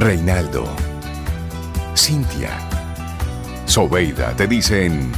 Reinaldo, 0.00 0.64
Cintia, 1.94 2.58
Sobeida 3.66 4.34
te 4.34 4.46
dicen 4.46 5.12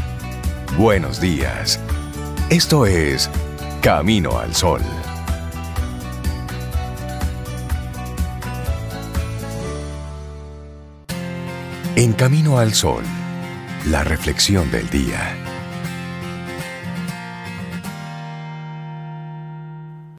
buenos 0.77 1.21
días. 1.21 1.79
Esto 2.51 2.85
es 2.85 3.31
Camino 3.81 4.41
al 4.41 4.53
Sol. 4.57 4.81
En 11.95 12.13
Camino 12.15 12.59
al 12.59 12.75
Sol, 12.75 13.05
la 13.89 14.03
reflexión 14.03 14.69
del 14.73 14.91
día. 14.91 15.37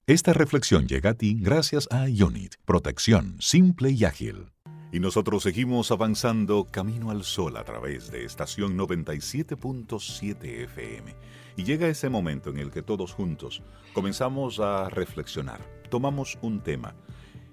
Esta 0.08 0.32
reflexión 0.32 0.88
llega 0.88 1.10
a 1.10 1.14
ti 1.16 1.36
gracias 1.38 1.90
a 1.92 2.08
Ionit, 2.08 2.56
protección 2.64 3.36
simple 3.42 3.92
y 3.92 4.06
ágil. 4.06 4.53
Y 4.94 5.00
nosotros 5.00 5.42
seguimos 5.42 5.90
avanzando 5.90 6.68
camino 6.70 7.10
al 7.10 7.24
sol 7.24 7.58
a 7.58 7.64
través 7.64 8.12
de 8.12 8.26
estación 8.26 8.78
97.7 8.78 10.66
FM. 10.66 11.16
Y 11.58 11.64
llega 11.64 11.88
ese 11.88 12.10
momento 12.10 12.52
en 12.52 12.60
el 12.60 12.70
que 12.70 12.84
todos 12.84 13.12
juntos 13.12 13.64
comenzamos 13.94 14.60
a 14.60 14.90
reflexionar, 14.90 15.62
tomamos 15.90 16.38
un 16.44 16.62
tema 16.62 16.94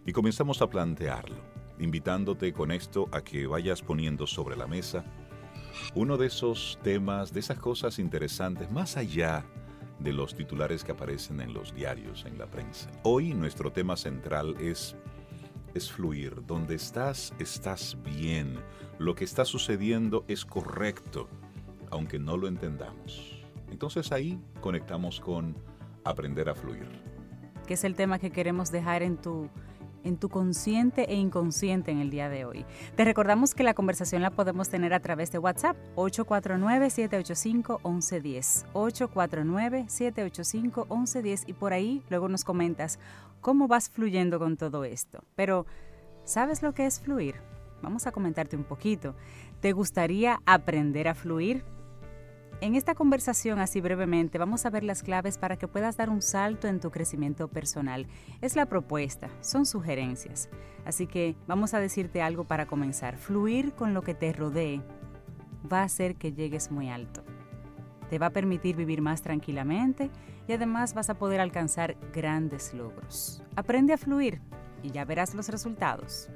y 0.04 0.12
comenzamos 0.12 0.60
a 0.60 0.68
plantearlo, 0.68 1.38
invitándote 1.78 2.52
con 2.52 2.72
esto 2.72 3.08
a 3.10 3.22
que 3.22 3.46
vayas 3.46 3.80
poniendo 3.80 4.26
sobre 4.26 4.54
la 4.54 4.66
mesa 4.66 5.02
uno 5.94 6.18
de 6.18 6.26
esos 6.26 6.78
temas, 6.82 7.32
de 7.32 7.40
esas 7.40 7.58
cosas 7.58 7.98
interesantes, 7.98 8.70
más 8.70 8.98
allá 8.98 9.46
de 9.98 10.12
los 10.12 10.34
titulares 10.34 10.84
que 10.84 10.92
aparecen 10.92 11.40
en 11.40 11.54
los 11.54 11.74
diarios, 11.74 12.26
en 12.26 12.36
la 12.36 12.46
prensa. 12.46 12.90
Hoy 13.02 13.32
nuestro 13.32 13.72
tema 13.72 13.96
central 13.96 14.56
es 14.60 14.94
es 15.74 15.90
fluir. 15.90 16.44
Donde 16.46 16.74
estás, 16.74 17.32
estás 17.38 17.96
bien. 18.02 18.58
Lo 18.98 19.14
que 19.14 19.24
está 19.24 19.44
sucediendo 19.44 20.24
es 20.28 20.44
correcto, 20.44 21.28
aunque 21.90 22.18
no 22.18 22.36
lo 22.36 22.48
entendamos. 22.48 23.42
Entonces 23.70 24.12
ahí 24.12 24.38
conectamos 24.60 25.20
con 25.20 25.56
aprender 26.04 26.48
a 26.48 26.54
fluir. 26.54 26.88
Que 27.66 27.74
es 27.74 27.84
el 27.84 27.94
tema 27.94 28.18
que 28.18 28.30
queremos 28.30 28.70
dejar 28.70 29.02
en 29.02 29.16
tu 29.16 29.48
en 30.04 30.16
tu 30.16 30.28
consciente 30.28 31.12
e 31.12 31.14
inconsciente 31.14 31.90
en 31.90 31.98
el 32.00 32.10
día 32.10 32.28
de 32.28 32.44
hoy. 32.44 32.64
Te 32.96 33.04
recordamos 33.04 33.54
que 33.54 33.62
la 33.62 33.74
conversación 33.74 34.22
la 34.22 34.30
podemos 34.30 34.68
tener 34.68 34.92
a 34.94 35.00
través 35.00 35.32
de 35.32 35.38
WhatsApp 35.38 35.76
849-785-1110. 35.96 38.66
849-785-1110 38.72 41.44
y 41.46 41.52
por 41.52 41.72
ahí 41.72 42.02
luego 42.08 42.28
nos 42.28 42.44
comentas 42.44 42.98
cómo 43.40 43.68
vas 43.68 43.90
fluyendo 43.90 44.38
con 44.38 44.56
todo 44.56 44.84
esto. 44.84 45.24
Pero, 45.34 45.66
¿sabes 46.24 46.62
lo 46.62 46.74
que 46.74 46.86
es 46.86 47.00
fluir? 47.00 47.36
Vamos 47.82 48.06
a 48.06 48.12
comentarte 48.12 48.56
un 48.56 48.64
poquito. 48.64 49.14
¿Te 49.60 49.72
gustaría 49.72 50.40
aprender 50.46 51.08
a 51.08 51.14
fluir? 51.14 51.64
En 52.62 52.74
esta 52.74 52.94
conversación, 52.94 53.58
así 53.58 53.80
brevemente, 53.80 54.36
vamos 54.36 54.66
a 54.66 54.70
ver 54.70 54.84
las 54.84 55.02
claves 55.02 55.38
para 55.38 55.56
que 55.56 55.66
puedas 55.66 55.96
dar 55.96 56.10
un 56.10 56.20
salto 56.20 56.68
en 56.68 56.78
tu 56.78 56.90
crecimiento 56.90 57.48
personal. 57.48 58.06
Es 58.42 58.54
la 58.54 58.66
propuesta, 58.66 59.30
son 59.40 59.64
sugerencias. 59.64 60.50
Así 60.84 61.06
que 61.06 61.36
vamos 61.46 61.72
a 61.72 61.80
decirte 61.80 62.20
algo 62.20 62.44
para 62.44 62.66
comenzar. 62.66 63.16
Fluir 63.16 63.72
con 63.72 63.94
lo 63.94 64.02
que 64.02 64.14
te 64.14 64.34
rodee 64.34 64.82
va 65.72 65.80
a 65.80 65.84
hacer 65.84 66.16
que 66.16 66.32
llegues 66.32 66.70
muy 66.70 66.90
alto. 66.90 67.22
Te 68.10 68.18
va 68.18 68.26
a 68.26 68.30
permitir 68.30 68.76
vivir 68.76 69.00
más 69.00 69.22
tranquilamente 69.22 70.10
y 70.50 70.52
además 70.52 70.94
vas 70.94 71.08
a 71.08 71.14
poder 71.14 71.40
alcanzar 71.40 71.96
grandes 72.12 72.74
logros. 72.74 73.40
Aprende 73.54 73.92
a 73.92 73.96
fluir 73.96 74.40
y 74.82 74.90
ya 74.90 75.04
verás 75.04 75.32
los 75.32 75.48
resultados. 75.48 76.28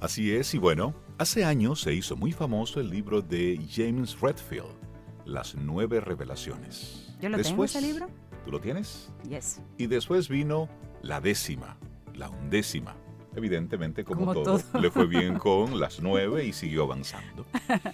Así 0.00 0.32
es, 0.32 0.54
y 0.54 0.58
bueno, 0.58 0.94
hace 1.18 1.44
años 1.44 1.80
se 1.80 1.92
hizo 1.92 2.16
muy 2.16 2.30
famoso 2.30 2.78
el 2.78 2.88
libro 2.88 3.20
de 3.20 3.60
James 3.68 4.20
Redfield, 4.20 4.76
Las 5.24 5.56
Nueve 5.56 5.98
Revelaciones. 6.00 7.16
Yo 7.20 7.30
lo 7.30 7.36
después, 7.36 7.72
tengo 7.72 7.86
ese 7.88 7.94
libro. 7.94 8.08
¿Tú 8.44 8.52
lo 8.52 8.60
tienes? 8.60 9.10
Yes. 9.28 9.60
Y 9.76 9.88
después 9.88 10.28
vino 10.28 10.68
la 11.02 11.20
décima, 11.20 11.78
la 12.14 12.30
undécima. 12.30 12.94
Evidentemente, 13.34 14.04
como, 14.04 14.32
todo, 14.32 14.60
le 14.80 14.90
fue 14.92 15.06
bien 15.06 15.36
con 15.40 15.80
las 15.80 16.00
nueve 16.00 16.44
y 16.44 16.52
siguió 16.52 16.84
avanzando. 16.84 17.44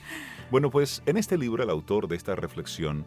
Bueno, 0.48 0.70
pues 0.70 1.02
en 1.06 1.16
este 1.16 1.36
libro 1.36 1.64
el 1.64 1.70
autor 1.70 2.06
de 2.06 2.14
esta 2.14 2.36
reflexión 2.36 3.04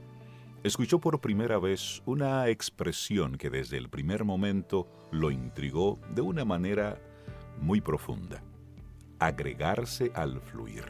escuchó 0.64 1.00
por 1.00 1.22
primera 1.22 1.60
vez 1.60 2.02
una 2.06 2.48
expresión 2.50 3.38
que 3.38 3.50
desde 3.50 3.78
el 3.78 3.90
primer 3.90 4.24
momento 4.26 4.88
lo 5.12 5.32
intrigó 5.32 6.00
de 6.14 6.22
una 6.22 6.46
manera 6.46 7.00
muy 7.62 7.82
profunda 7.82 8.42
agregarse 9.20 10.12
al 10.16 10.40
fluir. 10.42 10.86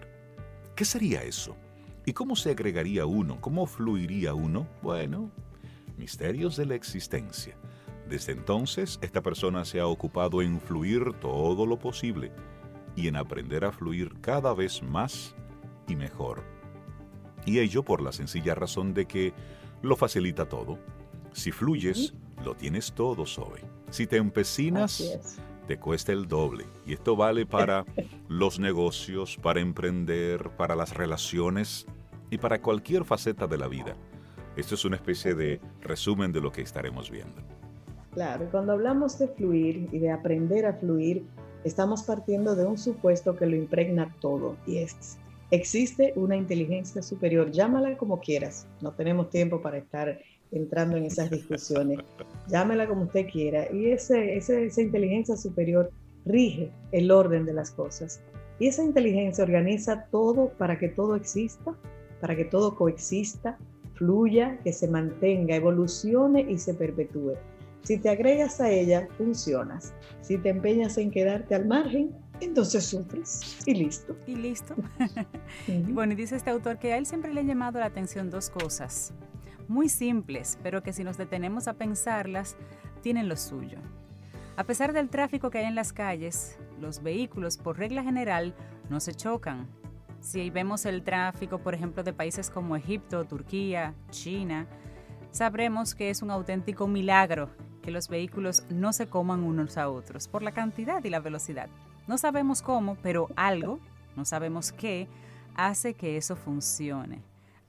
¿Qué 0.76 0.86
sería 0.86 1.24
eso? 1.24 1.56
¿Y 2.06 2.14
cómo 2.14 2.36
se 2.36 2.52
agregaría 2.52 3.06
uno? 3.06 3.42
¿Cómo 3.42 3.66
fluiría 3.66 4.34
uno? 4.34 4.68
Bueno, 4.82 5.32
misterios 5.98 6.56
de 6.56 6.66
la 6.66 6.76
existencia. 6.76 7.56
Desde 8.08 8.32
entonces, 8.32 8.98
esta 9.02 9.22
persona 9.22 9.66
se 9.66 9.80
ha 9.80 9.88
ocupado 9.88 10.42
en 10.42 10.60
fluir 10.60 11.14
todo 11.20 11.66
lo 11.66 11.78
posible 11.78 12.32
y 12.96 13.08
en 13.08 13.16
aprender 13.16 13.66
a 13.66 13.72
fluir 13.72 14.20
cada 14.22 14.54
vez 14.54 14.82
más 14.82 15.36
y 15.88 15.96
mejor. 15.96 16.59
Y 17.50 17.58
ello 17.58 17.82
por 17.82 18.04
la 18.04 18.12
sencilla 18.12 18.54
razón 18.54 18.94
de 18.94 19.08
que 19.08 19.34
lo 19.82 19.96
facilita 19.96 20.48
todo. 20.48 20.78
Si 21.32 21.52
fluyes, 21.52 22.14
lo 22.46 22.54
tienes 22.54 22.94
todo, 22.94 23.26
Zoe. 23.26 23.62
Si 23.90 24.06
te 24.06 24.18
empecinas, 24.18 25.40
te 25.66 25.80
cuesta 25.80 26.12
el 26.12 26.28
doble. 26.28 26.66
Y 26.86 26.94
esto 26.94 27.16
vale 27.16 27.48
para 27.48 27.86
los 28.28 28.60
negocios, 28.60 29.36
para 29.42 29.62
emprender, 29.62 30.52
para 30.58 30.76
las 30.76 30.94
relaciones 30.94 31.88
y 32.30 32.38
para 32.38 32.62
cualquier 32.62 33.04
faceta 33.04 33.48
de 33.48 33.58
la 33.58 33.68
vida. 33.68 33.96
Esto 34.56 34.76
es 34.76 34.86
una 34.86 34.98
especie 34.98 35.34
de 35.34 35.60
resumen 35.82 36.32
de 36.32 36.42
lo 36.42 36.52
que 36.52 36.62
estaremos 36.62 37.10
viendo. 37.10 37.42
Claro, 38.14 38.48
cuando 38.52 38.74
hablamos 38.74 39.18
de 39.18 39.28
fluir 39.28 39.90
y 39.92 39.98
de 39.98 40.12
aprender 40.12 40.68
a 40.68 40.74
fluir, 40.74 41.26
estamos 41.64 42.04
partiendo 42.04 42.56
de 42.56 42.68
un 42.68 42.78
supuesto 42.78 43.36
que 43.36 43.48
lo 43.48 43.56
impregna 43.56 44.16
todo 44.20 44.56
y 44.68 44.78
es, 44.78 45.18
existe 45.52 46.14
una 46.16 46.36
inteligencia 46.36 47.02
superior, 47.02 47.52
llámala 47.52 47.98
como 47.98 48.20
quieras, 48.20 48.68
no 48.82 48.92
tenemos 48.92 49.30
tiempo 49.30 49.62
para 49.62 49.78
estar 49.78 50.20
entrando 50.52 50.98
en 50.98 51.06
esas 51.06 51.30
discusiones. 51.30 52.00
Llámela 52.48 52.88
como 52.88 53.04
usted 53.04 53.28
quiera. 53.30 53.72
Y 53.72 53.92
ese, 53.92 54.36
esa 54.36 54.82
inteligencia 54.82 55.38
superior 55.38 55.92
rige 56.26 56.72
el 56.92 57.12
orden 57.12 57.46
de 57.46 57.54
las 57.54 57.72
cosas. 57.72 58.22
Y 58.60 58.68
esa 58.68 58.84
inteligencia 58.84 59.44
organiza 59.44 60.06
todo 60.12 60.50
para 60.58 60.78
que 60.78 60.90
todo 60.90 61.16
exista, 61.16 61.74
para 62.20 62.36
que 62.36 62.46
todo 62.46 62.76
coexista, 62.76 63.58
fluya, 63.94 64.60
que 64.64 64.74
se 64.74 64.88
mantenga, 64.88 65.56
evolucione 65.56 66.42
y 66.42 66.58
se 66.58 66.74
perpetúe. 66.74 67.36
Si 67.84 67.98
te 67.98 68.10
agregas 68.10 68.60
a 68.60 68.70
ella, 68.70 69.08
funcionas. 69.18 69.94
Si 70.22 70.38
te 70.38 70.50
empeñas 70.50 70.98
en 70.98 71.12
quedarte 71.12 71.56
al 71.56 71.66
margen, 71.66 72.12
entonces 72.46 72.86
sufres 72.86 73.58
y 73.66 73.74
listo. 73.74 74.16
Y 74.28 74.36
listo. 74.36 74.76
bueno, 75.90 76.14
y 76.14 76.16
dice 76.16 76.36
este 76.36 76.50
autor 76.50 76.80
que 76.80 76.94
a 76.94 76.98
él 76.98 77.06
siempre 77.06 77.34
le 77.34 77.42
ha 77.42 77.44
llamado 77.44 77.80
la 77.80 77.86
atención 77.86 78.30
dos 78.30 78.50
cosas 78.50 79.14
muy 79.70 79.88
simples, 79.88 80.58
pero 80.64 80.84
que 80.84 80.92
si 80.92 81.04
nos 81.04 81.18
detenemos 81.18 81.68
a 81.68 81.76
pensarlas, 81.76 82.58
tienen 83.02 83.30
lo 83.30 83.38
suyo. 83.38 83.78
A 84.58 84.64
pesar 84.66 84.92
del 84.92 85.10
tráfico 85.10 85.52
que 85.52 85.60
hay 85.60 85.66
en 85.66 85.76
las 85.76 85.94
calles, 85.94 86.58
los 86.82 87.02
vehículos 87.02 87.58
por 87.58 87.78
regla 87.78 88.04
general 88.04 88.56
no 88.90 89.00
se 89.00 89.14
chocan. 89.14 89.68
Si 90.20 90.50
vemos 90.50 90.86
el 90.86 91.04
tráfico, 91.04 91.60
por 91.60 91.76
ejemplo, 91.76 92.04
de 92.04 92.12
países 92.12 92.50
como 92.50 92.76
Egipto, 92.76 93.24
Turquía, 93.26 93.94
China, 94.10 94.68
sabremos 95.32 95.96
que 95.96 96.10
es 96.10 96.22
un 96.22 96.32
auténtico 96.32 96.88
milagro 96.88 97.50
que 97.84 97.92
los 97.92 98.10
vehículos 98.10 98.66
no 98.70 98.92
se 98.92 99.08
coman 99.08 99.44
unos 99.44 99.78
a 99.78 99.88
otros 99.88 100.28
por 100.28 100.42
la 100.42 100.52
cantidad 100.52 101.02
y 101.04 101.10
la 101.10 101.20
velocidad. 101.20 101.70
No 102.10 102.18
sabemos 102.18 102.64
cómo, 102.64 102.98
pero 103.04 103.30
algo, 103.36 103.80
no 104.16 104.26
sabemos 104.26 104.72
qué, 104.72 105.08
hace 105.54 105.94
que 105.94 106.18
eso 106.18 106.36
funcione, 106.36 107.22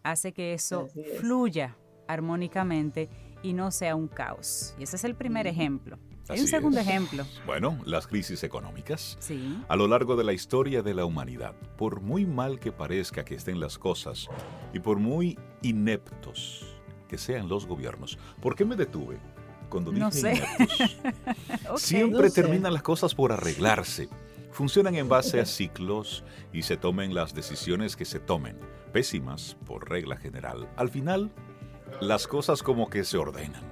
hace 0.02 0.32
que 0.32 0.54
eso 0.54 0.88
fluya 1.19 1.76
armónicamente 2.08 3.10
y 3.42 3.52
no 3.52 3.70
sea 3.70 3.94
un 3.94 4.08
caos. 4.08 4.75
Y 4.78 4.84
ese 4.84 4.96
es 4.96 5.04
el 5.04 5.14
primer 5.14 5.46
ejemplo. 5.46 5.98
Hay 6.31 6.40
un 6.40 6.46
segundo 6.46 6.81
ejemplo. 6.81 7.26
Bueno, 7.44 7.78
las 7.84 8.06
crisis 8.06 8.42
económicas. 8.42 9.19
Sí. 9.20 9.62
A 9.69 9.76
lo 9.76 9.87
largo 9.87 10.16
de 10.16 10.25
la 10.25 10.32
historia 10.32 10.81
de 10.81 10.94
la 10.94 11.04
humanidad, 11.04 11.54
por 11.76 12.00
muy 12.00 12.25
mal 12.25 12.58
que 12.58 12.72
parezca 12.72 13.26
que 13.26 13.34
estén 13.34 13.60
las 13.60 13.76
cosas 13.76 14.26
y 14.72 14.81
por 14.81 14.96
muy 14.96 15.38
ineptos 15.60 16.64
que 17.08 17.19
sean 17.19 17.46
los 17.46 17.66
gobiernos, 17.66 18.19
¿por 18.40 18.56
qué 18.56 18.64
me 18.64 18.76
detuve? 18.76 19.19
Cuando 19.69 19.90
dije 19.90 20.00
no 20.04 20.10
sé. 20.10 20.32
ineptos. 20.32 21.82
Siempre 21.82 22.31
terminan 22.31 22.72
las 22.72 22.82
cosas 22.82 23.14
por 23.14 23.32
arreglarse. 23.32 24.08
Funcionan 24.50 24.97
en 24.97 25.08
base 25.08 25.41
a 25.41 25.47
ciclos 25.47 26.25
y 26.52 26.62
se 26.62 26.76
tomen 26.76 27.14
las 27.14 27.35
decisiones 27.35 27.97
que 27.97 28.05
se 28.05 28.19
tomen, 28.19 28.58
pésimas 28.93 29.56
por 29.67 29.88
regla 29.88 30.17
general. 30.17 30.69
Al 30.76 30.88
final, 30.88 31.31
las 32.00 32.26
cosas 32.26 32.62
como 32.62 32.91
que 32.91 33.05
se 33.05 33.17
ordenan 33.17 33.62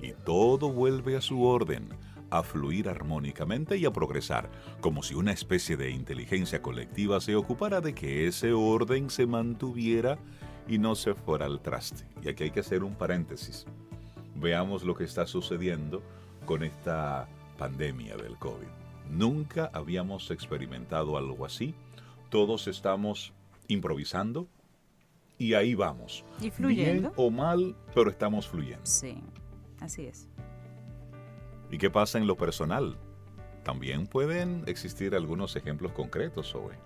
y 0.00 0.12
todo 0.12 0.70
vuelve 0.72 1.16
a 1.16 1.20
su 1.20 1.42
orden, 1.42 1.88
a 2.30 2.42
fluir 2.42 2.88
armónicamente 2.88 3.76
y 3.76 3.84
a 3.84 3.92
progresar, 3.92 4.48
como 4.80 5.02
si 5.02 5.14
una 5.14 5.32
especie 5.32 5.76
de 5.76 5.90
inteligencia 5.90 6.62
colectiva 6.62 7.20
se 7.20 7.34
ocupara 7.34 7.80
de 7.80 7.94
que 7.94 8.26
ese 8.26 8.52
orden 8.52 9.10
se 9.10 9.26
mantuviera 9.26 10.18
y 10.68 10.78
no 10.78 10.94
se 10.94 11.14
fuera 11.14 11.46
al 11.46 11.60
traste. 11.60 12.06
Y 12.22 12.28
aquí 12.28 12.44
hay 12.44 12.50
que 12.52 12.60
hacer 12.60 12.84
un 12.84 12.94
paréntesis. 12.94 13.66
Veamos 14.36 14.84
lo 14.84 14.94
que 14.94 15.04
está 15.04 15.26
sucediendo 15.26 16.02
con 16.46 16.62
esta 16.62 17.28
pandemia 17.58 18.16
del 18.16 18.36
COVID. 18.38 18.79
Nunca 19.10 19.70
habíamos 19.72 20.30
experimentado 20.30 21.16
algo 21.16 21.44
así. 21.44 21.74
Todos 22.30 22.68
estamos 22.68 23.32
improvisando 23.66 24.46
y 25.36 25.54
ahí 25.54 25.74
vamos. 25.74 26.24
Y 26.40 26.50
fluyendo. 26.50 27.10
Bien 27.10 27.12
o 27.16 27.30
mal, 27.30 27.76
pero 27.94 28.10
estamos 28.10 28.46
fluyendo. 28.46 28.84
Sí, 28.84 29.20
así 29.80 30.06
es. 30.06 30.28
¿Y 31.70 31.78
qué 31.78 31.90
pasa 31.90 32.18
en 32.18 32.26
lo 32.26 32.36
personal? 32.36 32.96
También 33.64 34.06
pueden 34.06 34.62
existir 34.66 35.14
algunos 35.14 35.56
ejemplos 35.56 35.92
concretos, 35.92 36.48
sobre. 36.48 36.76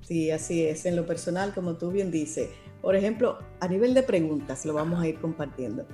Sí, 0.00 0.30
así 0.30 0.64
es. 0.64 0.86
En 0.86 0.96
lo 0.96 1.06
personal, 1.06 1.54
como 1.54 1.76
tú 1.76 1.90
bien 1.90 2.10
dices, 2.10 2.50
por 2.80 2.96
ejemplo, 2.96 3.38
a 3.60 3.68
nivel 3.68 3.94
de 3.94 4.02
preguntas, 4.02 4.64
lo 4.66 4.74
vamos 4.74 5.00
a 5.00 5.08
ir 5.08 5.20
compartiendo. 5.20 5.86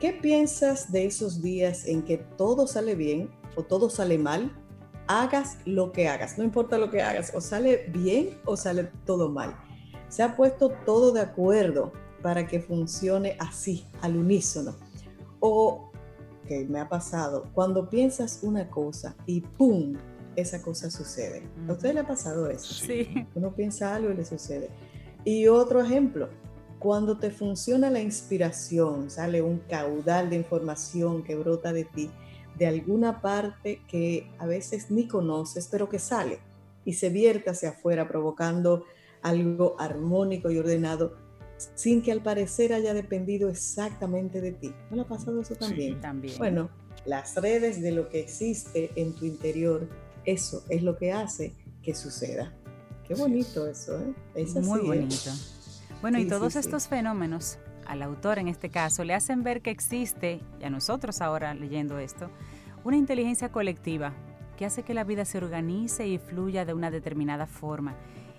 ¿Qué 0.00 0.12
piensas 0.12 0.92
de 0.92 1.06
esos 1.06 1.40
días 1.40 1.86
en 1.86 2.02
que 2.02 2.18
todo 2.18 2.66
sale 2.66 2.94
bien 2.94 3.30
o 3.56 3.62
todo 3.62 3.90
sale 3.90 4.18
mal? 4.18 4.52
Hagas 5.08 5.58
lo 5.64 5.92
que 5.92 6.08
hagas, 6.08 6.38
no 6.38 6.44
importa 6.44 6.78
lo 6.78 6.90
que 6.90 7.02
hagas, 7.02 7.32
o 7.34 7.40
sale 7.40 7.86
bien 7.92 8.38
o 8.44 8.56
sale 8.56 8.90
todo 9.04 9.28
mal. 9.28 9.56
Se 10.08 10.22
ha 10.22 10.36
puesto 10.36 10.70
todo 10.84 11.12
de 11.12 11.20
acuerdo 11.20 11.92
para 12.22 12.46
que 12.46 12.60
funcione 12.60 13.36
así, 13.38 13.86
al 14.02 14.16
unísono. 14.16 14.76
O, 15.40 15.90
que 16.46 16.64
me 16.64 16.80
ha 16.80 16.88
pasado, 16.88 17.46
cuando 17.52 17.88
piensas 17.88 18.40
una 18.42 18.70
cosa 18.70 19.16
y 19.26 19.40
¡pum! 19.40 19.96
esa 20.36 20.62
cosa 20.62 20.90
sucede. 20.90 21.42
¿A 21.68 21.72
usted 21.72 21.94
le 21.94 22.00
ha 22.00 22.06
pasado 22.06 22.48
eso? 22.48 22.74
Sí. 22.74 23.26
Uno 23.34 23.54
piensa 23.54 23.94
algo 23.94 24.10
y 24.10 24.16
le 24.16 24.24
sucede. 24.24 24.70
Y 25.24 25.48
otro 25.48 25.82
ejemplo, 25.82 26.28
cuando 26.78 27.18
te 27.18 27.30
funciona 27.30 27.90
la 27.90 28.00
inspiración, 28.00 29.10
sale 29.10 29.42
un 29.42 29.58
caudal 29.58 30.30
de 30.30 30.36
información 30.36 31.24
que 31.24 31.34
brota 31.34 31.72
de 31.72 31.84
ti, 31.84 32.10
de 32.58 32.66
alguna 32.66 33.20
parte 33.20 33.82
que 33.88 34.30
a 34.38 34.46
veces 34.46 34.90
ni 34.90 35.06
conoces, 35.06 35.68
pero 35.70 35.88
que 35.88 35.98
sale 35.98 36.38
y 36.84 36.94
se 36.94 37.10
vierte 37.10 37.50
hacia 37.50 37.70
afuera, 37.70 38.08
provocando 38.08 38.84
algo 39.22 39.76
armónico 39.78 40.50
y 40.50 40.58
ordenado, 40.58 41.16
sin 41.74 42.00
que 42.02 42.12
al 42.12 42.22
parecer 42.22 42.72
haya 42.72 42.94
dependido 42.94 43.48
exactamente 43.48 44.40
de 44.40 44.52
ti. 44.52 44.72
¿No 44.90 44.96
le 44.96 45.02
ha 45.02 45.08
pasado 45.08 45.40
eso 45.40 45.54
también? 45.56 46.00
también. 46.00 46.38
Bueno, 46.38 46.70
las 47.04 47.34
redes 47.34 47.82
de 47.82 47.92
lo 47.92 48.08
que 48.08 48.20
existe 48.20 48.90
en 48.94 49.14
tu 49.14 49.24
interior, 49.24 49.88
eso 50.24 50.64
es 50.68 50.82
lo 50.82 50.96
que 50.96 51.12
hace 51.12 51.54
que 51.82 51.94
suceda. 51.94 52.54
Qué 53.06 53.14
bonito 53.14 53.66
eso, 53.66 54.00
¿eh? 54.00 54.46
Muy 54.62 54.80
bonito. 54.80 55.30
Bueno, 56.02 56.18
y 56.18 56.26
todos 56.28 56.56
estos 56.56 56.88
fenómenos, 56.88 57.58
al 57.88 58.02
autor 58.02 58.38
en 58.38 58.48
este 58.48 58.70
caso, 58.70 59.04
le 59.04 59.14
hacen 59.14 59.42
ver 59.42 59.62
que 59.62 59.70
existe, 59.70 60.40
y 60.60 60.64
a 60.64 60.70
nosotros 60.70 61.20
ahora 61.20 61.54
leyendo 61.54 61.98
esto, 61.98 62.30
una 62.84 62.96
inteligencia 62.96 63.50
colectiva 63.50 64.12
que 64.56 64.66
hace 64.66 64.82
que 64.82 64.94
la 64.94 65.04
vida 65.04 65.24
se 65.24 65.38
organice 65.38 66.06
y 66.06 66.18
fluya 66.18 66.64
de 66.64 66.74
una 66.74 66.90
determinada 66.90 67.46
forma, 67.46 67.94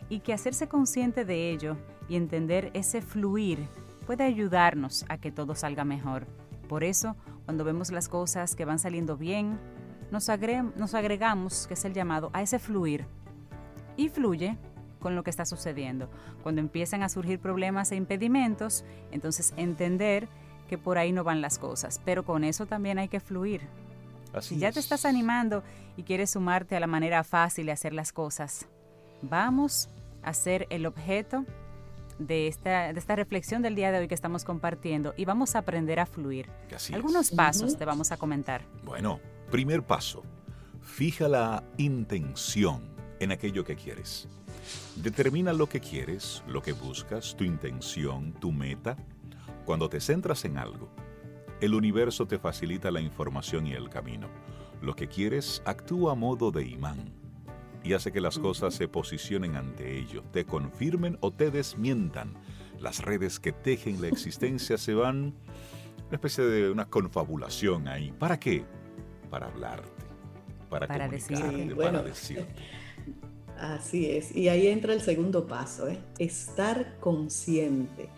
y 0.10 0.20
que 0.22 0.34
hacerse 0.34 0.68
consciente 0.68 1.26
de 1.26 1.52
ello 1.52 1.78
y 2.08 2.16
entender 2.16 2.72
ese 2.74 3.02
fluir 3.02 3.68
puede 4.06 4.24
ayudarnos 4.24 5.06
a 5.10 5.18
que 5.18 5.32
todo 5.32 5.54
salga 5.54 5.84
mejor. 5.84 6.28
Por 6.70 6.84
eso, 6.84 7.16
cuando 7.46 7.64
vemos 7.64 7.92
las 7.92 8.08
cosas 8.08 8.56
que 8.56 8.66
van 8.66 8.80
saliendo 8.80 9.18
bien, 9.18 9.60
nos, 10.12 10.30
nos 10.76 10.94
agregamos, 10.94 11.68
que 11.68 11.74
es 11.74 11.86
el 11.86 11.94
llamado, 11.94 12.30
a 12.34 12.42
ese 12.42 12.60
fluir 12.60 13.06
y 13.98 14.10
fluye 14.10 14.58
con 15.00 15.16
lo 15.16 15.24
que 15.24 15.30
está 15.30 15.46
sucediendo. 15.46 16.10
Cuando 16.44 16.62
empiezan 16.62 17.04
a 17.04 17.10
surgir 17.10 17.40
problemas 17.40 17.92
e 17.92 17.96
impedimentos, 17.96 18.84
entonces 19.12 19.54
entender 19.58 20.28
que 20.68 20.78
por 20.78 20.98
ahí 20.98 21.12
no 21.12 21.24
van 21.24 21.42
las 21.42 21.60
cosas, 21.60 22.02
pero 22.04 22.24
con 22.24 22.44
eso 22.44 22.66
también 22.66 23.00
hay 23.00 23.08
que 23.08 23.20
fluir. 23.20 23.62
si 24.42 24.58
ya 24.58 24.72
te 24.72 24.80
estás 24.80 25.06
animando 25.06 25.64
y 25.96 26.04
quieres 26.04 26.32
sumarte 26.32 26.76
a 26.76 26.80
la 26.80 26.88
manera 26.88 27.24
fácil 27.24 27.68
de 27.68 27.72
hacer 27.72 27.94
las 27.94 28.12
cosas, 28.12 28.68
vamos 29.22 29.90
a 30.24 30.34
ser 30.34 30.68
el 30.70 30.86
objeto 30.86 31.46
de 32.20 32.48
esta, 32.48 32.94
de 32.94 33.00
esta 33.00 33.16
reflexión 33.16 33.62
del 33.62 33.76
día 33.76 33.92
de 33.92 34.00
hoy 34.00 34.08
que 34.08 34.16
estamos 34.16 34.44
compartiendo 34.44 35.14
y 35.18 35.26
vamos 35.26 35.56
a 35.56 35.60
aprender 35.60 36.00
a 36.00 36.06
fluir. 36.06 36.50
Algunos 36.94 37.32
pasos 37.32 37.78
te 37.78 37.86
vamos 37.86 38.12
a 38.12 38.18
comentar. 38.18 38.64
Bueno, 38.84 39.20
primer 39.52 39.84
paso, 39.84 40.24
fija 40.82 41.28
la 41.28 41.64
intención 41.78 42.82
en 43.20 43.32
aquello 43.32 43.64
que 43.64 43.76
quieres. 43.76 44.28
Determina 44.96 45.54
lo 45.54 45.68
que 45.68 45.80
quieres, 45.80 46.44
lo 46.48 46.62
que 46.62 46.74
buscas, 46.74 47.36
tu 47.36 47.44
intención, 47.44 48.34
tu 48.34 48.52
meta. 48.52 48.98
Cuando 49.66 49.90
te 49.90 50.00
centras 50.00 50.46
en 50.46 50.58
algo, 50.58 50.90
el 51.62 51.74
universo 51.74 52.28
te 52.28 52.40
facilita 52.40 52.92
la 52.92 53.02
información 53.02 53.68
y 53.68 53.74
el 53.74 53.90
camino. 53.90 54.30
Lo 54.82 54.96
que 54.96 55.08
quieres 55.08 55.62
actúa 55.66 56.14
a 56.14 56.16
modo 56.16 56.52
de 56.52 56.68
imán 56.68 57.12
y 57.84 57.94
hace 57.94 58.12
que 58.12 58.22
las 58.22 58.38
cosas 58.38 58.74
se 58.74 58.88
posicionen 58.88 59.56
ante 59.56 59.98
ello, 59.98 60.24
te 60.32 60.46
confirmen 60.46 61.18
o 61.22 61.32
te 61.32 61.52
desmientan. 61.52 62.34
Las 62.80 63.02
redes 63.02 63.40
que 63.40 63.52
tejen 63.52 64.02
la 64.02 64.08
existencia 64.08 64.78
se 64.78 64.94
van 64.94 65.34
una 66.08 66.16
especie 66.16 66.44
de 66.44 66.70
una 66.70 66.86
confabulación 66.86 67.88
ahí. 67.88 68.12
¿Para 68.12 68.40
qué? 68.40 68.66
Para 69.30 69.48
hablarte, 69.48 70.06
para, 70.70 70.88
comunicarte, 70.88 71.76
para 71.76 72.04
decirte. 72.04 72.56
Así 73.60 74.12
es. 74.12 74.36
Y 74.36 74.50
ahí 74.50 74.68
entra 74.68 74.94
el 74.94 75.02
segundo 75.02 75.48
paso, 75.48 75.88
¿eh? 75.88 75.98
estar 76.20 77.00
consciente. 77.00 78.10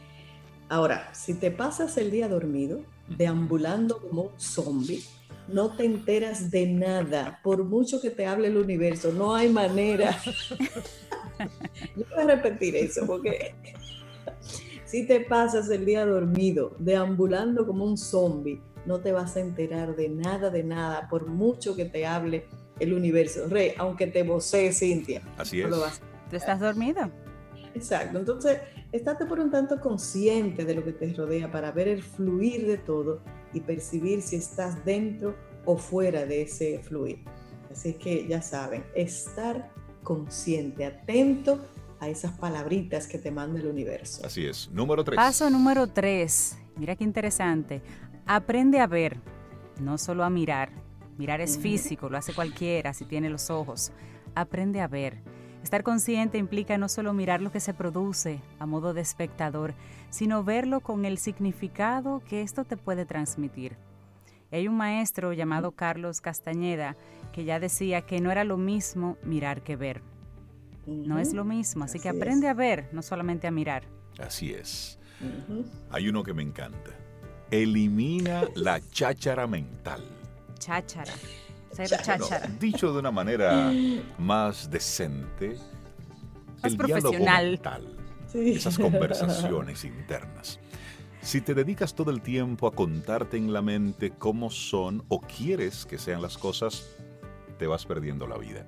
Ahora, 0.67 1.13
si 1.13 1.33
te 1.33 1.49
pasas 1.49 1.97
el 1.97 2.11
día 2.11 2.27
dormido, 2.27 2.81
deambulando 3.07 3.99
como 3.99 4.23
un 4.23 4.39
zombie, 4.39 5.01
no 5.47 5.75
te 5.75 5.85
enteras 5.85 6.51
de 6.51 6.67
nada, 6.67 7.39
por 7.43 7.63
mucho 7.63 7.99
que 8.01 8.11
te 8.11 8.27
hable 8.27 8.49
el 8.49 8.57
universo, 8.57 9.11
no 9.11 9.33
hay 9.33 9.49
manera. 9.49 10.15
Yo 11.95 12.03
voy 12.13 12.23
a 12.23 12.25
repetir 12.25 12.75
eso, 12.75 13.07
porque 13.07 13.55
si 14.85 15.07
te 15.07 15.21
pasas 15.21 15.69
el 15.69 15.85
día 15.85 16.05
dormido, 16.05 16.75
deambulando 16.77 17.65
como 17.65 17.85
un 17.85 17.97
zombie, 17.97 18.61
no 18.85 18.99
te 18.99 19.11
vas 19.11 19.35
a 19.37 19.39
enterar 19.39 19.95
de 19.95 20.09
nada, 20.09 20.49
de 20.49 20.63
nada, 20.63 21.07
por 21.09 21.27
mucho 21.27 21.75
que 21.75 21.85
te 21.85 22.05
hable 22.05 22.45
el 22.79 22.93
universo. 22.93 23.47
Rey, 23.47 23.73
aunque 23.77 24.07
te 24.07 24.23
vocee, 24.23 24.71
Cintia. 24.73 25.21
Así 25.37 25.61
es. 25.61 25.69
¿Tú 26.29 26.35
estás 26.35 26.59
dormida? 26.59 27.11
Exacto. 27.73 28.19
Entonces, 28.19 28.59
estate 28.91 29.25
por 29.25 29.39
un 29.39 29.51
tanto 29.51 29.79
consciente 29.79 30.65
de 30.65 30.75
lo 30.75 30.83
que 30.83 30.93
te 30.93 31.13
rodea 31.13 31.51
para 31.51 31.71
ver 31.71 31.87
el 31.87 32.03
fluir 32.03 32.67
de 32.67 32.77
todo 32.77 33.21
y 33.53 33.61
percibir 33.61 34.21
si 34.21 34.35
estás 34.35 34.83
dentro 34.85 35.35
o 35.65 35.77
fuera 35.77 36.25
de 36.25 36.43
ese 36.43 36.79
fluir. 36.79 37.23
Así 37.71 37.93
que 37.93 38.27
ya 38.27 38.41
saben, 38.41 38.83
estar 38.95 39.71
consciente, 40.03 40.85
atento 40.85 41.59
a 41.99 42.09
esas 42.09 42.31
palabritas 42.31 43.07
que 43.07 43.19
te 43.19 43.29
manda 43.29 43.59
el 43.59 43.67
universo. 43.67 44.25
Así 44.25 44.45
es. 44.45 44.69
Número 44.71 45.03
tres. 45.03 45.17
Paso 45.17 45.49
número 45.49 45.87
tres. 45.87 46.57
Mira 46.77 46.95
qué 46.95 47.03
interesante. 47.03 47.81
Aprende 48.25 48.79
a 48.79 48.87
ver, 48.87 49.17
no 49.81 49.97
solo 49.97 50.23
a 50.23 50.29
mirar. 50.29 50.71
Mirar 51.19 51.41
es 51.41 51.59
físico, 51.59 52.07
lo 52.07 52.17
hace 52.17 52.33
cualquiera 52.33 52.93
si 52.93 53.03
tiene 53.03 53.29
los 53.29 53.49
ojos. 53.49 53.91
Aprende 54.35 54.79
a 54.79 54.87
ver. 54.87 55.17
Estar 55.61 55.83
consciente 55.83 56.37
implica 56.37 56.77
no 56.77 56.87
solo 56.87 57.11
mirar 57.11 57.41
lo 57.41 57.51
que 57.51 57.59
se 57.59 57.73
produce 57.73 58.39
a 58.57 58.65
modo 58.65 58.93
de 58.93 59.01
espectador, 59.01 59.73
sino 60.09 60.45
verlo 60.45 60.79
con 60.79 61.03
el 61.03 61.17
significado 61.17 62.23
que 62.25 62.41
esto 62.41 62.63
te 62.63 62.77
puede 62.77 63.05
transmitir. 63.05 63.75
hay 64.49 64.69
un 64.69 64.77
maestro 64.77 65.33
llamado 65.33 65.73
Carlos 65.73 66.21
Castañeda 66.21 66.95
que 67.33 67.43
ya 67.43 67.59
decía 67.59 68.03
que 68.03 68.21
no 68.21 68.31
era 68.31 68.45
lo 68.45 68.55
mismo 68.55 69.17
mirar 69.21 69.61
que 69.61 69.75
ver. 69.75 70.01
No 70.85 71.19
es 71.19 71.33
lo 71.33 71.43
mismo, 71.43 71.83
así, 71.83 71.99
que 71.99 72.07
aprende 72.07 72.47
a 72.47 72.53
ver, 72.53 72.87
no 72.93 73.01
solamente 73.01 73.45
a 73.45 73.51
mirar. 73.51 73.83
Así 74.17 74.53
es. 74.53 74.97
Hay 75.91 76.07
uno 76.07 76.23
que 76.23 76.33
me 76.33 76.43
encanta. 76.43 76.91
Elimina 77.51 78.43
la 78.55 78.79
cháchara 78.91 79.47
mental 79.47 80.18
cháchara. 80.59 81.13
cháchara. 81.75 82.47
dicho 82.59 82.93
de 82.93 82.99
una 82.99 83.11
manera 83.11 83.71
más 84.17 84.69
decente, 84.69 85.57
más 86.61 86.71
el 86.71 86.77
profesional. 86.77 87.51
mental, 87.51 87.97
esas 88.33 88.77
conversaciones 88.77 89.85
internas. 89.85 90.59
Si 91.21 91.41
te 91.41 91.53
dedicas 91.53 91.95
todo 91.95 92.11
el 92.11 92.21
tiempo 92.21 92.67
a 92.67 92.71
contarte 92.71 93.37
en 93.37 93.51
la 93.51 93.61
mente 93.61 94.11
cómo 94.11 94.49
son 94.49 95.03
o 95.09 95.19
quieres 95.21 95.85
que 95.85 95.97
sean 95.97 96.21
las 96.21 96.37
cosas, 96.37 96.95
te 97.57 97.67
vas 97.67 97.85
perdiendo 97.85 98.25
la 98.25 98.37
vida, 98.37 98.65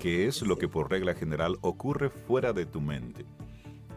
que 0.00 0.26
es 0.26 0.42
lo 0.42 0.58
que 0.58 0.68
por 0.68 0.90
regla 0.90 1.14
general 1.14 1.58
ocurre 1.60 2.10
fuera 2.10 2.52
de 2.52 2.66
tu 2.66 2.80
mente. 2.80 3.24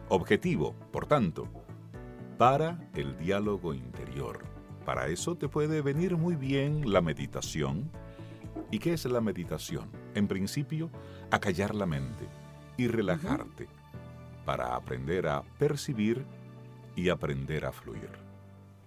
Objetivo, 0.08 0.74
por 0.92 1.06
tanto, 1.06 1.48
para 2.38 2.88
el 2.94 3.16
diálogo 3.16 3.74
interior 3.74 4.59
Para 4.84 5.08
eso 5.08 5.36
te 5.36 5.48
puede 5.48 5.82
venir 5.82 6.16
muy 6.16 6.36
bien 6.36 6.90
la 6.90 7.00
meditación. 7.00 7.90
¿Y 8.70 8.78
qué 8.78 8.92
es 8.92 9.04
la 9.04 9.20
meditación? 9.20 9.90
En 10.14 10.26
principio, 10.26 10.90
acallar 11.30 11.74
la 11.74 11.86
mente 11.86 12.26
y 12.76 12.88
relajarte 12.88 13.68
para 14.44 14.74
aprender 14.74 15.26
a 15.26 15.42
percibir 15.58 16.24
y 16.96 17.08
aprender 17.08 17.64
a 17.66 17.72
fluir. 17.72 18.10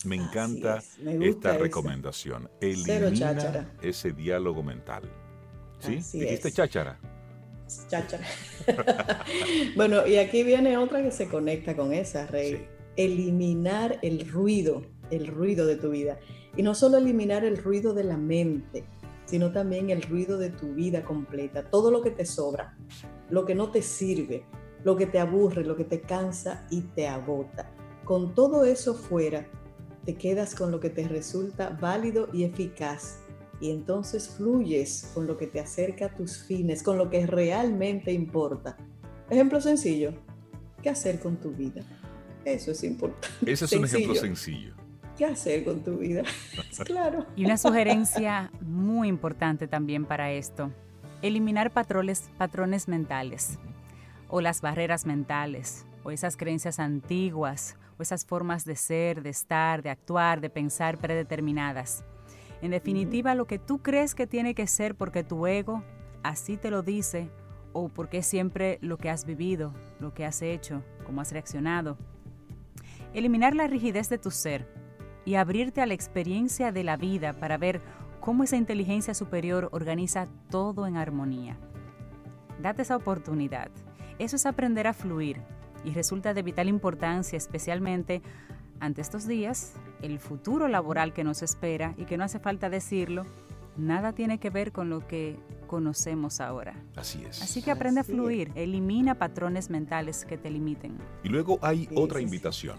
Me 0.05 0.15
encanta 0.15 0.81
esta 1.05 1.57
recomendación. 1.57 2.49
Elimina 2.59 3.69
ese 3.81 4.11
diálogo 4.11 4.63
mental. 4.63 5.03
¿Sí? 5.79 5.95
¿Dijiste 6.17 6.51
cháchara? 6.51 6.99
Cháchara. 7.89 8.25
bueno, 9.75 10.05
y 10.05 10.17
aquí 10.17 10.43
viene 10.43 10.77
otra 10.77 11.01
que 11.01 11.11
se 11.11 11.27
conecta 11.27 11.75
con 11.75 11.93
esa, 11.93 12.27
Rey. 12.27 12.67
Eliminar 12.95 13.99
el 14.01 14.29
ruido, 14.29 14.85
el 15.15 15.27
ruido 15.27 15.65
de 15.65 15.75
tu 15.75 15.89
vida. 15.89 16.19
Y 16.55 16.63
no 16.63 16.75
solo 16.75 16.97
eliminar 16.97 17.45
el 17.45 17.57
ruido 17.57 17.93
de 17.93 18.03
la 18.03 18.17
mente, 18.17 18.85
sino 19.25 19.51
también 19.51 19.89
el 19.89 20.01
ruido 20.01 20.37
de 20.37 20.49
tu 20.49 20.73
vida 20.73 21.03
completa. 21.03 21.69
Todo 21.69 21.91
lo 21.91 22.01
que 22.01 22.11
te 22.11 22.25
sobra, 22.25 22.77
lo 23.29 23.45
que 23.45 23.55
no 23.55 23.71
te 23.71 23.81
sirve, 23.81 24.45
lo 24.83 24.95
que 24.95 25.07
te 25.07 25.19
aburre, 25.19 25.63
lo 25.63 25.75
que 25.75 25.85
te 25.85 26.01
cansa 26.01 26.67
y 26.69 26.81
te 26.81 27.07
agota. 27.07 27.71
Con 28.03 28.35
todo 28.35 28.65
eso 28.65 28.93
fuera, 28.93 29.47
te 30.05 30.15
quedas 30.15 30.55
con 30.55 30.71
lo 30.71 30.79
que 30.79 30.89
te 30.89 31.07
resulta 31.07 31.77
válido 31.81 32.27
y 32.33 32.43
eficaz 32.43 33.19
y 33.61 33.71
entonces 33.71 34.27
fluyes 34.27 35.09
con 35.13 35.25
lo 35.25 35.37
que 35.37 35.47
te 35.47 35.61
acerca 35.61 36.07
a 36.07 36.13
tus 36.13 36.39
fines, 36.39 36.83
con 36.83 36.97
lo 36.97 37.09
que 37.09 37.25
realmente 37.25 38.11
importa. 38.11 38.77
Ejemplo 39.29 39.61
sencillo, 39.61 40.13
¿qué 40.81 40.89
hacer 40.89 41.19
con 41.19 41.37
tu 41.37 41.51
vida? 41.51 41.81
Eso 42.43 42.71
es 42.71 42.83
importante. 42.83 43.29
Ese 43.51 43.65
es 43.65 43.71
un 43.71 43.85
ejemplo 43.85 44.15
sencillo. 44.15 44.75
¿Qué 45.17 45.25
hacer 45.25 45.63
con 45.63 45.83
tu 45.83 45.97
vida? 45.97 46.23
claro. 46.85 47.25
Y 47.35 47.45
una 47.45 47.57
sugerencia 47.57 48.51
muy 48.61 49.07
importante 49.07 49.67
también 49.67 50.05
para 50.05 50.31
esto, 50.31 50.71
eliminar 51.21 51.71
patrones, 51.71 52.29
patrones 52.37 52.87
mentales 52.87 53.59
o 54.27 54.41
las 54.41 54.61
barreras 54.61 55.05
mentales 55.05 55.85
o 56.03 56.09
esas 56.09 56.35
creencias 56.35 56.79
antiguas 56.79 57.77
o 57.99 58.01
esas 58.01 58.25
formas 58.25 58.65
de 58.65 58.75
ser, 58.75 59.21
de 59.21 59.29
estar, 59.29 59.83
de 59.83 59.91
actuar, 59.91 60.41
de 60.41 60.49
pensar 60.49 60.97
predeterminadas. 60.97 62.03
En 62.63 62.71
definitiva, 62.71 63.35
lo 63.35 63.45
que 63.45 63.59
tú 63.59 63.83
crees 63.83 64.15
que 64.15 64.25
tiene 64.25 64.55
que 64.55 64.65
ser 64.65 64.95
porque 64.95 65.23
tu 65.23 65.45
ego 65.45 65.83
así 66.23 66.57
te 66.57 66.71
lo 66.71 66.81
dice 66.81 67.29
o 67.73 67.89
porque 67.89 68.19
es 68.19 68.25
siempre 68.25 68.79
lo 68.81 68.97
que 68.97 69.09
has 69.09 69.25
vivido, 69.25 69.73
lo 69.99 70.13
que 70.13 70.25
has 70.25 70.41
hecho, 70.41 70.81
cómo 71.05 71.21
has 71.21 71.31
reaccionado. 71.31 71.97
Eliminar 73.13 73.55
la 73.55 73.67
rigidez 73.67 74.09
de 74.09 74.17
tu 74.17 74.31
ser 74.31 74.82
y 75.25 75.35
abrirte 75.35 75.81
a 75.81 75.85
la 75.85 75.93
experiencia 75.93 76.71
de 76.71 76.83
la 76.83 76.97
vida 76.97 77.33
para 77.33 77.57
ver 77.57 77.81
cómo 78.19 78.43
esa 78.43 78.57
inteligencia 78.57 79.13
superior 79.13 79.69
organiza 79.71 80.27
todo 80.49 80.87
en 80.87 80.97
armonía. 80.97 81.57
Date 82.61 82.83
esa 82.83 82.95
oportunidad. 82.95 83.69
Eso 84.19 84.35
es 84.35 84.45
aprender 84.45 84.87
a 84.87 84.93
fluir 84.93 85.41
y 85.83 85.91
resulta 85.91 86.33
de 86.33 86.43
vital 86.43 86.69
importancia, 86.69 87.37
especialmente 87.37 88.21
ante 88.79 89.01
estos 89.01 89.27
días, 89.27 89.73
el 90.01 90.19
futuro 90.19 90.67
laboral 90.67 91.13
que 91.13 91.23
nos 91.23 91.41
espera 91.41 91.93
y 91.97 92.05
que 92.05 92.17
no 92.17 92.23
hace 92.23 92.39
falta 92.39 92.69
decirlo, 92.69 93.25
nada 93.77 94.13
tiene 94.13 94.39
que 94.39 94.49
ver 94.49 94.71
con 94.71 94.89
lo 94.89 95.07
que 95.07 95.39
conocemos 95.67 96.41
ahora. 96.41 96.75
Así 96.95 97.23
es. 97.25 97.41
Así 97.41 97.61
que 97.61 97.71
aprende 97.71 98.01
a 98.01 98.03
fluir, 98.03 98.51
elimina 98.55 99.15
patrones 99.15 99.69
mentales 99.69 100.25
que 100.25 100.37
te 100.37 100.49
limiten. 100.49 100.97
Y 101.23 101.29
luego 101.29 101.59
hay 101.61 101.89
otra 101.95 102.21
invitación, 102.21 102.77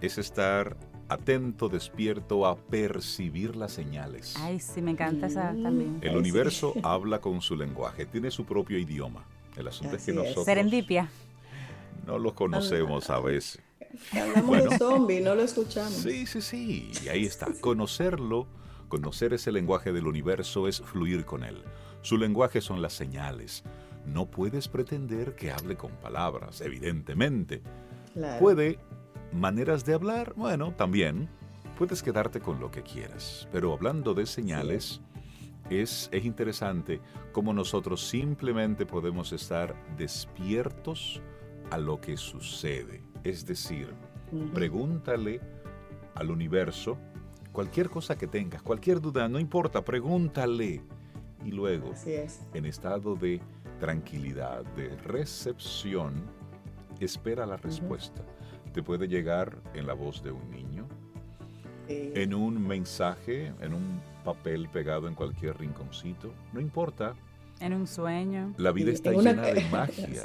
es 0.00 0.18
estar 0.18 0.76
atento, 1.08 1.68
despierto 1.68 2.46
a 2.46 2.56
percibir 2.56 3.56
las 3.56 3.72
señales. 3.72 4.34
Ay, 4.38 4.60
sí, 4.60 4.82
me 4.82 4.92
encanta 4.92 5.26
esa 5.26 5.54
también. 5.62 5.98
El 6.00 6.16
universo 6.16 6.74
habla 6.82 7.20
con 7.20 7.40
su 7.40 7.56
lenguaje, 7.56 8.06
tiene 8.06 8.30
su 8.30 8.44
propio 8.44 8.78
idioma. 8.78 9.24
El 9.56 9.68
asunto 9.68 9.96
es 9.96 10.04
que 10.04 10.12
nosotros... 10.12 10.44
Serendipia. 10.44 11.08
No 12.06 12.18
lo 12.18 12.34
conocemos 12.34 13.10
a 13.10 13.20
veces. 13.20 13.62
Hablamos 14.12 14.70
de 14.70 14.78
zombie, 14.78 15.20
no 15.20 15.34
lo 15.34 15.42
escuchamos. 15.42 15.92
Sí, 15.92 16.26
sí, 16.26 16.40
sí. 16.40 16.92
Y 17.04 17.08
ahí 17.08 17.24
está. 17.24 17.48
Conocerlo, 17.60 18.46
conocer 18.88 19.34
ese 19.34 19.52
lenguaje 19.52 19.92
del 19.92 20.06
universo 20.06 20.66
es 20.66 20.80
fluir 20.80 21.24
con 21.24 21.44
él. 21.44 21.62
Su 22.00 22.16
lenguaje 22.16 22.60
son 22.60 22.82
las 22.82 22.94
señales. 22.94 23.62
No 24.06 24.26
puedes 24.26 24.68
pretender 24.68 25.36
que 25.36 25.52
hable 25.52 25.76
con 25.76 25.92
palabras, 25.92 26.60
evidentemente. 26.60 27.62
Puede 28.40 28.78
maneras 29.32 29.84
de 29.84 29.94
hablar, 29.94 30.34
bueno, 30.36 30.72
también. 30.72 31.28
Puedes 31.78 32.02
quedarte 32.02 32.40
con 32.40 32.60
lo 32.60 32.70
que 32.70 32.82
quieras. 32.82 33.48
Pero 33.50 33.72
hablando 33.72 34.14
de 34.14 34.26
señales, 34.26 35.00
es, 35.70 36.08
es 36.12 36.24
interesante 36.24 37.00
cómo 37.32 37.52
nosotros 37.52 38.06
simplemente 38.06 38.86
podemos 38.86 39.32
estar 39.32 39.74
despiertos 39.96 41.20
a 41.70 41.78
lo 41.78 42.00
que 42.00 42.16
sucede 42.16 43.12
es 43.24 43.46
decir, 43.46 43.94
pregúntale 44.52 45.40
al 46.14 46.30
universo 46.30 46.98
cualquier 47.52 47.88
cosa 47.88 48.16
que 48.16 48.26
tengas, 48.26 48.62
cualquier 48.62 49.00
duda, 49.00 49.28
no 49.28 49.38
importa, 49.38 49.84
pregúntale. 49.84 50.82
Y 51.44 51.50
luego, 51.50 51.92
en 52.54 52.66
estado 52.66 53.16
de 53.16 53.40
tranquilidad, 53.80 54.64
de 54.76 54.96
recepción, 54.98 56.24
espera 57.00 57.46
la 57.46 57.56
respuesta. 57.56 58.22
Te 58.72 58.82
puede 58.82 59.06
llegar 59.06 59.58
en 59.74 59.86
la 59.86 59.92
voz 59.92 60.22
de 60.22 60.30
un 60.30 60.50
niño, 60.50 60.88
en 61.88 62.32
un 62.32 62.66
mensaje, 62.66 63.52
en 63.60 63.74
un 63.74 64.00
papel 64.24 64.68
pegado 64.68 65.08
en 65.08 65.14
cualquier 65.14 65.58
rinconcito, 65.58 66.32
no 66.52 66.60
importa. 66.60 67.14
En 67.60 67.74
un 67.74 67.86
sueño. 67.86 68.54
La 68.56 68.72
vida 68.72 68.90
está 68.90 69.12
llena 69.12 69.42
de 69.42 69.60
magia 69.70 70.22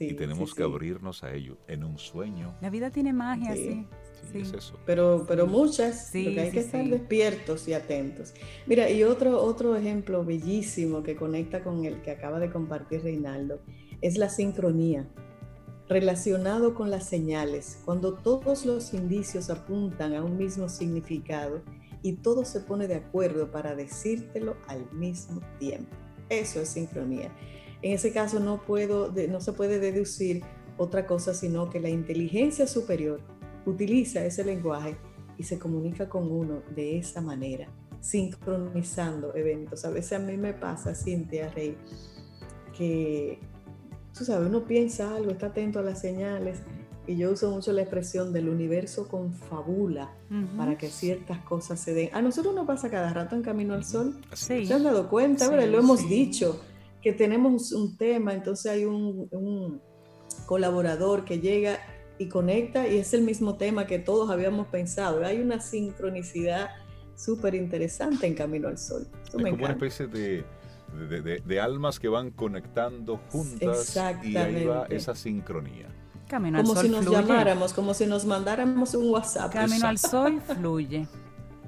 y 0.00 0.14
tenemos 0.14 0.54
que 0.54 0.62
abrirnos 0.62 1.22
a 1.22 1.32
ello 1.34 1.58
en 1.68 1.84
un 1.84 1.98
sueño. 1.98 2.54
La 2.60 2.70
vida 2.70 2.90
tiene 2.90 3.12
magia, 3.12 3.54
sí. 3.54 3.86
sí. 4.32 4.38
Es 4.38 4.52
eso. 4.54 4.78
Pero, 4.86 5.26
pero 5.28 5.46
muchas, 5.46 6.10
porque 6.12 6.40
hay 6.40 6.50
que 6.50 6.60
estar 6.60 6.84
despiertos 6.86 7.68
y 7.68 7.74
atentos. 7.74 8.32
Mira, 8.66 8.90
y 8.90 9.02
otro, 9.02 9.42
otro 9.42 9.76
ejemplo 9.76 10.24
bellísimo 10.24 11.02
que 11.02 11.16
conecta 11.16 11.62
con 11.62 11.84
el 11.84 12.00
que 12.00 12.12
acaba 12.12 12.40
de 12.40 12.50
compartir 12.50 13.02
Reinaldo 13.02 13.60
es 14.00 14.16
la 14.16 14.30
sincronía 14.30 15.06
relacionado 15.92 16.74
con 16.74 16.90
las 16.90 17.06
señales, 17.08 17.78
cuando 17.84 18.14
todos 18.14 18.64
los 18.64 18.94
indicios 18.94 19.50
apuntan 19.50 20.14
a 20.14 20.24
un 20.24 20.36
mismo 20.36 20.68
significado 20.68 21.62
y 22.02 22.14
todo 22.14 22.44
se 22.44 22.60
pone 22.60 22.88
de 22.88 22.96
acuerdo 22.96 23.50
para 23.50 23.74
decírtelo 23.74 24.56
al 24.66 24.90
mismo 24.92 25.40
tiempo. 25.58 25.94
Eso 26.28 26.60
es 26.60 26.68
sincronía. 26.70 27.30
En 27.82 27.92
ese 27.92 28.12
caso 28.12 28.40
no, 28.40 28.62
puedo, 28.62 29.12
no 29.28 29.40
se 29.40 29.52
puede 29.52 29.78
deducir 29.78 30.42
otra 30.78 31.06
cosa 31.06 31.34
sino 31.34 31.68
que 31.68 31.80
la 31.80 31.90
inteligencia 31.90 32.66
superior 32.66 33.20
utiliza 33.66 34.24
ese 34.24 34.44
lenguaje 34.44 34.96
y 35.36 35.44
se 35.44 35.58
comunica 35.58 36.08
con 36.08 36.30
uno 36.30 36.62
de 36.74 36.98
esa 36.98 37.20
manera, 37.20 37.68
sincronizando 38.00 39.34
eventos. 39.34 39.84
A 39.84 39.90
veces 39.90 40.12
a 40.14 40.18
mí 40.18 40.36
me 40.36 40.54
pasa, 40.54 40.94
Cintia 40.94 41.50
Rey, 41.50 41.76
que 42.76 43.38
tú 44.16 44.24
sabes, 44.24 44.48
uno 44.48 44.64
piensa 44.64 45.14
algo, 45.14 45.30
está 45.30 45.46
atento 45.46 45.78
a 45.78 45.82
las 45.82 46.00
señales, 46.00 46.60
y 47.06 47.16
yo 47.16 47.32
uso 47.32 47.50
mucho 47.50 47.72
la 47.72 47.82
expresión 47.82 48.32
del 48.32 48.48
universo 48.48 49.08
confabula 49.08 50.12
para 50.56 50.78
que 50.78 50.88
ciertas 50.88 51.38
cosas 51.40 51.80
se 51.80 51.94
den. 51.94 52.10
A 52.12 52.22
nosotros 52.22 52.54
nos 52.54 52.66
pasa 52.66 52.90
cada 52.90 53.12
rato 53.12 53.34
en 53.34 53.42
Camino 53.42 53.74
al 53.74 53.84
Sol. 53.84 54.20
Sí. 54.34 54.66
¿Se 54.66 54.74
han 54.74 54.84
dado 54.84 55.08
cuenta? 55.08 55.46
Ahora 55.46 55.66
lo 55.66 55.78
hemos 55.78 56.08
dicho 56.08 56.60
que 57.02 57.12
tenemos 57.12 57.72
un 57.72 57.96
tema, 57.96 58.32
entonces 58.32 58.70
hay 58.70 58.84
un, 58.84 59.80
colaborador 60.46 61.24
que 61.24 61.40
llega 61.40 61.80
y 62.18 62.28
conecta 62.28 62.86
y 62.86 62.98
es 62.98 63.12
el 63.14 63.22
mismo 63.22 63.56
tema 63.56 63.86
que 63.86 63.98
todos 63.98 64.30
habíamos 64.30 64.68
pensado. 64.68 65.24
Hay 65.24 65.40
una 65.40 65.60
sincronicidad 65.60 66.70
súper 67.16 67.56
interesante 67.56 68.26
en 68.26 68.34
Camino 68.34 68.68
al 68.68 68.78
Sol. 68.78 69.08
es 69.24 69.30
como 69.32 69.52
una 69.52 69.70
especie 69.70 70.06
de, 70.06 70.44
de, 70.92 71.60
almas 71.60 71.98
que 71.98 72.08
van 72.08 72.30
conectando 72.30 73.18
juntas 73.30 73.96
y 74.22 74.36
ahí 74.36 74.64
va 74.64 74.86
esa 74.88 75.14
sincronía. 75.14 75.88
Camino 76.28 76.62
como 76.62 76.76
si 76.76 76.88
nos 76.88 77.04
llamáramos, 77.04 77.72
como 77.72 77.94
si 77.94 78.06
nos 78.06 78.24
mandáramos 78.24 78.94
un 78.94 79.10
WhatsApp. 79.10 79.52
Camino 79.52 79.86
al 79.86 79.98
Sol 79.98 80.40
fluye. 80.40 81.06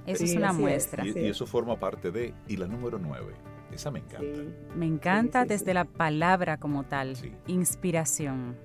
Eso 0.07 0.25
es 0.25 0.35
una 0.37 0.52
muestra. 0.52 1.07
y, 1.07 1.26
eso 1.26 1.47
forma 1.47 1.78
parte 1.78 2.11
de, 2.11 2.35
y 2.47 2.57
la 2.57 2.66
número 2.66 2.99
nueve, 2.99 3.35
esa 3.73 3.90
me 3.90 4.00
encanta. 4.00 4.43
Me 4.75 4.87
encanta 4.87 5.45
desde 5.45 5.75
la 5.75 5.85
palabra 5.85 6.59
como 6.59 6.85
tal, 6.85 7.16
inspiración. 7.47 8.57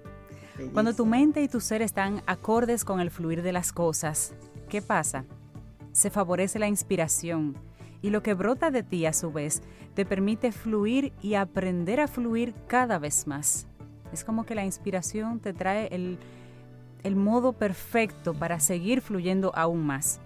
Cuando 0.74 0.94
tu 0.94 1.06
mente 1.06 1.42
y 1.42 1.48
tu 1.48 1.62
ser 1.62 1.82
están 1.82 2.22
acordes 2.26 2.84
con 2.84 3.00
el 3.00 3.12
fluir 3.12 3.42
de 3.42 3.54
las 3.54 3.72
cosas, 3.72 4.34
¿qué 4.68 4.82
pasa? 4.82 5.26
Se 5.94 6.10
favorece 6.10 6.60
la 6.60 6.68
inspiración 6.68 7.56
y 8.02 8.10
lo 8.10 8.24
que 8.24 8.34
brota 8.34 8.72
de 8.72 8.84
ti 8.84 9.06
a 9.06 9.14
su 9.14 9.32
vez 9.32 9.62
te 9.94 10.06
permite 10.06 10.52
fluir 10.52 11.14
y 11.22 11.36
aprender 11.36 12.00
a 12.00 12.08
fluir 12.08 12.54
cada 12.68 13.00
vez 13.00 13.28
más. 13.28 13.68
Es 14.14 14.24
como 14.24 14.46
que 14.46 14.56
la 14.56 14.66
inspiración 14.66 15.40
te 15.40 15.54
trae 15.54 15.88
el, 15.92 16.18
el 17.04 17.16
modo 17.16 17.54
perfecto 17.54 18.34
para 18.34 18.60
seguir 18.60 19.02
fluyendo 19.02 19.52
aún 19.56 19.86
más. 19.86 20.20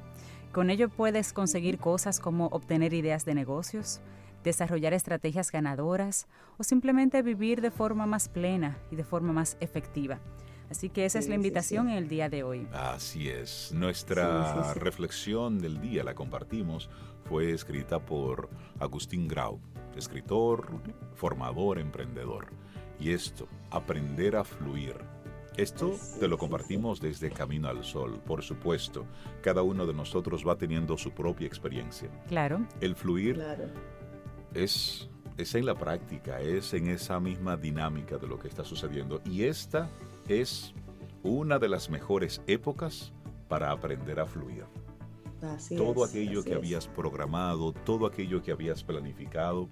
Con 0.51 0.69
ello 0.69 0.89
puedes 0.89 1.33
conseguir 1.33 1.79
cosas 1.79 2.19
como 2.19 2.47
obtener 2.47 2.93
ideas 2.93 3.25
de 3.25 3.33
negocios, 3.33 4.01
desarrollar 4.43 4.93
estrategias 4.93 5.51
ganadoras 5.51 6.27
o 6.57 6.63
simplemente 6.63 7.21
vivir 7.21 7.61
de 7.61 7.71
forma 7.71 8.05
más 8.05 8.29
plena 8.29 8.77
y 8.91 8.95
de 8.95 9.03
forma 9.03 9.33
más 9.33 9.57
efectiva. 9.61 10.19
Así 10.73 10.89
que 10.89 11.05
esa 11.05 11.19
es 11.19 11.29
la 11.29 11.35
invitación 11.35 11.87
en 11.87 11.97
el 11.97 12.07
día 12.07 12.29
de 12.29 12.41
hoy. 12.41 12.67
Así 12.73 13.29
es. 13.29 13.71
Nuestra 13.75 14.73
reflexión 14.73 15.59
del 15.59 15.79
día 15.79 16.03
la 16.03 16.15
compartimos. 16.15 16.89
Fue 17.29 17.51
escrita 17.51 18.03
por 18.03 18.49
Agustín 18.79 19.27
Grau, 19.27 19.59
escritor, 19.95 20.67
formador, 21.13 21.77
emprendedor. 21.77 22.47
Y 22.99 23.11
esto, 23.11 23.47
aprender 23.69 24.35
a 24.35 24.43
fluir. 24.43 24.95
Esto 25.57 25.95
te 26.19 26.27
lo 26.27 26.39
compartimos 26.39 26.99
desde 26.99 27.29
Camino 27.29 27.67
al 27.67 27.83
Sol, 27.83 28.19
por 28.25 28.41
supuesto. 28.41 29.05
Cada 29.43 29.61
uno 29.61 29.85
de 29.85 29.93
nosotros 29.93 30.43
va 30.43 30.57
teniendo 30.57 30.97
su 30.97 31.11
propia 31.11 31.45
experiencia. 31.45 32.09
Claro. 32.27 32.65
El 32.81 32.95
fluir 32.95 33.39
es, 34.55 35.07
es 35.37 35.53
en 35.53 35.67
la 35.67 35.75
práctica, 35.75 36.41
es 36.41 36.73
en 36.73 36.87
esa 36.87 37.19
misma 37.19 37.57
dinámica 37.57 38.17
de 38.17 38.25
lo 38.25 38.39
que 38.39 38.47
está 38.47 38.65
sucediendo. 38.65 39.21
Y 39.23 39.43
esta 39.43 39.87
es 40.27 40.73
una 41.23 41.59
de 41.59 41.69
las 41.69 41.89
mejores 41.89 42.41
épocas 42.47 43.11
para 43.47 43.71
aprender 43.71 44.19
a 44.19 44.25
fluir. 44.25 44.65
todo 45.75 46.05
aquello 46.05 46.43
que 46.43 46.53
habías 46.53 46.87
programado, 46.87 47.73
todo 47.73 48.05
aquello 48.05 48.41
que 48.41 48.51
habías 48.51 48.83
planificado, 48.83 49.69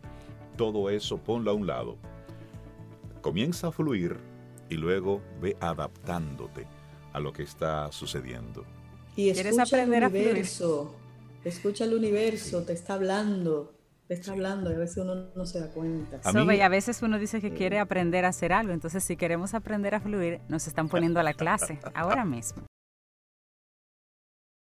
todo 0.57 0.89
eso 0.89 1.17
ponlo 1.17 1.51
a 1.51 1.53
un 1.53 1.67
lado. 1.67 1.97
Comienza 3.21 3.67
a 3.67 3.71
fluir 3.71 4.17
y 4.69 4.75
luego 4.75 5.21
ve 5.41 5.55
adaptándote 5.59 6.67
a 7.13 7.19
lo 7.19 7.31
que 7.33 7.43
está 7.43 7.91
sucediendo. 7.91 8.65
Y 9.15 9.29
escucha 9.29 9.83
el 9.83 9.89
universo, 9.89 10.95
escucha 11.43 11.85
el 11.85 11.93
universo, 11.93 12.63
te 12.63 12.73
está 12.73 12.95
hablando 12.95 13.73
está 14.13 14.33
hablando 14.33 14.71
y 14.71 14.75
a 14.75 14.77
veces 14.77 14.97
uno 14.97 15.29
no 15.35 15.45
se 15.45 15.59
da 15.59 15.67
cuenta. 15.67 16.19
A, 16.23 16.53
y 16.53 16.61
a 16.61 16.69
veces 16.69 17.01
uno 17.01 17.17
dice 17.17 17.41
que 17.41 17.53
quiere 17.53 17.79
aprender 17.79 18.25
a 18.25 18.29
hacer 18.29 18.53
algo, 18.53 18.73
entonces 18.73 19.03
si 19.03 19.15
queremos 19.15 19.53
aprender 19.53 19.95
a 19.95 20.01
fluir, 20.01 20.39
nos 20.49 20.67
están 20.67 20.89
poniendo 20.89 21.19
a 21.19 21.23
la 21.23 21.33
clase 21.33 21.79
ahora 21.93 22.25
mismo. 22.25 22.63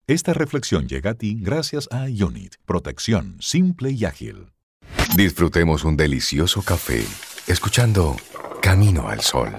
Esta 0.08 0.32
reflexión 0.32 0.86
llega 0.86 1.12
a 1.12 1.14
ti 1.14 1.36
gracias 1.40 1.88
a 1.90 2.04
Unit, 2.04 2.54
protección 2.64 3.36
simple 3.40 3.90
y 3.90 4.04
ágil. 4.04 4.52
Disfrutemos 5.16 5.84
un 5.84 5.96
delicioso 5.96 6.62
café 6.62 7.02
escuchando 7.48 8.16
Camino 8.62 9.08
al 9.08 9.20
Sol. 9.20 9.52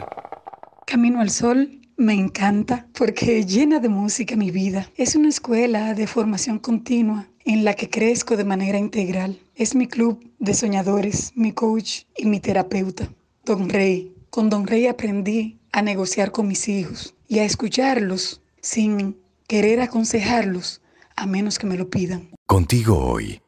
Camino 0.85 1.19
al 1.19 1.31
Sol 1.31 1.81
me 1.97 2.13
encanta 2.13 2.87
porque 2.97 3.43
llena 3.45 3.79
de 3.79 3.89
música 3.89 4.35
mi 4.35 4.51
vida. 4.51 4.89
Es 4.95 5.15
una 5.15 5.29
escuela 5.29 5.93
de 5.93 6.07
formación 6.07 6.59
continua 6.59 7.27
en 7.47 7.63
la 7.63 7.75
que 7.75 7.89
crezco 7.89 8.35
de 8.35 8.43
manera 8.43 8.77
integral. 8.77 9.39
Es 9.55 9.73
mi 9.73 9.87
club 9.87 10.19
de 10.37 10.53
soñadores, 10.53 11.31
mi 11.35 11.53
coach 11.53 12.01
y 12.17 12.25
mi 12.25 12.41
terapeuta, 12.41 13.09
Don 13.45 13.69
Rey. 13.69 14.13
Con 14.29 14.49
Don 14.49 14.67
Rey 14.67 14.87
aprendí 14.87 15.57
a 15.71 15.81
negociar 15.81 16.31
con 16.31 16.47
mis 16.47 16.67
hijos 16.67 17.15
y 17.27 17.39
a 17.39 17.45
escucharlos 17.45 18.41
sin 18.61 19.17
querer 19.47 19.79
aconsejarlos 19.79 20.81
a 21.15 21.25
menos 21.25 21.57
que 21.57 21.67
me 21.67 21.77
lo 21.77 21.89
pidan. 21.89 22.29
Contigo 22.45 22.97
hoy, 22.97 23.41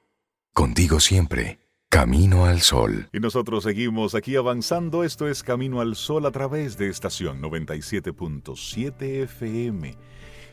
contigo 0.54 1.02
siempre. 1.02 1.60
Camino 1.90 2.46
al 2.46 2.62
Sol. 2.62 3.10
Y 3.12 3.20
nosotros 3.20 3.64
seguimos 3.64 4.14
aquí 4.14 4.36
avanzando. 4.36 5.04
Esto 5.04 5.28
es 5.28 5.42
Camino 5.42 5.82
al 5.82 5.96
Sol 5.96 6.28
a 6.28 6.32
través 6.32 6.78
de 6.78 6.88
estación 6.88 7.42
97.7 7.42 9.24
FM. 9.24 9.96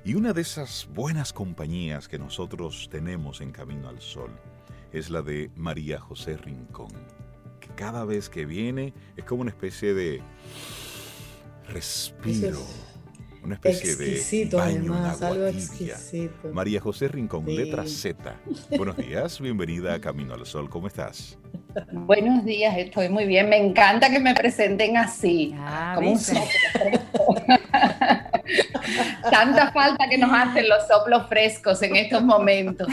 Y 0.07 0.15
una 0.15 0.33
de 0.33 0.43
esas 0.43 0.89
buenas 0.95 1.33
compañías 1.33 2.07
que 2.07 2.17
nosotros 2.17 2.89
tenemos 2.93 3.41
en 3.41 3.51
Camino 3.51 3.89
al 3.89 4.01
Sol 4.01 4.31
es 4.93 5.11
la 5.11 5.21
de 5.21 5.51
María 5.57 5.99
José 5.99 6.37
Rincón, 6.37 6.93
que 7.59 7.67
cada 7.75 8.05
vez 8.05 8.29
que 8.29 8.47
viene 8.47 8.95
es 9.17 9.25
como 9.25 9.43
una 9.43 9.51
especie 9.51 9.95
de 9.95 10.23
respiro, 11.69 12.61
una 13.43 13.57
especie 13.57 13.97
de 13.97 14.49
baño 14.57 14.95
además, 14.95 15.23
algo 15.23 15.49
exquisito. 15.49 16.53
María 16.53 16.81
José 16.81 17.09
Rincón, 17.09 17.45
letra 17.45 17.85
Z. 17.85 18.41
Buenos 18.77 18.97
días, 18.97 19.41
bienvenida 19.41 19.95
a 19.95 20.01
Camino 20.01 20.35
al 20.35 20.47
Sol, 20.47 20.71
¿cómo 20.71 20.87
estás? 20.87 21.37
Buenos 21.91 22.45
días, 22.45 22.79
estoy 22.79 23.09
muy 23.09 23.27
bien. 23.27 23.49
Me 23.49 23.57
encanta 23.57 24.09
que 24.09 24.21
me 24.21 24.35
presenten 24.35 24.99
así, 24.99 25.53
ah, 25.59 25.95
como 25.97 26.13
un 26.13 26.19
Tanta 29.31 29.73
falta 29.73 30.09
que 30.09 30.19
nos 30.19 30.31
hacen 30.33 30.69
los 30.69 30.87
soplos 30.87 31.29
frescos 31.29 31.83
en 31.83 31.97
estos 31.97 32.23
momentos. 32.23 32.89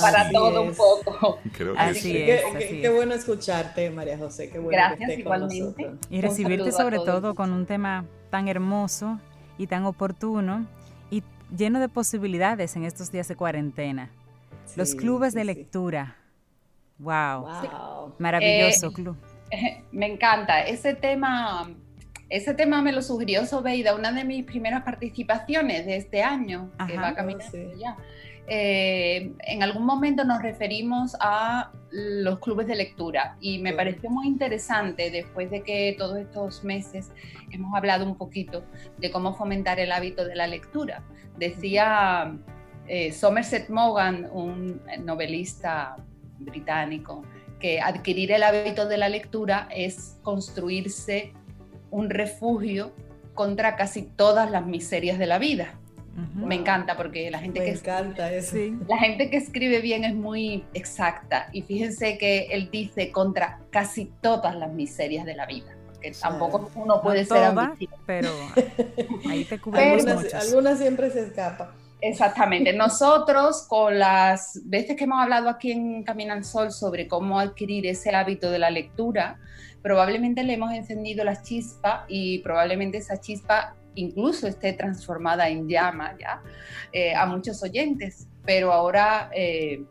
Para 0.00 0.30
todo 0.30 0.62
un 0.62 0.74
poco. 0.74 1.38
así 1.76 2.16
es, 2.16 2.42
qué, 2.58 2.88
bueno 2.88 3.14
escucharte, 3.14 3.90
María 3.90 4.18
José. 4.18 4.50
Qué 4.50 4.58
bueno 4.58 4.76
Gracias, 4.76 5.18
igualmente. 5.18 5.90
Y 6.10 6.20
recibirte 6.20 6.72
sobre 6.72 6.96
todo 6.96 7.34
con 7.34 7.52
un 7.52 7.66
tema 7.66 8.04
tan 8.30 8.48
hermoso 8.48 9.18
y 9.56 9.66
tan 9.66 9.84
oportuno 9.84 10.66
y 11.10 11.22
lleno 11.56 11.80
de 11.80 11.88
posibilidades 11.88 12.76
en 12.76 12.84
estos 12.84 13.10
días 13.10 13.28
de 13.28 13.36
cuarentena. 13.36 14.10
los 14.76 14.94
clubes 14.94 15.34
de 15.34 15.44
lectura. 15.44 16.16
Wow. 16.98 18.14
Maravilloso 18.18 18.88
eh, 18.88 18.92
club. 18.92 19.16
Me 19.92 20.06
encanta. 20.06 20.62
Ese 20.62 20.94
tema 20.94 21.68
ese 22.28 22.54
tema 22.54 22.82
me 22.82 22.92
lo 22.92 23.02
sugirió 23.02 23.46
Sobeida, 23.46 23.94
una 23.94 24.12
de 24.12 24.24
mis 24.24 24.44
primeras 24.44 24.82
participaciones 24.82 25.86
de 25.86 25.96
este 25.96 26.22
año, 26.22 26.70
que 26.86 26.96
va 26.96 27.14
caminando 27.14 27.74
ya. 27.78 27.96
Eh, 28.50 29.32
en 29.40 29.62
algún 29.62 29.84
momento 29.84 30.24
nos 30.24 30.42
referimos 30.42 31.14
a 31.20 31.70
los 31.90 32.38
clubes 32.38 32.66
de 32.66 32.76
lectura 32.76 33.36
y 33.40 33.58
me 33.58 33.74
pareció 33.74 34.08
muy 34.08 34.26
interesante 34.26 35.10
después 35.10 35.50
de 35.50 35.62
que 35.62 35.94
todos 35.98 36.16
estos 36.16 36.64
meses 36.64 37.10
hemos 37.50 37.74
hablado 37.74 38.06
un 38.06 38.16
poquito 38.16 38.64
de 38.96 39.10
cómo 39.10 39.34
fomentar 39.34 39.78
el 39.80 39.92
hábito 39.92 40.24
de 40.24 40.34
la 40.34 40.46
lectura. 40.46 41.02
Decía 41.38 42.38
eh, 42.86 43.12
Somerset 43.12 43.68
Maugham, 43.68 44.26
un 44.32 44.80
novelista 45.04 45.96
británico, 46.38 47.24
que 47.60 47.80
adquirir 47.80 48.32
el 48.32 48.42
hábito 48.42 48.86
de 48.86 48.96
la 48.96 49.08
lectura 49.08 49.68
es 49.70 50.18
construirse 50.22 51.34
un 51.90 52.10
refugio 52.10 52.92
contra 53.34 53.76
casi 53.76 54.02
todas 54.02 54.50
las 54.50 54.66
miserias 54.66 55.18
de 55.18 55.26
la 55.26 55.38
vida. 55.38 55.74
Me 56.34 56.56
encanta 56.56 56.96
porque 56.96 57.30
la 57.30 57.38
gente, 57.38 57.60
que 57.60 57.70
encanta 57.70 58.32
escribe, 58.32 58.84
la 58.88 58.98
gente 58.98 59.30
que 59.30 59.36
escribe 59.36 59.80
bien 59.80 60.02
es 60.02 60.16
muy 60.16 60.64
exacta 60.74 61.48
y 61.52 61.62
fíjense 61.62 62.18
que 62.18 62.48
él 62.50 62.70
dice 62.72 63.12
contra 63.12 63.60
casi 63.70 64.10
todas 64.20 64.56
las 64.56 64.72
miserias 64.72 65.24
de 65.24 65.36
la 65.36 65.46
vida. 65.46 65.76
Que 66.00 66.10
tampoco 66.10 66.70
uno 66.74 67.00
puede 67.02 67.24
ser 67.24 67.44
ambicioso. 67.44 67.94
pero 68.04 68.30
ahí 69.30 69.44
te 69.44 69.60
cubrimos 69.60 70.06
algunas, 70.06 70.34
algunas 70.34 70.78
siempre 70.78 71.10
se 71.10 71.26
escapa. 71.26 71.72
Exactamente. 72.00 72.72
Nosotros, 72.72 73.66
con 73.68 73.98
las 73.98 74.60
veces 74.64 74.96
que 74.96 75.04
hemos 75.04 75.20
hablado 75.20 75.48
aquí 75.48 75.72
en 75.72 76.02
Camina 76.04 76.34
al 76.34 76.44
Sol 76.44 76.72
sobre 76.72 77.08
cómo 77.08 77.38
adquirir 77.38 77.86
ese 77.86 78.10
hábito 78.14 78.50
de 78.50 78.58
la 78.58 78.70
lectura, 78.70 79.38
probablemente 79.82 80.42
le 80.42 80.54
hemos 80.54 80.72
encendido 80.72 81.24
la 81.24 81.40
chispa 81.42 82.04
y 82.08 82.38
probablemente 82.40 82.98
esa 82.98 83.20
chispa 83.20 83.76
incluso 83.94 84.46
esté 84.46 84.72
transformada 84.72 85.48
en 85.48 85.68
llama 85.68 86.16
ya 86.18 86.42
eh, 86.92 87.14
a 87.14 87.26
muchos 87.26 87.62
oyentes, 87.62 88.28
pero 88.44 88.72
ahora 88.72 89.30
eh, 89.34 89.82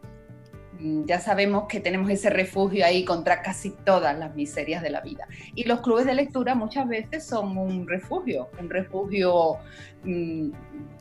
ya 1.06 1.20
sabemos 1.20 1.66
que 1.68 1.80
tenemos 1.80 2.10
ese 2.10 2.30
refugio 2.30 2.86
ahí 2.86 3.04
contra 3.04 3.42
casi 3.42 3.72
todas 3.72 4.18
las 4.18 4.36
miserias 4.36 4.82
de 4.84 4.90
la 4.90 5.02
vida. 5.02 5.28
Y 5.56 5.64
los 5.64 5.82
clubes 5.82 6.06
de 6.06 6.14
lectura 6.14 6.56
muchas 6.56 6.88
veces 6.88 7.26
son 7.26 7.58
un 7.58 7.88
refugio, 7.88 8.50
un 8.60 8.70
refugio 8.70 9.58
mm, 10.04 10.52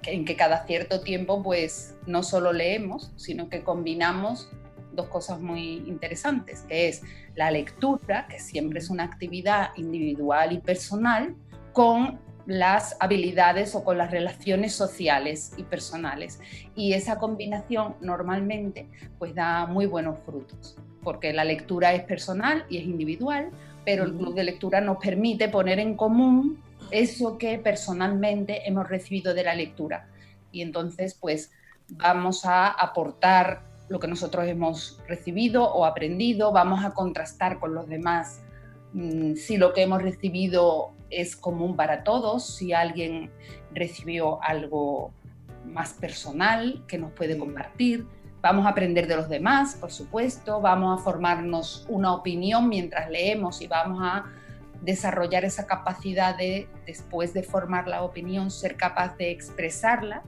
en 0.04 0.24
que 0.24 0.36
cada 0.36 0.66
cierto 0.66 1.00
tiempo 1.02 1.42
pues 1.42 1.96
no 2.06 2.22
solo 2.22 2.52
leemos, 2.52 3.12
sino 3.16 3.48
que 3.48 3.62
combinamos 3.62 4.50
dos 4.96 5.08
cosas 5.08 5.40
muy 5.40 5.84
interesantes, 5.86 6.62
que 6.62 6.88
es 6.88 7.02
la 7.34 7.50
lectura, 7.50 8.26
que 8.28 8.40
siempre 8.40 8.80
es 8.80 8.90
una 8.90 9.04
actividad 9.04 9.70
individual 9.76 10.52
y 10.52 10.58
personal, 10.58 11.36
con 11.72 12.18
las 12.46 12.96
habilidades 13.00 13.74
o 13.74 13.84
con 13.84 13.98
las 13.98 14.10
relaciones 14.10 14.72
sociales 14.72 15.52
y 15.56 15.64
personales. 15.64 16.40
Y 16.74 16.94
esa 16.94 17.18
combinación 17.18 17.96
normalmente 18.00 18.88
pues 19.18 19.34
da 19.34 19.66
muy 19.66 19.86
buenos 19.86 20.18
frutos, 20.24 20.76
porque 21.02 21.32
la 21.32 21.44
lectura 21.44 21.92
es 21.92 22.04
personal 22.04 22.64
y 22.70 22.78
es 22.78 22.84
individual, 22.84 23.50
pero 23.84 24.04
el 24.04 24.16
club 24.16 24.34
de 24.34 24.44
lectura 24.44 24.80
nos 24.80 24.98
permite 24.98 25.48
poner 25.48 25.78
en 25.78 25.96
común 25.96 26.62
eso 26.90 27.36
que 27.36 27.58
personalmente 27.58 28.66
hemos 28.68 28.88
recibido 28.88 29.34
de 29.34 29.44
la 29.44 29.54
lectura. 29.54 30.08
Y 30.52 30.62
entonces 30.62 31.14
pues 31.14 31.50
vamos 31.88 32.44
a 32.44 32.68
aportar 32.68 33.62
lo 33.88 34.00
que 34.00 34.08
nosotros 34.08 34.46
hemos 34.46 35.00
recibido 35.06 35.64
o 35.72 35.84
aprendido, 35.84 36.52
vamos 36.52 36.84
a 36.84 36.92
contrastar 36.92 37.58
con 37.58 37.74
los 37.74 37.88
demás 37.88 38.42
mm, 38.92 39.34
si 39.34 39.56
lo 39.56 39.72
que 39.72 39.82
hemos 39.82 40.02
recibido 40.02 40.92
es 41.10 41.36
común 41.36 41.76
para 41.76 42.02
todos, 42.02 42.46
si 42.56 42.72
alguien 42.72 43.30
recibió 43.72 44.42
algo 44.42 45.12
más 45.64 45.92
personal 45.92 46.84
que 46.86 46.98
nos 46.98 47.12
puede 47.12 47.38
compartir. 47.38 48.06
Vamos 48.40 48.66
a 48.66 48.70
aprender 48.70 49.06
de 49.06 49.16
los 49.16 49.28
demás, 49.28 49.76
por 49.76 49.90
supuesto, 49.90 50.60
vamos 50.60 51.00
a 51.00 51.02
formarnos 51.02 51.86
una 51.88 52.14
opinión 52.14 52.68
mientras 52.68 53.10
leemos 53.10 53.60
y 53.60 53.66
vamos 53.66 54.00
a 54.02 54.24
desarrollar 54.82 55.44
esa 55.44 55.66
capacidad 55.66 56.36
de, 56.36 56.68
después 56.86 57.32
de 57.34 57.42
formar 57.42 57.88
la 57.88 58.02
opinión, 58.02 58.50
ser 58.50 58.76
capaz 58.76 59.16
de 59.16 59.30
expresarla 59.30 60.22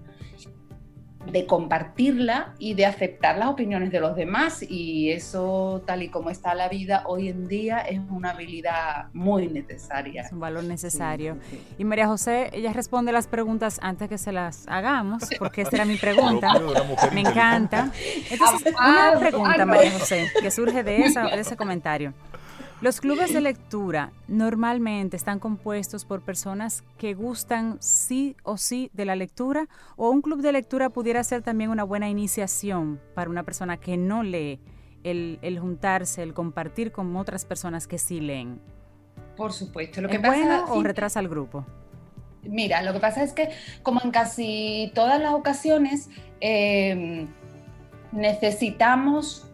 de 1.30 1.46
compartirla 1.46 2.54
y 2.58 2.74
de 2.74 2.86
aceptar 2.86 3.38
las 3.38 3.48
opiniones 3.48 3.90
de 3.90 4.00
los 4.00 4.16
demás. 4.16 4.62
Y 4.68 5.10
eso, 5.10 5.82
tal 5.86 6.02
y 6.02 6.08
como 6.08 6.30
está 6.30 6.54
la 6.54 6.68
vida 6.68 7.02
hoy 7.06 7.28
en 7.28 7.48
día, 7.48 7.78
es 7.78 8.00
una 8.10 8.30
habilidad 8.30 9.08
muy 9.12 9.48
necesaria. 9.48 10.22
Es 10.22 10.32
un 10.32 10.40
valor 10.40 10.64
necesario. 10.64 11.38
Y 11.78 11.84
María 11.84 12.06
José, 12.06 12.50
ella 12.52 12.72
responde 12.72 13.12
las 13.12 13.26
preguntas 13.26 13.78
antes 13.82 14.08
que 14.08 14.18
se 14.18 14.32
las 14.32 14.66
hagamos, 14.68 15.24
porque 15.38 15.62
esa 15.62 15.76
era 15.76 15.84
mi 15.84 15.96
pregunta. 15.98 16.52
Me 17.12 17.20
encanta. 17.20 17.90
Entonces, 18.30 18.74
una 18.78 19.18
pregunta, 19.18 19.66
María 19.66 19.92
José, 19.92 20.28
que 20.40 20.50
surge 20.50 20.82
de, 20.82 21.02
esa, 21.02 21.24
de 21.24 21.40
ese 21.40 21.56
comentario. 21.56 22.14
Los 22.80 23.00
clubes 23.00 23.32
de 23.32 23.40
lectura 23.40 24.12
normalmente 24.28 25.16
están 25.16 25.40
compuestos 25.40 26.04
por 26.04 26.22
personas 26.22 26.84
que 26.96 27.12
gustan 27.12 27.76
sí 27.80 28.36
o 28.44 28.56
sí 28.56 28.88
de 28.92 29.04
la 29.04 29.16
lectura 29.16 29.66
o 29.96 30.10
un 30.10 30.22
club 30.22 30.42
de 30.42 30.52
lectura 30.52 30.88
pudiera 30.88 31.24
ser 31.24 31.42
también 31.42 31.70
una 31.70 31.82
buena 31.82 32.08
iniciación 32.08 33.00
para 33.16 33.30
una 33.30 33.42
persona 33.42 33.78
que 33.78 33.96
no 33.96 34.22
lee, 34.22 34.60
el, 35.02 35.58
juntarse, 35.60 36.22
el 36.22 36.34
compartir 36.34 36.92
con 36.92 37.16
otras 37.16 37.44
personas 37.44 37.88
que 37.88 37.98
sí 37.98 38.20
leen. 38.20 38.60
Por 39.36 39.52
supuesto. 39.52 40.00
Lo 40.00 40.08
que 40.08 40.16
¿Es 40.16 40.22
bueno 40.22 40.66
o 40.68 40.80
retrasa 40.84 41.18
al 41.18 41.26
grupo? 41.26 41.66
Mira, 42.44 42.82
lo 42.82 42.92
que 42.92 43.00
pasa 43.00 43.24
es 43.24 43.32
que 43.32 43.50
como 43.82 44.00
en 44.04 44.12
casi 44.12 44.92
todas 44.94 45.20
las 45.20 45.34
ocasiones 45.34 46.10
eh, 46.40 47.26
necesitamos 48.12 49.47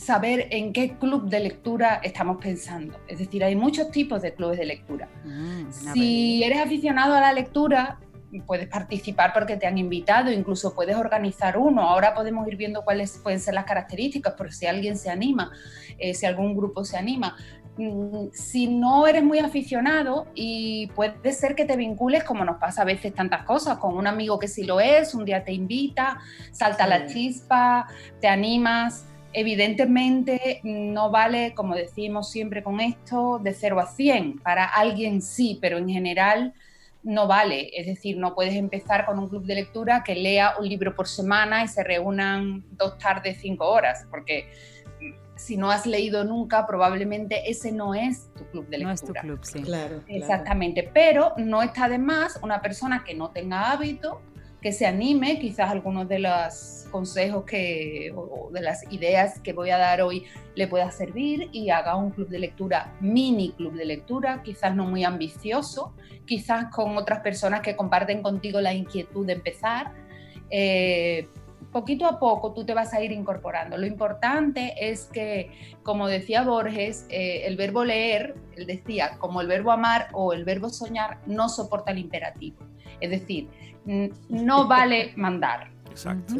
saber 0.00 0.48
en 0.50 0.72
qué 0.72 0.96
club 0.96 1.28
de 1.28 1.40
lectura 1.40 2.00
estamos 2.02 2.38
pensando. 2.40 2.98
Es 3.06 3.18
decir, 3.18 3.44
hay 3.44 3.54
muchos 3.54 3.90
tipos 3.90 4.22
de 4.22 4.32
clubes 4.32 4.58
de 4.58 4.64
lectura. 4.64 5.08
Mm, 5.24 5.70
si 5.70 6.42
eres 6.42 6.58
aficionado 6.60 7.14
a 7.14 7.20
la 7.20 7.32
lectura, 7.34 8.00
puedes 8.46 8.66
participar 8.68 9.32
porque 9.34 9.56
te 9.56 9.66
han 9.66 9.76
invitado, 9.76 10.32
incluso 10.32 10.74
puedes 10.74 10.96
organizar 10.96 11.58
uno. 11.58 11.82
Ahora 11.82 12.14
podemos 12.14 12.48
ir 12.48 12.56
viendo 12.56 12.82
cuáles 12.82 13.18
pueden 13.18 13.40
ser 13.40 13.52
las 13.52 13.64
características, 13.64 14.34
por 14.34 14.52
si 14.52 14.66
alguien 14.66 14.96
se 14.96 15.10
anima, 15.10 15.52
eh, 15.98 16.14
si 16.14 16.24
algún 16.24 16.56
grupo 16.56 16.82
se 16.82 16.96
anima. 16.96 17.36
Mm, 17.76 18.28
si 18.32 18.68
no 18.68 19.06
eres 19.06 19.22
muy 19.22 19.38
aficionado 19.38 20.28
y 20.34 20.86
puede 20.94 21.32
ser 21.32 21.54
que 21.54 21.66
te 21.66 21.76
vincules, 21.76 22.24
como 22.24 22.44
nos 22.44 22.56
pasa 22.56 22.82
a 22.82 22.84
veces 22.86 23.14
tantas 23.14 23.44
cosas, 23.44 23.76
con 23.76 23.96
un 23.96 24.06
amigo 24.06 24.38
que 24.38 24.48
sí 24.48 24.64
lo 24.64 24.80
es, 24.80 25.14
un 25.14 25.26
día 25.26 25.44
te 25.44 25.52
invita, 25.52 26.20
salta 26.52 26.86
la 26.86 27.06
chispa, 27.06 27.86
te 28.18 28.28
animas, 28.28 29.09
Evidentemente 29.32 30.60
no 30.64 31.10
vale, 31.10 31.54
como 31.54 31.74
decimos 31.74 32.30
siempre 32.30 32.62
con 32.62 32.80
esto, 32.80 33.38
de 33.38 33.54
0 33.54 33.80
a 33.80 33.86
100. 33.86 34.38
Para 34.40 34.64
alguien 34.64 35.22
sí, 35.22 35.58
pero 35.60 35.78
en 35.78 35.88
general 35.88 36.54
no 37.02 37.26
vale. 37.26 37.70
Es 37.74 37.86
decir, 37.86 38.16
no 38.16 38.34
puedes 38.34 38.54
empezar 38.54 39.06
con 39.06 39.18
un 39.18 39.28
club 39.28 39.44
de 39.44 39.54
lectura 39.54 40.02
que 40.04 40.14
lea 40.14 40.54
un 40.58 40.68
libro 40.68 40.94
por 40.94 41.08
semana 41.08 41.64
y 41.64 41.68
se 41.68 41.84
reúnan 41.84 42.64
dos 42.72 42.98
tardes, 42.98 43.38
cinco 43.40 43.68
horas, 43.68 44.06
porque 44.10 44.48
si 45.36 45.56
no 45.56 45.70
has 45.70 45.86
leído 45.86 46.24
nunca, 46.24 46.66
probablemente 46.66 47.50
ese 47.50 47.72
no 47.72 47.94
es 47.94 48.28
tu 48.34 48.44
club 48.50 48.68
de 48.68 48.78
lectura. 48.78 48.88
No 48.88 48.92
es 48.92 49.00
tu 49.00 49.12
club, 49.14 49.38
sí. 49.42 49.62
Claro. 49.62 50.02
Exactamente. 50.06 50.90
Pero 50.92 51.32
no 51.38 51.62
está 51.62 51.88
de 51.88 51.98
más 51.98 52.38
una 52.42 52.60
persona 52.60 53.04
que 53.04 53.14
no 53.14 53.30
tenga 53.30 53.70
hábito 53.70 54.20
que 54.60 54.72
se 54.72 54.86
anime, 54.86 55.38
quizás 55.38 55.70
algunos 55.70 56.08
de 56.08 56.18
los 56.18 56.86
consejos 56.90 57.44
que, 57.44 58.12
o 58.14 58.50
de 58.52 58.60
las 58.60 58.90
ideas 58.92 59.40
que 59.40 59.52
voy 59.52 59.70
a 59.70 59.78
dar 59.78 60.02
hoy 60.02 60.24
le 60.54 60.66
pueda 60.68 60.90
servir 60.90 61.48
y 61.52 61.70
haga 61.70 61.96
un 61.96 62.10
club 62.10 62.28
de 62.28 62.38
lectura, 62.38 62.94
mini 63.00 63.52
club 63.52 63.74
de 63.74 63.84
lectura, 63.84 64.42
quizás 64.42 64.74
no 64.74 64.84
muy 64.84 65.04
ambicioso, 65.04 65.94
quizás 66.26 66.66
con 66.74 66.96
otras 66.96 67.20
personas 67.20 67.60
que 67.60 67.74
comparten 67.74 68.22
contigo 68.22 68.60
la 68.60 68.74
inquietud 68.74 69.26
de 69.26 69.32
empezar. 69.34 69.92
Eh, 70.50 71.28
poquito 71.72 72.06
a 72.06 72.18
poco 72.18 72.52
tú 72.52 72.64
te 72.64 72.74
vas 72.74 72.92
a 72.92 73.02
ir 73.02 73.12
incorporando. 73.12 73.78
Lo 73.78 73.86
importante 73.86 74.74
es 74.78 75.04
que, 75.06 75.50
como 75.82 76.08
decía 76.08 76.42
Borges, 76.42 77.06
eh, 77.08 77.42
el 77.46 77.56
verbo 77.56 77.84
leer, 77.84 78.34
él 78.56 78.66
decía, 78.66 79.16
como 79.18 79.40
el 79.40 79.46
verbo 79.46 79.70
amar 79.72 80.08
o 80.12 80.32
el 80.32 80.44
verbo 80.44 80.68
soñar, 80.68 81.18
no 81.26 81.48
soporta 81.48 81.92
el 81.92 81.98
imperativo. 81.98 82.58
Es 83.00 83.10
decir, 83.10 83.48
no 84.28 84.66
vale 84.66 85.12
mandar. 85.16 85.70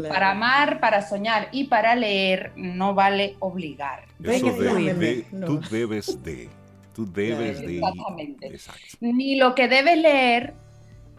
Para 0.08 0.30
amar, 0.30 0.80
para 0.80 1.02
soñar 1.02 1.48
y 1.52 1.64
para 1.64 1.94
leer 1.94 2.52
no 2.56 2.94
vale 2.94 3.36
obligar. 3.40 4.06
Eso 4.22 4.46
de, 4.52 5.26
tú 5.44 5.60
debes 5.70 6.22
de, 6.22 6.48
tú 6.94 7.12
debes 7.12 7.60
de. 7.60 7.78
Exactamente. 7.78 8.52
Ni 9.00 9.36
lo 9.36 9.54
que 9.54 9.68
debes 9.68 9.98
leer, 9.98 10.54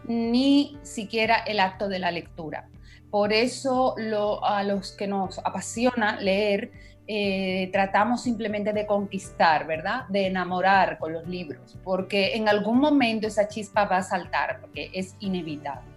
ni 0.06 0.78
siquiera 0.82 1.36
el 1.36 1.60
acto 1.60 1.88
de 1.88 1.98
la 1.98 2.10
lectura. 2.10 2.68
Por 3.10 3.34
eso 3.34 3.94
a 4.42 4.64
los 4.64 4.92
que 4.92 5.06
nos 5.06 5.38
apasiona 5.40 6.18
leer, 6.18 6.72
eh, 7.14 7.68
tratamos 7.70 8.22
simplemente 8.22 8.72
de 8.72 8.86
conquistar, 8.86 9.66
¿verdad? 9.66 10.06
De 10.08 10.28
enamorar 10.28 10.96
con 10.96 11.12
los 11.12 11.28
libros, 11.28 11.76
porque 11.84 12.34
en 12.36 12.48
algún 12.48 12.78
momento 12.78 13.26
esa 13.26 13.48
chispa 13.48 13.84
va 13.84 13.98
a 13.98 14.02
saltar, 14.02 14.62
porque 14.62 14.90
es 14.94 15.14
inevitable 15.20 15.92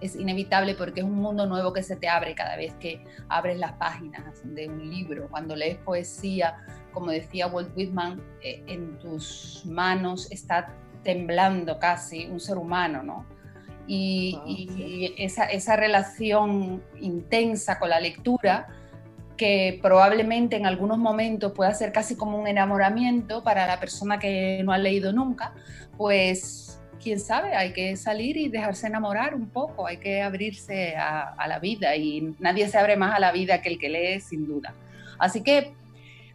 es 0.00 0.16
inevitable 0.16 0.74
porque 0.74 1.00
es 1.00 1.06
un 1.06 1.16
mundo 1.16 1.46
nuevo 1.46 1.72
que 1.72 1.82
se 1.82 1.96
te 1.96 2.08
abre 2.08 2.34
cada 2.34 2.56
vez 2.56 2.72
que 2.80 3.02
abres 3.28 3.58
las 3.58 3.72
páginas 3.72 4.40
de 4.44 4.68
un 4.68 4.90
libro. 4.90 5.28
Cuando 5.30 5.56
lees 5.56 5.76
poesía, 5.78 6.58
como 6.92 7.10
decía 7.10 7.48
Walt 7.48 7.76
Whitman, 7.76 8.22
eh, 8.42 8.62
en 8.66 8.98
tus 8.98 9.62
manos 9.66 10.30
está 10.30 10.72
temblando 11.02 11.78
casi 11.78 12.26
un 12.26 12.40
ser 12.40 12.56
humano, 12.56 13.02
¿no? 13.02 13.26
Y, 13.86 15.08
ah, 15.10 15.14
esa, 15.18 15.44
esa 15.44 15.76
relación 15.76 16.82
intensa 17.00 17.78
con 17.78 17.90
la 17.90 18.00
lectura, 18.00 18.68
que 19.36 19.78
probablemente 19.82 20.56
en 20.56 20.66
algunos 20.66 20.98
momentos 20.98 21.52
pueda 21.52 21.72
ser 21.74 21.92
casi 21.92 22.16
como 22.16 22.38
un 22.38 22.46
enamoramiento 22.46 23.42
para 23.42 23.66
la 23.66 23.78
persona 23.78 24.18
que 24.18 24.62
no 24.64 24.72
ha 24.72 24.78
leído 24.78 25.12
nunca, 25.12 25.52
pues 25.96 26.80
quién 27.02 27.20
sabe, 27.20 27.54
hay 27.54 27.72
que 27.72 27.96
salir 27.96 28.36
y 28.36 28.48
dejarse 28.48 28.86
enamorar 28.86 29.34
un 29.34 29.48
poco, 29.48 29.86
hay 29.86 29.98
que 29.98 30.22
abrirse 30.22 30.96
a, 30.96 31.46
la 31.46 31.58
vida 31.58 31.94
y 31.94 32.34
nadie 32.40 32.68
se 32.68 32.78
abre 32.78 32.96
más 32.96 33.14
a 33.14 33.20
la 33.20 33.32
vida 33.32 33.62
que 33.62 33.68
el 33.68 33.78
que 33.78 33.88
lee, 33.88 34.20
sin 34.20 34.46
duda. 34.46 34.74
Así 35.18 35.42
que, 35.42 35.72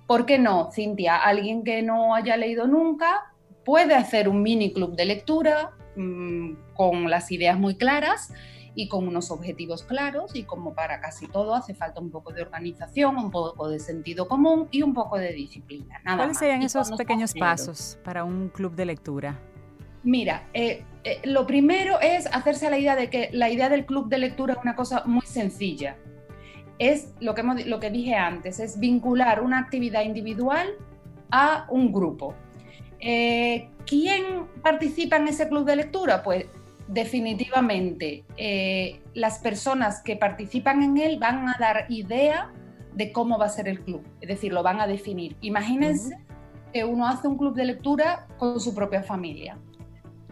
¿por 0.07 0.25
qué 0.25 0.39
no, 0.39 0.71
Cintia? 0.71 1.17
Alguien 1.17 1.63
que 1.63 1.81
no 1.81 2.15
haya 2.15 2.37
leído 2.37 2.67
nunca 2.67 3.33
puede 3.65 3.95
hacer 3.95 4.29
un 4.29 4.41
mini 4.41 4.71
club 4.71 4.95
de 4.95 5.05
lectura 5.05 5.71
mm, 5.95 6.53
con 6.73 7.09
las 7.09 7.31
ideas 7.31 7.57
muy 7.57 7.75
claras 7.75 8.31
y 8.73 8.87
con 8.87 9.07
unos 9.07 9.31
objetivos 9.31 9.83
claros 9.83 10.35
y 10.35 10.43
como 10.43 10.73
para 10.73 11.01
casi 11.01 11.27
todo 11.27 11.55
hace 11.55 11.73
falta 11.73 11.99
un 11.99 12.09
poco 12.09 12.31
de 12.31 12.41
organización, 12.41 13.17
un 13.17 13.31
poco 13.31 13.69
de 13.69 13.79
sentido 13.79 14.27
común 14.27 14.67
y 14.71 14.81
un 14.81 14.93
poco 14.93 15.17
de 15.17 15.33
disciplina. 15.33 16.01
¿Cuáles 16.03 16.37
serían 16.37 16.61
esos 16.61 16.91
pequeños 16.91 17.33
pasos 17.33 17.99
para 18.03 18.23
un 18.23 18.49
club 18.49 18.75
de 18.75 18.85
lectura? 18.85 19.39
Mira, 20.03 20.47
eh, 20.53 20.83
eh, 21.03 21.21
lo 21.25 21.45
primero 21.45 21.99
es 21.99 22.25
hacerse 22.27 22.69
la 22.69 22.77
idea 22.77 22.95
de 22.95 23.09
que 23.09 23.29
la 23.33 23.49
idea 23.49 23.69
del 23.69 23.85
club 23.85 24.07
de 24.07 24.17
lectura 24.17 24.53
es 24.53 24.59
una 24.63 24.75
cosa 24.75 25.03
muy 25.05 25.25
sencilla. 25.25 25.97
Es 26.79 27.13
lo 27.19 27.35
que, 27.35 27.43
lo 27.43 27.79
que 27.79 27.91
dije 27.91 28.15
antes, 28.15 28.59
es 28.59 28.79
vincular 28.79 29.41
una 29.41 29.59
actividad 29.59 30.03
individual 30.03 30.67
a 31.29 31.67
un 31.69 31.91
grupo. 31.91 32.33
Eh, 32.99 33.69
¿Quién 33.85 34.47
participa 34.63 35.17
en 35.17 35.27
ese 35.27 35.47
club 35.47 35.65
de 35.65 35.75
lectura? 35.75 36.23
Pues 36.23 36.45
definitivamente 36.87 38.23
las 39.13 39.39
personas 39.39 40.01
que 40.01 40.15
participan 40.15 40.83
en 40.83 40.97
él 40.97 41.19
van 41.19 41.47
a 41.47 41.55
dar 41.59 41.85
idea 41.89 42.51
de 42.93 43.11
cómo 43.11 43.37
va 43.37 43.45
a 43.45 43.49
ser 43.49 43.67
el 43.67 43.81
club, 43.81 44.03
es 44.19 44.27
decir, 44.27 44.51
lo 44.51 44.63
van 44.63 44.81
a 44.81 44.87
definir. 44.87 45.37
Imagínense 45.41 46.17
que 46.73 46.83
uno 46.83 47.07
hace 47.07 47.27
un 47.27 47.37
club 47.37 47.55
de 47.55 47.65
lectura 47.65 48.27
con 48.37 48.59
su 48.59 48.75
propia 48.75 49.03
familia 49.03 49.57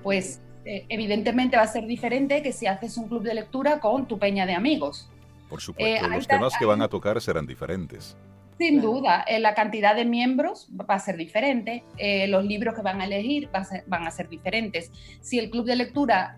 pues 0.03 0.41
eh, 0.65 0.85
evidentemente 0.89 1.57
va 1.57 1.63
a 1.63 1.67
ser 1.67 1.85
diferente 1.85 2.41
que 2.41 2.51
si 2.51 2.67
haces 2.67 2.97
un 2.97 3.07
club 3.07 3.23
de 3.23 3.33
lectura 3.33 3.79
con 3.79 4.07
tu 4.07 4.19
peña 4.19 4.45
de 4.45 4.53
amigos. 4.53 5.09
Por 5.49 5.61
supuesto, 5.61 6.05
eh, 6.05 6.09
los 6.09 6.27
temas 6.27 6.53
que 6.57 6.65
van 6.65 6.81
a 6.81 6.87
tocar 6.87 7.19
serán 7.21 7.47
diferentes. 7.47 8.17
Sin 8.59 8.81
duda, 8.81 9.23
eh, 9.27 9.39
la 9.39 9.55
cantidad 9.55 9.95
de 9.95 10.05
miembros 10.05 10.69
va 10.79 10.93
a 10.95 10.99
ser 10.99 11.17
diferente, 11.17 11.83
los 12.27 12.45
libros 12.45 12.75
que 12.75 12.81
van 12.81 13.01
a 13.01 13.05
elegir 13.05 13.49
van 13.87 14.05
a 14.05 14.11
ser 14.11 14.29
diferentes. 14.29 14.91
Si 15.21 15.39
el 15.39 15.49
club 15.49 15.65
de 15.65 15.75
lectura 15.77 16.37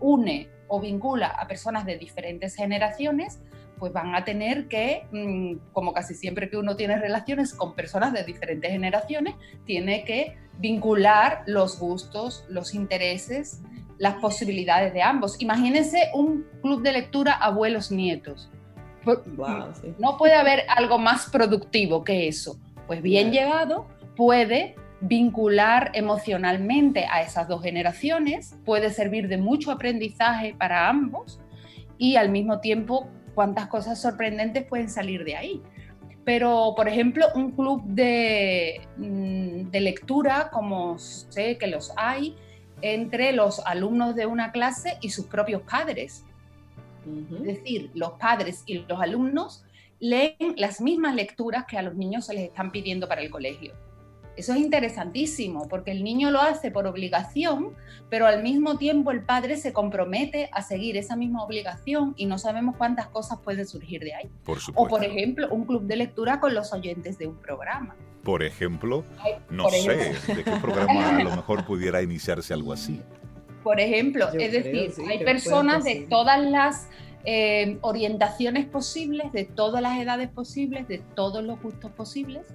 une 0.00 0.48
o 0.68 0.80
vincula 0.80 1.26
a 1.26 1.46
personas 1.46 1.84
de 1.84 1.98
diferentes 1.98 2.54
generaciones, 2.54 3.40
pues 3.82 3.92
van 3.92 4.14
a 4.14 4.24
tener 4.24 4.68
que, 4.68 5.08
mm, 5.10 5.72
como 5.72 5.92
casi 5.92 6.14
siempre 6.14 6.48
que 6.48 6.56
uno 6.56 6.76
tiene 6.76 7.00
relaciones 7.00 7.52
con 7.52 7.74
personas 7.74 8.12
de 8.12 8.22
diferentes 8.22 8.70
generaciones, 8.70 9.34
tiene 9.66 10.04
que 10.04 10.36
vincular 10.60 11.42
los 11.46 11.80
gustos, 11.80 12.44
los 12.48 12.74
intereses, 12.74 13.60
las 13.98 14.14
posibilidades 14.20 14.94
de 14.94 15.02
ambos. 15.02 15.42
Imagínense 15.42 16.10
un 16.14 16.46
club 16.62 16.82
de 16.82 16.92
lectura 16.92 17.32
abuelos-nietos. 17.32 18.52
No 19.98 20.16
puede 20.16 20.34
haber 20.34 20.64
algo 20.68 20.98
más 20.98 21.28
productivo 21.30 22.04
que 22.04 22.28
eso. 22.28 22.56
Pues 22.86 23.02
bien 23.02 23.30
llevado 23.30 23.86
puede 24.16 24.76
vincular 25.00 25.90
emocionalmente 25.94 27.06
a 27.10 27.22
esas 27.22 27.48
dos 27.48 27.62
generaciones, 27.62 28.56
puede 28.64 28.90
servir 28.90 29.28
de 29.28 29.36
mucho 29.36 29.72
aprendizaje 29.72 30.54
para 30.56 30.88
ambos 30.88 31.40
y 31.98 32.16
al 32.16 32.30
mismo 32.30 32.60
tiempo 32.60 33.08
cuántas 33.34 33.66
cosas 33.66 34.00
sorprendentes 34.00 34.64
pueden 34.64 34.88
salir 34.88 35.24
de 35.24 35.36
ahí. 35.36 35.62
Pero, 36.24 36.74
por 36.76 36.86
ejemplo, 36.88 37.26
un 37.34 37.50
club 37.50 37.82
de, 37.84 38.80
mm, 38.96 39.70
de 39.70 39.80
lectura, 39.80 40.50
como 40.52 40.98
sé 40.98 41.58
que 41.58 41.66
los 41.66 41.92
hay, 41.96 42.36
entre 42.80 43.32
los 43.32 43.60
alumnos 43.66 44.14
de 44.14 44.26
una 44.26 44.52
clase 44.52 44.98
y 45.00 45.10
sus 45.10 45.26
propios 45.26 45.62
padres. 45.62 46.24
Es 47.34 47.42
decir, 47.42 47.90
los 47.94 48.12
padres 48.12 48.62
y 48.66 48.78
los 48.78 49.00
alumnos 49.00 49.64
leen 50.00 50.54
las 50.56 50.80
mismas 50.80 51.14
lecturas 51.14 51.64
que 51.66 51.78
a 51.78 51.82
los 51.82 51.94
niños 51.94 52.26
se 52.26 52.34
les 52.34 52.44
están 52.48 52.72
pidiendo 52.72 53.08
para 53.08 53.22
el 53.22 53.30
colegio. 53.30 53.74
Eso 54.36 54.54
es 54.54 54.60
interesantísimo 54.60 55.68
porque 55.68 55.90
el 55.90 56.02
niño 56.02 56.30
lo 56.30 56.40
hace 56.40 56.70
por 56.70 56.86
obligación, 56.86 57.74
pero 58.08 58.26
al 58.26 58.42
mismo 58.42 58.78
tiempo 58.78 59.10
el 59.10 59.22
padre 59.22 59.56
se 59.58 59.72
compromete 59.72 60.48
a 60.52 60.62
seguir 60.62 60.96
esa 60.96 61.16
misma 61.16 61.44
obligación 61.44 62.14
y 62.16 62.26
no 62.26 62.38
sabemos 62.38 62.76
cuántas 62.76 63.08
cosas 63.08 63.38
pueden 63.40 63.66
surgir 63.66 64.00
de 64.00 64.14
ahí. 64.14 64.30
o 64.74 64.88
por 64.88 65.04
ejemplo, 65.04 65.48
un 65.50 65.66
club 65.66 65.82
de 65.82 65.96
lectura 65.96 66.40
con 66.40 66.54
los 66.54 66.72
oyentes 66.72 67.18
de 67.18 67.26
un 67.26 67.36
programa. 67.36 67.94
Por 68.24 68.42
ejemplo, 68.42 69.04
no 69.50 69.68
sé 69.68 70.14
de 70.34 70.44
qué 70.44 70.50
programa 70.62 71.16
a 71.18 71.22
lo 71.22 71.30
mejor 71.36 71.66
pudiera 71.66 72.02
iniciarse 72.02 72.54
algo 72.54 72.72
así. 72.72 73.02
Por 73.62 73.80
ejemplo, 73.80 74.28
es 74.32 74.52
decir, 74.52 74.92
hay 75.08 75.24
personas 75.24 75.84
de 75.84 76.06
todas 76.08 76.44
las 76.44 76.88
eh, 77.24 77.78
orientaciones 77.82 78.66
posibles, 78.66 79.32
de 79.32 79.44
todas 79.44 79.80
las 79.80 80.00
edades 80.00 80.28
posibles, 80.28 80.88
de 80.88 80.98
todos 80.98 81.44
los 81.44 81.60
gustos 81.62 81.92
posibles 81.92 82.46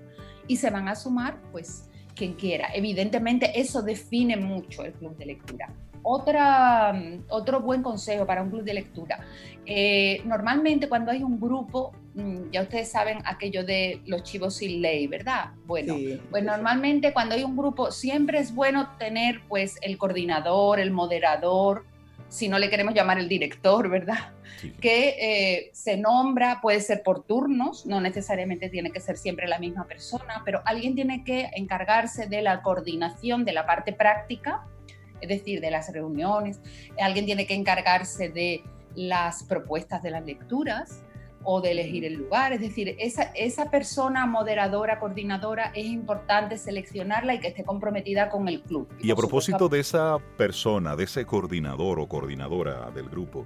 y 0.47 0.57
se 0.57 0.69
van 0.69 0.87
a 0.87 0.95
sumar 0.95 1.37
pues 1.51 1.89
quien 2.15 2.33
quiera. 2.33 2.69
Evidentemente 2.73 3.59
eso 3.59 3.81
define 3.81 4.35
mucho 4.35 4.83
el 4.83 4.93
club 4.93 5.15
de 5.17 5.27
lectura. 5.27 5.73
Otra, 6.03 7.01
otro 7.29 7.61
buen 7.61 7.83
consejo 7.83 8.25
para 8.25 8.41
un 8.41 8.49
club 8.49 8.63
de 8.63 8.73
lectura. 8.73 9.19
Eh, 9.65 10.21
normalmente 10.25 10.87
cuando 10.87 11.11
hay 11.11 11.23
un 11.23 11.39
grupo, 11.39 11.93
mm, 12.15 12.51
ya 12.51 12.61
ustedes 12.61 12.89
saben 12.89 13.19
aquello 13.25 13.65
de 13.65 14.01
los 14.05 14.23
chivos 14.23 14.55
sin 14.55 14.81
ley, 14.81 15.07
¿verdad? 15.07 15.51
Bueno, 15.65 15.95
pues 16.31 16.43
normalmente 16.43 17.11
cuando 17.11 17.35
hay 17.35 17.43
un 17.43 17.57
grupo 17.57 17.91
siempre 17.91 18.39
es 18.39 18.55
bueno 18.55 18.95
tener 18.97 19.41
pues 19.49 19.77
el 19.81 19.97
coordinador, 19.97 20.79
el 20.79 20.91
moderador, 20.91 21.83
si 22.29 22.49
no 22.49 22.59
le 22.59 22.69
queremos 22.69 22.93
llamar 22.93 23.19
el 23.19 23.29
director, 23.29 23.89
¿verdad? 23.89 24.31
Que 24.81 25.15
eh, 25.19 25.69
se 25.73 25.97
nombra, 25.97 26.61
puede 26.61 26.81
ser 26.81 27.03
por 27.03 27.23
turnos, 27.23 27.85
no 27.85 28.01
necesariamente 28.01 28.69
tiene 28.69 28.91
que 28.91 28.99
ser 28.99 29.17
siempre 29.17 29.47
la 29.47 29.59
misma 29.59 29.85
persona, 29.85 30.41
pero 30.43 30.61
alguien 30.65 30.95
tiene 30.95 31.23
que 31.23 31.49
encargarse 31.53 32.27
de 32.27 32.41
la 32.41 32.61
coordinación 32.61 33.45
de 33.45 33.53
la 33.53 33.65
parte 33.65 33.93
práctica, 33.93 34.65
es 35.21 35.29
decir, 35.29 35.61
de 35.61 35.71
las 35.71 35.91
reuniones, 35.91 36.59
alguien 36.99 37.25
tiene 37.25 37.45
que 37.45 37.53
encargarse 37.53 38.29
de 38.29 38.63
las 38.95 39.43
propuestas 39.43 40.01
de 40.01 40.11
las 40.11 40.25
lecturas, 40.25 41.03
o 41.49 41.61
de 41.61 41.71
elegir 41.71 42.03
el 42.03 42.15
lugar. 42.15 42.51
Es 42.51 42.59
decir, 42.59 42.97
esa, 42.99 43.23
esa 43.33 43.71
persona 43.71 44.25
moderadora, 44.25 44.99
coordinadora, 44.99 45.71
es 45.73 45.85
importante 45.85 46.57
seleccionarla 46.57 47.35
y 47.35 47.39
que 47.39 47.47
esté 47.47 47.63
comprometida 47.63 48.29
con 48.29 48.49
el 48.49 48.61
club. 48.61 48.89
Y, 48.99 49.11
a 49.11 49.15
propósito 49.15 49.69
de 49.69 49.79
esa 49.79 50.17
persona, 50.37 50.97
de 50.97 51.05
ese 51.05 51.25
coordinador 51.25 52.01
o 52.01 52.07
coordinadora 52.09 52.91
del 52.91 53.07
grupo, 53.07 53.45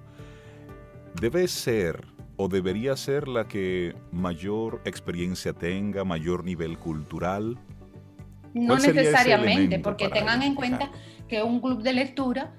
debe 1.21 1.47
ser 1.47 2.07
o 2.37 2.47
debería 2.47 2.97
ser 2.97 3.27
la 3.27 3.47
que 3.47 3.93
mayor 4.11 4.81
experiencia 4.83 5.53
tenga, 5.53 6.03
mayor 6.03 6.43
nivel 6.43 6.79
cultural. 6.79 7.59
No 8.53 8.77
necesariamente, 8.77 9.79
porque 9.79 10.09
tengan 10.09 10.43
en 10.43 10.55
cuenta 10.55 10.91
que 11.27 11.41
un 11.43 11.61
club 11.61 11.81
de 11.81 11.93
lectura 11.93 12.51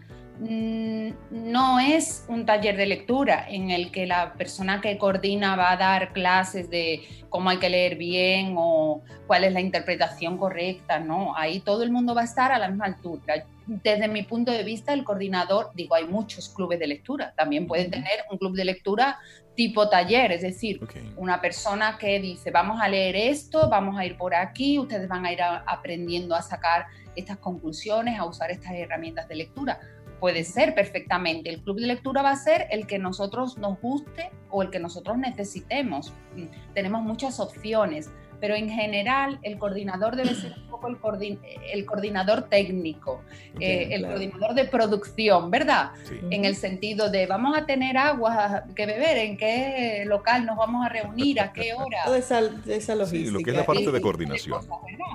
Mm, 0.44 1.12
no 1.30 1.78
es 1.78 2.24
un 2.26 2.46
taller 2.46 2.76
de 2.76 2.86
lectura 2.86 3.46
en 3.48 3.70
el 3.70 3.92
que 3.92 4.06
la 4.06 4.32
persona 4.32 4.80
que 4.80 4.98
coordina 4.98 5.54
va 5.54 5.70
a 5.70 5.76
dar 5.76 6.12
clases 6.12 6.68
de 6.68 7.02
cómo 7.28 7.50
hay 7.50 7.58
que 7.58 7.68
leer 7.68 7.96
bien 7.96 8.54
o 8.56 9.02
cuál 9.26 9.44
es 9.44 9.52
la 9.52 9.60
interpretación 9.60 10.38
correcta, 10.38 10.98
no, 10.98 11.36
ahí 11.36 11.60
todo 11.60 11.82
el 11.82 11.92
mundo 11.92 12.14
va 12.14 12.22
a 12.22 12.24
estar 12.24 12.50
a 12.50 12.58
la 12.58 12.68
misma 12.68 12.86
altura. 12.86 13.46
Desde 13.66 14.08
mi 14.08 14.22
punto 14.24 14.50
de 14.50 14.64
vista, 14.64 14.92
el 14.92 15.04
coordinador, 15.04 15.70
digo, 15.74 15.94
hay 15.94 16.06
muchos 16.06 16.48
clubes 16.48 16.80
de 16.80 16.88
lectura, 16.88 17.32
también 17.36 17.68
pueden 17.68 17.90
tener 17.90 18.24
un 18.28 18.38
club 18.38 18.56
de 18.56 18.64
lectura 18.64 19.18
tipo 19.54 19.88
taller, 19.88 20.32
es 20.32 20.42
decir, 20.42 20.80
una 21.16 21.40
persona 21.40 21.98
que 21.98 22.20
dice, 22.20 22.50
vamos 22.50 22.80
a 22.80 22.88
leer 22.88 23.16
esto, 23.16 23.68
vamos 23.68 23.98
a 23.98 24.06
ir 24.06 24.16
por 24.16 24.34
aquí, 24.34 24.78
ustedes 24.78 25.08
van 25.08 25.26
a 25.26 25.32
ir 25.32 25.42
aprendiendo 25.42 26.34
a 26.34 26.42
sacar 26.42 26.86
estas 27.16 27.36
conclusiones, 27.38 28.18
a 28.18 28.24
usar 28.24 28.50
estas 28.50 28.72
herramientas 28.72 29.28
de 29.28 29.34
lectura 29.36 29.78
puede 30.22 30.44
ser 30.44 30.76
perfectamente. 30.76 31.50
El 31.50 31.64
club 31.64 31.80
de 31.80 31.88
lectura 31.88 32.22
va 32.22 32.30
a 32.30 32.36
ser 32.36 32.68
el 32.70 32.86
que 32.86 32.96
nosotros 33.00 33.58
nos 33.58 33.80
guste 33.80 34.30
o 34.50 34.62
el 34.62 34.70
que 34.70 34.78
nosotros 34.78 35.18
necesitemos. 35.18 36.12
Mm, 36.36 36.74
tenemos 36.74 37.02
muchas 37.02 37.40
opciones, 37.40 38.08
pero 38.42 38.56
en 38.56 38.68
general 38.68 39.38
el 39.42 39.56
coordinador 39.56 40.16
debe 40.16 40.34
ser 40.34 40.52
un 40.64 40.66
poco 40.68 40.88
el, 40.88 41.86
coordinador 41.86 42.48
técnico, 42.48 43.22
eh, 43.60 43.90
el 43.92 44.04
coordinador 44.04 44.54
de 44.54 44.64
producción, 44.64 45.48
¿verdad? 45.48 45.92
En 46.28 46.44
el 46.44 46.56
sentido 46.56 47.08
de 47.08 47.26
vamos 47.26 47.56
a 47.56 47.66
tener 47.66 47.96
agua 47.96 48.64
que 48.74 48.84
beber, 48.84 49.16
en 49.18 49.36
qué 49.36 50.02
local 50.08 50.44
nos 50.44 50.56
vamos 50.56 50.84
a 50.84 50.88
reunir, 50.88 51.40
a 51.40 51.52
qué 51.52 51.72
hora. 51.72 51.98
Toda 52.04 52.18
esa, 52.18 52.40
logística. 52.40 53.06
Sí, 53.06 53.30
lo 53.30 53.38
que 53.38 53.52
es 53.52 53.56
la 53.56 53.64
parte 53.64 53.92
de 53.92 54.00
coordinación. 54.00 54.60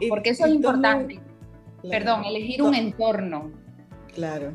Porque 0.08 0.30
eso 0.30 0.46
es 0.46 0.54
importante. 0.54 1.20
Perdón, 1.82 2.24
elegir 2.24 2.62
un 2.62 2.76
entorno. 2.76 3.52
Claro 4.16 4.54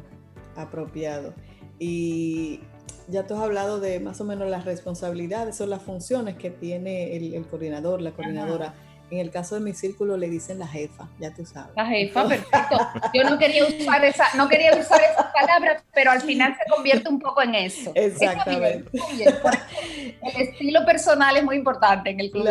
apropiado. 0.56 1.34
Y 1.78 2.60
ya 3.08 3.26
tú 3.26 3.34
has 3.34 3.42
hablado 3.42 3.80
de 3.80 4.00
más 4.00 4.20
o 4.20 4.24
menos 4.24 4.48
las 4.48 4.64
responsabilidades 4.64 5.60
o 5.60 5.66
las 5.66 5.82
funciones 5.82 6.36
que 6.36 6.50
tiene 6.50 7.16
el, 7.16 7.46
coordinador, 7.46 8.00
la 8.00 8.12
coordinadora. 8.12 8.74
En 9.10 9.18
el 9.18 9.30
caso 9.30 9.56
de 9.56 9.60
mi 9.60 9.74
círculo 9.74 10.16
le 10.16 10.30
dicen 10.30 10.58
la 10.58 10.66
jefa, 10.66 11.06
ya 11.20 11.34
tú 11.34 11.44
sabes. 11.44 11.76
La 11.76 11.84
jefa, 11.84 12.26
perfecto. 12.26 12.78
Yo 13.12 13.24
no 13.24 13.38
quería 13.38 13.66
usar 13.66 14.02
esa, 14.06 14.24
no 14.38 14.48
quería 14.48 14.70
usar 14.74 15.02
esa 15.02 15.30
palabra, 15.30 15.84
pero 15.92 16.12
al 16.12 16.22
final 16.22 16.56
se 16.56 16.70
convierte 16.70 17.10
un 17.10 17.18
poco 17.18 17.42
en 17.42 17.54
eso. 17.54 17.92
Exactamente. 17.94 18.90
El 19.20 20.48
estilo 20.48 20.86
personal 20.86 21.36
es 21.36 21.44
muy 21.44 21.56
importante 21.56 22.08
en 22.08 22.20
el 22.20 22.30
club. 22.30 22.48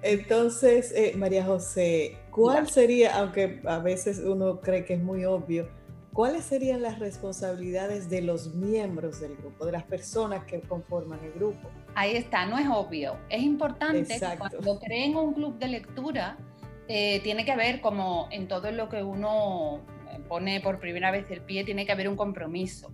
Entonces, 0.00 0.92
eh, 0.96 1.12
María 1.14 1.44
José, 1.44 2.16
¿cuál 2.30 2.70
sería, 2.70 3.16
aunque 3.18 3.60
a 3.66 3.78
veces 3.78 4.18
uno 4.18 4.60
cree 4.60 4.86
que 4.86 4.94
es 4.94 5.02
muy 5.02 5.26
obvio, 5.26 5.68
¿cuáles 6.12 6.44
serían 6.44 6.82
las 6.82 6.98
responsabilidades 6.98 8.08
de 8.10 8.22
los 8.22 8.54
miembros 8.54 9.20
del 9.20 9.36
grupo, 9.36 9.66
de 9.66 9.72
las 9.72 9.84
personas 9.84 10.44
que 10.44 10.60
conforman 10.60 11.20
el 11.24 11.32
grupo? 11.32 11.70
Ahí 11.94 12.16
está, 12.16 12.46
no 12.46 12.58
es 12.58 12.66
obvio. 12.68 13.16
Es 13.28 13.42
importante 13.42 14.18
que 14.18 14.38
cuando 14.38 14.78
creen 14.78 15.16
un 15.16 15.34
club 15.34 15.58
de 15.58 15.68
lectura, 15.68 16.36
eh, 16.88 17.20
tiene 17.20 17.44
que 17.44 17.52
haber, 17.52 17.80
como 17.80 18.28
en 18.30 18.48
todo 18.48 18.70
lo 18.70 18.88
que 18.88 19.02
uno 19.02 19.80
pone 20.28 20.60
por 20.60 20.78
primera 20.78 21.10
vez 21.10 21.30
el 21.30 21.40
pie, 21.40 21.64
tiene 21.64 21.86
que 21.86 21.92
haber 21.92 22.08
un 22.08 22.16
compromiso. 22.16 22.92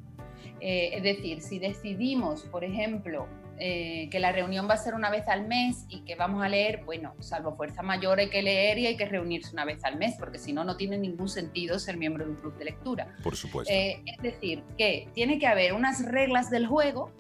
Eh, 0.60 0.90
es 0.94 1.02
decir, 1.02 1.40
si 1.40 1.58
decidimos, 1.58 2.42
por 2.42 2.64
ejemplo, 2.64 3.26
eh, 3.60 4.08
que 4.10 4.20
la 4.20 4.30
reunión 4.30 4.68
va 4.68 4.74
a 4.74 4.78
ser 4.78 4.94
una 4.94 5.10
vez 5.10 5.26
al 5.26 5.46
mes 5.46 5.84
y 5.88 6.00
que 6.00 6.14
vamos 6.14 6.44
a 6.44 6.48
leer, 6.48 6.84
bueno, 6.84 7.14
salvo 7.18 7.56
fuerza 7.56 7.82
mayor 7.82 8.20
hay 8.20 8.30
que 8.30 8.40
leer 8.40 8.78
y 8.78 8.86
hay 8.86 8.96
que 8.96 9.06
reunirse 9.06 9.52
una 9.52 9.64
vez 9.64 9.84
al 9.84 9.96
mes, 9.96 10.14
porque 10.18 10.38
si 10.38 10.52
no, 10.52 10.62
no 10.64 10.76
tiene 10.76 10.96
ningún 10.96 11.28
sentido 11.28 11.78
ser 11.78 11.96
miembro 11.96 12.24
de 12.24 12.30
un 12.30 12.36
club 12.36 12.56
de 12.56 12.66
lectura. 12.66 13.16
Por 13.22 13.34
supuesto. 13.34 13.72
Eh, 13.72 14.00
es 14.06 14.22
decir, 14.22 14.62
que 14.76 15.08
tiene 15.12 15.40
que 15.40 15.48
haber 15.48 15.72
unas 15.72 16.06
reglas 16.06 16.50
del 16.50 16.66
juego 16.66 17.12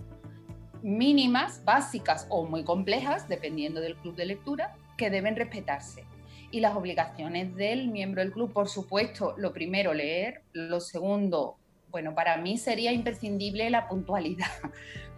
mínimas, 0.82 1.64
básicas 1.64 2.26
o 2.28 2.44
muy 2.44 2.62
complejas, 2.62 3.28
dependiendo 3.28 3.80
del 3.80 3.96
club 3.96 4.14
de 4.14 4.26
lectura, 4.26 4.76
que 4.96 5.10
deben 5.10 5.34
respetarse. 5.34 6.04
Y 6.50 6.60
las 6.60 6.76
obligaciones 6.76 7.54
del 7.56 7.88
miembro 7.88 8.22
del 8.22 8.32
club, 8.32 8.52
por 8.52 8.68
supuesto, 8.68 9.34
lo 9.36 9.52
primero, 9.52 9.92
leer, 9.92 10.42
lo 10.52 10.80
segundo, 10.80 11.56
bueno, 11.90 12.14
para 12.14 12.36
mí 12.36 12.58
sería 12.58 12.92
imprescindible 12.92 13.70
la 13.70 13.88
puntualidad 13.88 14.46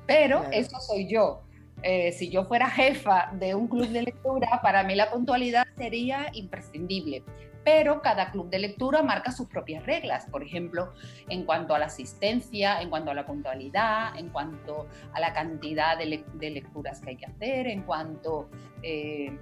pero 0.07 0.45
eso 0.51 0.81
soy 0.81 1.09
yo. 1.09 1.43
Eh, 1.83 2.13
si 2.13 2.29
yo 2.29 2.45
fuera 2.45 2.69
jefa 2.69 3.31
de 3.33 3.55
un 3.55 3.67
club 3.67 3.89
de 3.89 4.03
lectura, 4.03 4.61
para 4.63 4.83
mí 4.83 4.95
la 4.95 5.11
puntualidad 5.11 5.67
sería 5.77 6.27
imprescindible. 6.35 7.25
Pero 7.65 8.01
cada 8.01 8.31
club 8.31 8.49
de 8.49 8.59
lectura 8.59 9.03
marca 9.03 9.33
sus 9.33 9.47
propias 9.47 9.85
reglas, 9.85 10.27
por 10.31 10.43
ejemplo, 10.43 10.93
en 11.29 11.45
cuanto 11.45 11.75
a 11.75 11.79
la 11.79 11.87
asistencia, 11.87 12.81
en 12.81 12.89
cuanto 12.89 13.11
a 13.11 13.15
la 13.15 13.27
puntualidad, 13.27 14.19
en 14.19 14.31
cuanto 14.31 14.89
a 15.13 15.21
la 15.21 15.35
cantidad 15.35 15.99
de, 15.99 16.07
lecturas 16.51 17.01
que 17.01 17.11
hay 17.11 17.17
que 17.17 17.27
hacer, 17.27 17.67
en 17.67 17.83
cuanto 17.83 18.49
eh, 18.83 19.39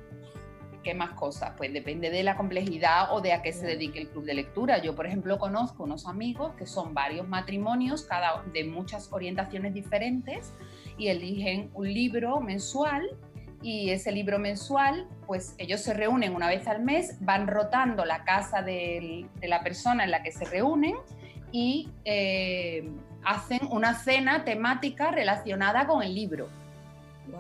¿Qué 0.83 0.95
más 0.95 1.11
cosas? 1.11 1.53
Pues 1.57 1.73
depende 1.73 2.11
de 2.11 2.23
la 2.23 2.37
complejidad 2.37 3.13
o 3.13 3.21
de 3.21 3.33
a 3.33 3.43
qué 3.43 3.53
se 3.53 3.67
dedique 3.67 3.99
el 3.99 4.09
club 4.09 4.25
de 4.25 4.35
lectura. 4.35 4.79
Yo, 4.79 4.95
por 4.95 5.07
ejemplo, 5.07 5.39
conozco 5.39 5.83
unos 5.83 6.07
amigos 6.07 6.55
que 6.55 6.67
son 6.67 6.95
varios 6.95 7.27
matrimonios, 7.27 8.03
cada 8.03 8.43
de 8.53 8.65
muchas 8.65 9.13
orientaciones 9.13 9.75
diferentes, 9.75 10.55
y 10.97 11.09
eligen 11.09 11.71
un 11.75 11.93
libro 11.93 12.41
mensual 12.41 13.09
y 13.63 13.91
ese 13.91 14.13
libro 14.13 14.39
mensual, 14.39 15.09
pues 15.27 15.55
ellos 15.59 15.81
se 15.81 15.93
reúnen 15.93 16.35
una 16.35 16.49
vez 16.49 16.69
al 16.69 16.83
mes, 16.83 17.17
van 17.21 17.49
rotando 17.49 18.05
la 18.05 18.25
casa 18.25 18.63
de, 18.63 19.27
la 19.43 19.63
persona 19.63 20.05
en 20.05 20.11
la 20.11 20.23
que 20.23 20.31
se 20.31 20.45
reúnen 20.45 20.95
y 21.51 21.89
eh, 22.05 22.89
hacen 23.25 23.61
una 23.71 23.95
cena 23.95 24.45
temática 24.45 25.11
relacionada 25.11 25.87
con 25.87 26.03
el 26.03 26.15
libro, 26.15 26.49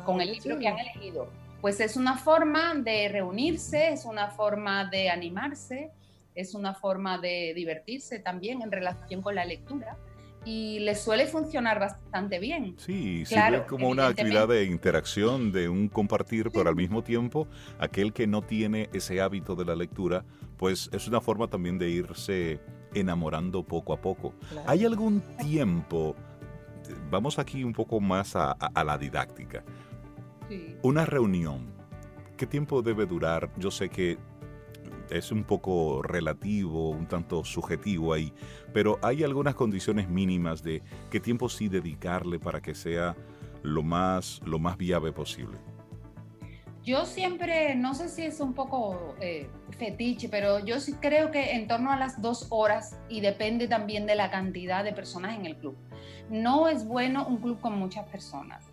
con 0.04 0.20
el 0.20 0.32
libro 0.32 0.58
que 0.58 0.66
han 0.66 0.78
elegido. 0.78 1.28
Pues 1.60 1.80
es 1.80 1.96
una 1.96 2.16
forma 2.16 2.74
de 2.74 3.08
reunirse, 3.08 3.92
es 3.92 4.04
una 4.04 4.28
forma 4.28 4.84
de 4.88 5.10
animarse, 5.10 5.90
es 6.34 6.54
una 6.54 6.74
forma 6.74 7.18
de 7.18 7.52
divertirse 7.54 8.20
también 8.20 8.62
en 8.62 8.70
relación 8.70 9.22
con 9.22 9.34
la 9.34 9.44
lectura 9.44 9.96
y 10.44 10.78
les 10.78 11.02
suele 11.02 11.26
funcionar 11.26 11.78
bastante 11.78 12.38
bien. 12.38 12.74
Sí, 12.78 13.24
claro, 13.28 13.66
como 13.66 13.88
una 13.88 14.06
actividad 14.06 14.48
de 14.48 14.64
interacción, 14.64 15.52
de 15.52 15.68
un 15.68 15.88
compartir, 15.88 16.50
pero 16.50 16.68
al 16.68 16.76
mismo 16.76 17.02
tiempo 17.02 17.48
aquel 17.78 18.12
que 18.12 18.26
no 18.26 18.42
tiene 18.42 18.88
ese 18.92 19.20
hábito 19.20 19.54
de 19.56 19.64
la 19.64 19.74
lectura, 19.74 20.24
pues 20.56 20.88
es 20.92 21.06
una 21.08 21.20
forma 21.20 21.48
también 21.48 21.78
de 21.78 21.90
irse 21.90 22.60
enamorando 22.94 23.62
poco 23.62 23.92
a 23.92 24.00
poco. 24.00 24.32
¿Hay 24.66 24.84
algún 24.84 25.20
tiempo, 25.38 26.16
vamos 27.10 27.38
aquí 27.38 27.64
un 27.64 27.72
poco 27.72 28.00
más 28.00 28.34
a, 28.34 28.56
la 28.84 28.96
didáctica, 28.96 29.64
una 30.82 31.04
reunión, 31.04 31.72
¿qué 32.36 32.46
tiempo 32.46 32.82
debe 32.82 33.06
durar? 33.06 33.50
Yo 33.56 33.70
sé 33.70 33.88
que 33.88 34.18
es 35.10 35.32
un 35.32 35.44
poco 35.44 36.02
relativo, 36.02 36.90
un 36.90 37.06
tanto 37.06 37.44
subjetivo 37.44 38.12
ahí, 38.12 38.32
pero 38.72 38.98
hay 39.02 39.24
algunas 39.24 39.54
condiciones 39.54 40.08
mínimas 40.08 40.62
de 40.62 40.82
qué 41.10 41.20
tiempo 41.20 41.48
sí 41.48 41.68
dedicarle 41.68 42.38
para 42.38 42.60
que 42.60 42.74
sea 42.74 43.16
lo 43.62 43.82
más, 43.82 44.40
lo 44.44 44.58
más 44.58 44.76
viable 44.76 45.12
posible. 45.12 45.58
Yo 46.84 47.04
siempre, 47.04 47.74
no 47.74 47.94
sé 47.94 48.08
si 48.08 48.22
es 48.22 48.40
un 48.40 48.54
poco 48.54 49.14
eh, 49.20 49.50
fetiche, 49.78 50.28
pero 50.30 50.58
yo 50.60 50.80
sí 50.80 50.94
creo 50.94 51.30
que 51.30 51.52
en 51.52 51.68
torno 51.68 51.92
a 51.92 51.96
las 51.96 52.22
dos 52.22 52.46
horas 52.48 52.96
y 53.10 53.20
depende 53.20 53.68
también 53.68 54.06
de 54.06 54.14
la 54.14 54.30
cantidad 54.30 54.84
de 54.84 54.92
personas 54.92 55.36
en 55.36 55.44
el 55.44 55.56
club. 55.56 55.76
No 56.30 56.68
es 56.68 56.86
bueno 56.86 57.26
un 57.26 57.38
club 57.38 57.60
con 57.60 57.78
muchas 57.78 58.08
personas 58.08 58.67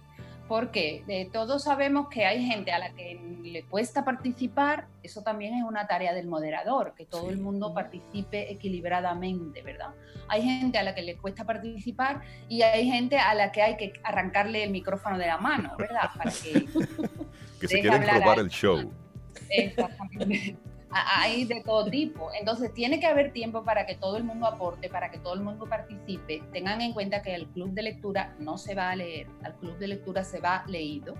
porque 0.47 1.03
eh, 1.07 1.29
todos 1.31 1.63
sabemos 1.63 2.07
que 2.09 2.25
hay 2.25 2.45
gente 2.45 2.71
a 2.71 2.79
la 2.79 2.93
que 2.93 3.19
le 3.43 3.63
cuesta 3.63 4.05
participar, 4.05 4.87
eso 5.01 5.21
también 5.21 5.55
es 5.55 5.63
una 5.63 5.87
tarea 5.87 6.13
del 6.13 6.27
moderador, 6.27 6.93
que 6.95 7.05
todo 7.05 7.29
el 7.29 7.37
mundo 7.37 7.73
participe 7.73 8.51
equilibradamente, 8.51 9.61
¿verdad? 9.61 9.89
Hay 10.27 10.43
gente 10.43 10.77
a 10.77 10.83
la 10.83 10.93
que 10.93 11.01
le 11.01 11.17
cuesta 11.17 11.45
participar 11.45 12.21
y 12.47 12.61
hay 12.61 12.89
gente 12.89 13.17
a 13.17 13.33
la 13.33 13.51
que 13.51 13.61
hay 13.61 13.77
que 13.77 13.93
arrancarle 14.03 14.63
el 14.63 14.71
micrófono 14.71 15.17
de 15.17 15.27
la 15.27 15.37
mano, 15.37 15.73
¿verdad? 15.77 16.09
Para 16.17 16.31
que, 16.31 16.65
que 17.59 17.67
se 17.67 17.81
quieren 17.81 18.03
probar 18.03 18.39
el 18.39 18.49
show. 18.49 18.91
Exactamente 19.49 20.57
hay 20.95 21.45
de 21.45 21.61
todo 21.61 21.89
tipo. 21.89 22.29
Entonces 22.39 22.73
tiene 22.73 22.99
que 22.99 23.05
haber 23.05 23.33
tiempo 23.33 23.63
para 23.63 23.85
que 23.85 23.95
todo 23.95 24.17
el 24.17 24.23
mundo 24.23 24.47
aporte, 24.47 24.89
para 24.89 25.11
que 25.11 25.19
todo 25.19 25.33
el 25.33 25.41
mundo 25.41 25.67
participe. 25.67 26.41
Tengan 26.53 26.81
en 26.81 26.93
cuenta 26.93 27.21
que 27.21 27.35
el 27.35 27.47
club 27.47 27.71
de 27.71 27.83
lectura 27.83 28.33
no 28.39 28.57
se 28.57 28.75
va 28.75 28.91
a 28.91 28.95
leer, 28.95 29.27
al 29.43 29.55
club 29.55 29.77
de 29.77 29.89
lectura 29.89 30.23
se 30.23 30.39
va 30.39 30.63
leído. 30.67 31.15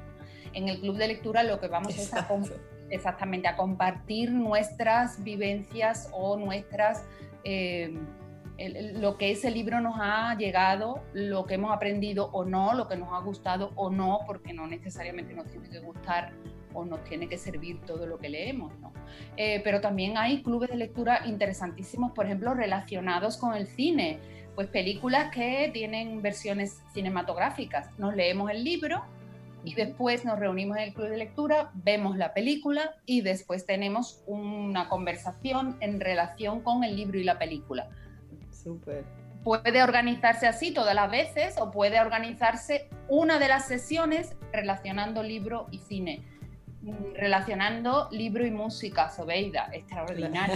En 0.53 0.69
el 0.69 0.79
club 0.79 0.95
de 0.95 1.07
lectura 1.07 1.43
lo 1.43 1.59
que 1.59 1.67
vamos 1.67 1.97
es 1.97 2.13
a, 2.13 2.25
exactamente 2.89 3.47
a 3.49 3.57
compartir 3.57 4.31
nuestras 4.31 5.23
vivencias 5.23 6.09
o 6.13 6.37
nuestras... 6.37 7.05
Eh, 7.43 7.93
lo 8.57 9.17
que 9.17 9.31
ese 9.31 9.51
libro 9.51 9.81
nos 9.81 9.95
ha 9.99 10.33
llegado, 10.37 11.03
lo 11.11 11.45
que 11.45 11.55
hemos 11.55 11.73
aprendido 11.73 12.29
o 12.31 12.45
no, 12.45 12.73
lo 12.73 12.87
que 12.87 12.95
nos 12.95 13.11
ha 13.11 13.19
gustado 13.19 13.73
o 13.75 13.89
no, 13.89 14.19
porque 14.25 14.53
no 14.53 14.65
necesariamente 14.65 15.33
nos 15.33 15.51
tiene 15.51 15.69
que 15.69 15.79
gustar 15.79 16.31
o 16.75 16.85
nos 16.85 17.03
tiene 17.05 17.27
que 17.27 17.37
servir 17.37 17.81
todo 17.81 18.05
lo 18.05 18.19
que 18.19 18.29
leemos, 18.29 18.77
¿no? 18.79 18.93
Eh, 19.37 19.61
pero 19.63 19.81
también 19.81 20.17
hay 20.17 20.43
clubes 20.43 20.69
de 20.69 20.77
lectura 20.77 21.21
interesantísimos, 21.25 22.11
por 22.11 22.25
ejemplo, 22.25 22.53
relacionados 22.53 23.37
con 23.37 23.55
el 23.55 23.67
cine, 23.67 24.19
pues 24.53 24.67
películas 24.67 25.33
que 25.33 25.69
tienen 25.73 26.21
versiones 26.21 26.81
cinematográficas. 26.93 27.89
Nos 27.97 28.15
leemos 28.15 28.51
el 28.51 28.63
libro 28.63 29.03
y 29.65 29.73
después 29.73 30.23
nos 30.23 30.39
reunimos 30.39 30.77
en 30.77 30.83
el 30.83 30.93
club 30.93 31.09
de 31.09 31.17
lectura, 31.17 31.71
vemos 31.73 32.17
la 32.17 32.33
película 32.33 32.95
y 33.05 33.21
después 33.21 33.65
tenemos 33.65 34.23
una 34.27 34.87
conversación 34.89 35.75
en 35.81 35.99
relación 35.99 36.61
con 36.61 36.83
el 36.83 36.95
libro 36.95 37.19
y 37.19 37.23
la 37.23 37.39
película. 37.39 37.89
Súper. 38.51 39.03
Puede 39.43 39.83
organizarse 39.83 40.47
así 40.47 40.71
todas 40.71 40.95
las 40.95 41.09
veces 41.11 41.55
o 41.59 41.71
puede 41.71 41.99
organizarse 41.99 42.87
una 43.09 43.37
de 43.37 43.47
las 43.47 43.67
sesiones 43.67 44.35
relacionando 44.51 45.21
libro 45.21 45.67
y 45.71 45.79
cine 45.79 46.23
relacionando 47.15 48.07
libro 48.11 48.45
y 48.45 48.51
música, 48.51 49.09
Sobeida, 49.09 49.69
extraordinario. 49.73 50.55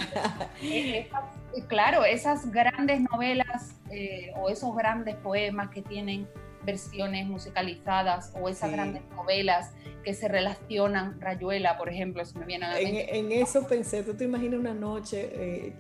Eh, 0.62 1.10
eh, 1.56 1.64
claro, 1.68 2.04
esas 2.04 2.52
grandes 2.52 3.02
novelas 3.02 3.76
eh, 3.92 4.32
o 4.38 4.50
esos 4.50 4.76
grandes 4.76 5.16
poemas 5.16 5.70
que 5.70 5.82
tienen 5.82 6.28
versiones 6.64 7.26
musicalizadas 7.26 8.34
o 8.40 8.50
esas 8.50 8.72
grandes 8.72 9.02
novelas 9.16 9.72
que 10.04 10.14
se 10.14 10.28
relacionan, 10.28 11.20
Rayuela, 11.20 11.78
por 11.78 11.90
ejemplo, 11.90 12.24
si 12.26 12.38
me 12.38 12.46
viene 12.46 12.66
a 12.66 12.80
en, 12.80 13.32
eso 13.32 13.66
pensé, 13.68 14.04
tú 14.04 14.14
te 14.14 14.26
imaginas 14.26 14.60
una 14.60 14.74
noche 14.74 15.30
eh, 15.34 15.74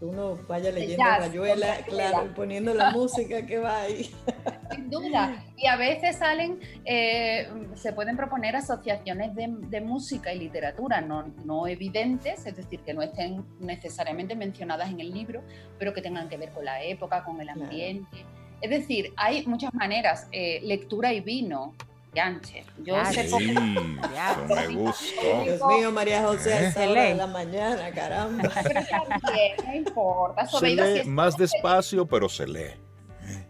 uno 0.00 0.38
vaya 0.46 0.70
leyendo 0.70 1.04
Rayuela, 1.04 1.78
claro, 1.86 2.32
poniendo 2.34 2.74
la 2.74 2.90
música 2.90 3.44
que 3.46 3.58
va 3.58 3.80
ahí. 3.82 4.10
Sin 4.86 4.90
duda. 4.90 5.44
Y 5.56 5.66
a 5.66 5.76
veces 5.76 6.16
salen, 6.16 6.60
eh, 6.84 7.48
se 7.74 7.92
pueden 7.92 8.16
proponer 8.16 8.56
asociaciones 8.56 9.34
de, 9.34 9.80
música 9.80 10.32
y 10.32 10.38
literatura 10.38 11.00
no, 11.00 11.24
no 11.44 11.66
evidentes, 11.66 12.46
es 12.46 12.56
decir, 12.56 12.80
que 12.80 12.94
no 12.94 13.02
estén 13.02 13.44
necesariamente 13.60 14.34
mencionadas 14.34 14.90
en 14.90 15.00
el 15.00 15.12
libro, 15.12 15.42
pero 15.78 15.92
que 15.94 16.02
tengan 16.02 16.28
que 16.28 16.36
ver 16.36 16.50
con 16.50 16.64
la 16.64 16.82
época, 16.82 17.24
con 17.24 17.40
el 17.40 17.48
ambiente. 17.48 18.24
Es 18.60 18.70
decir, 18.70 19.12
hay 19.16 19.46
muchas 19.46 19.72
maneras, 19.74 20.28
eh, 20.32 20.60
lectura 20.62 21.12
y 21.12 21.20
vino, 21.20 21.74
Yanche. 22.14 22.64
Yo 22.78 22.96
ah, 22.96 23.12
sé 23.12 23.28
sí, 23.28 23.54
me 23.54 24.66
gustó. 24.68 25.42
Dios 25.44 25.60
mío, 25.68 25.92
María 25.92 26.22
José, 26.22 26.68
esa 26.68 26.88
hora 26.88 27.02
de 27.02 27.14
la 27.14 27.26
mañana, 27.26 27.90
caramba. 27.92 28.50
Pero 28.62 28.80
también, 28.86 29.56
no 29.66 29.74
importa. 29.74 30.46
Se 30.46 30.70
lee 30.70 31.04
más 31.04 31.36
despacio, 31.36 32.06
pero 32.06 32.28
se 32.28 32.46
lee. 32.46 32.85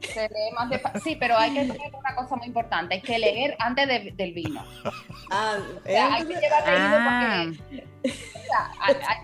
Se 0.01 0.29
lee 0.29 0.53
más 0.55 0.71
despacio. 0.71 1.01
Sí, 1.01 1.17
pero 1.19 1.37
hay 1.37 1.55
que 1.55 1.61
tener 1.73 1.95
una 1.95 2.15
cosa 2.15 2.37
muy 2.37 2.47
importante, 2.47 2.95
hay 2.95 3.03
que 3.03 3.19
leer 3.19 3.57
antes 3.59 4.17
del 4.17 4.33
vino. 4.33 4.65
Ah, 5.31 5.57
hay 5.85 6.25
que 6.25 6.35
llevar 6.35 6.65
ah. 6.67 7.47
porque 7.63 7.87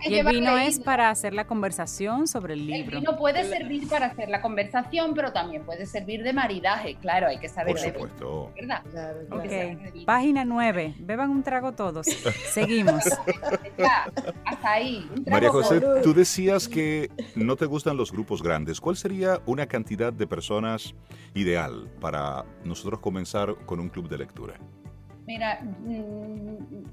y 0.04 0.14
el 0.14 0.26
vino 0.26 0.58
es 0.58 0.80
para 0.80 1.11
hacer 1.11 1.32
la 1.32 1.46
conversación 1.46 2.26
sobre 2.26 2.54
el 2.54 2.66
libro. 2.66 2.96
El 2.96 3.00
vino 3.00 3.16
puede 3.16 3.44
servir 3.44 3.88
para 3.88 4.06
hacer 4.06 4.28
la 4.28 4.40
conversación, 4.40 5.14
pero 5.14 5.32
también 5.32 5.64
puede 5.64 5.87
servir 5.87 6.22
de 6.22 6.32
maridaje. 6.32 6.96
Claro, 6.96 7.28
hay 7.28 7.38
que 7.38 7.48
saber. 7.48 7.74
Por 7.74 7.78
supuesto. 7.78 8.52
¿Verdad? 8.56 8.82
Página 10.06 10.44
9. 10.44 10.94
Beban 10.98 11.30
un 11.30 11.42
trago 11.42 11.72
todos. 11.72 12.06
Seguimos. 12.06 13.04
hasta 14.44 14.70
ahí. 14.70 15.08
María 15.26 15.50
José, 15.50 15.80
tú 16.02 16.12
decías 16.14 16.68
que 16.68 17.11
no 17.35 17.56
te 17.56 17.66
gustan 17.66 17.96
los 17.96 18.12
grupos 18.12 18.42
grandes. 18.42 18.80
¿Cuál 18.80 18.96
sería 18.96 19.40
una 19.46 19.66
cantidad 19.66 20.12
de 20.12 20.26
personas 20.26 20.62
ideal 21.35 21.88
para 22.01 22.44
nosotros 22.64 23.01
comenzar 23.01 23.55
con 23.66 23.81
un 23.81 23.88
club 23.88 24.09
de 24.09 24.18
lectura? 24.18 24.55
Mira, 25.27 25.61
mm, 25.62 26.85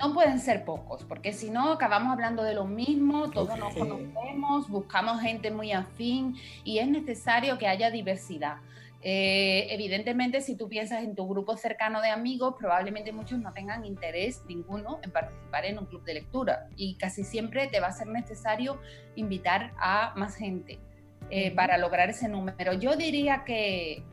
no 0.00 0.14
pueden 0.14 0.40
ser 0.40 0.64
pocos, 0.64 1.04
porque 1.04 1.32
si 1.32 1.50
no 1.50 1.72
acabamos 1.72 2.12
hablando 2.12 2.42
de 2.42 2.54
lo 2.54 2.64
mismo, 2.64 3.30
todos 3.30 3.56
nos 3.56 3.74
conocemos, 3.74 4.68
buscamos 4.68 5.20
gente 5.20 5.50
muy 5.50 5.72
afín 5.72 6.36
y 6.64 6.78
es 6.78 6.88
necesario 6.88 7.58
que 7.58 7.68
haya 7.68 7.90
diversidad. 7.90 8.56
Eh, 9.04 9.66
evidentemente, 9.70 10.40
si 10.40 10.56
tú 10.56 10.68
piensas 10.68 11.02
en 11.02 11.14
tu 11.14 11.28
grupo 11.28 11.56
cercano 11.56 12.00
de 12.00 12.10
amigos, 12.10 12.54
probablemente 12.58 13.12
muchos 13.12 13.38
no 13.40 13.52
tengan 13.52 13.84
interés 13.84 14.42
ninguno 14.46 15.00
en 15.02 15.10
participar 15.10 15.64
en 15.66 15.78
un 15.78 15.86
club 15.86 16.04
de 16.04 16.14
lectura 16.14 16.68
y 16.76 16.94
casi 16.96 17.24
siempre 17.24 17.66
te 17.66 17.80
va 17.80 17.88
a 17.88 17.92
ser 17.92 18.06
necesario 18.06 18.80
invitar 19.16 19.72
a 19.78 20.14
más 20.16 20.36
gente 20.36 20.78
eh, 21.34 21.50
para 21.50 21.78
lograr 21.78 22.10
ese 22.10 22.28
número. 22.28 22.74
Yo 22.74 22.94
diría 22.94 23.42
que, 23.44 24.04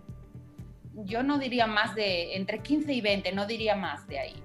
yo 0.96 1.22
no 1.22 1.38
diría 1.38 1.68
más 1.68 1.94
de 1.94 2.36
entre 2.36 2.60
15 2.60 2.94
y 2.94 3.02
20, 3.02 3.32
no 3.34 3.46
diría 3.46 3.76
más 3.76 4.08
de 4.08 4.20
ahí 4.20 4.44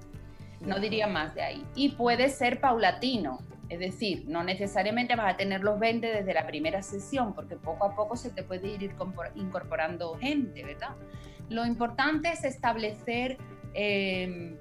no 0.67 0.79
diría 0.79 1.07
más 1.07 1.35
de 1.35 1.43
ahí. 1.43 1.65
Y 1.75 1.91
puede 1.91 2.29
ser 2.29 2.61
paulatino, 2.61 3.39
es 3.69 3.79
decir, 3.79 4.25
no 4.27 4.45
necesariamente 4.45 5.17
vas 5.17 5.35
a 5.35 5.37
tener 5.37 5.63
los 5.63 5.79
20 5.79 6.07
desde 6.07 6.35
la 6.35 6.47
primera 6.47 6.83
sesión, 6.83 7.35
porque 7.35 7.57
poco 7.57 7.85
a 7.85 7.95
poco 7.95 8.17
se 8.17 8.31
te 8.31 8.43
puede 8.43 8.69
ir 8.69 8.91
incorporando 9.35 10.17
gente, 10.17 10.65
¿verdad? 10.65 10.95
Lo 11.49 11.67
importante 11.67 12.31
es 12.31 12.45
establecer 12.45 13.39
em, 13.75 14.57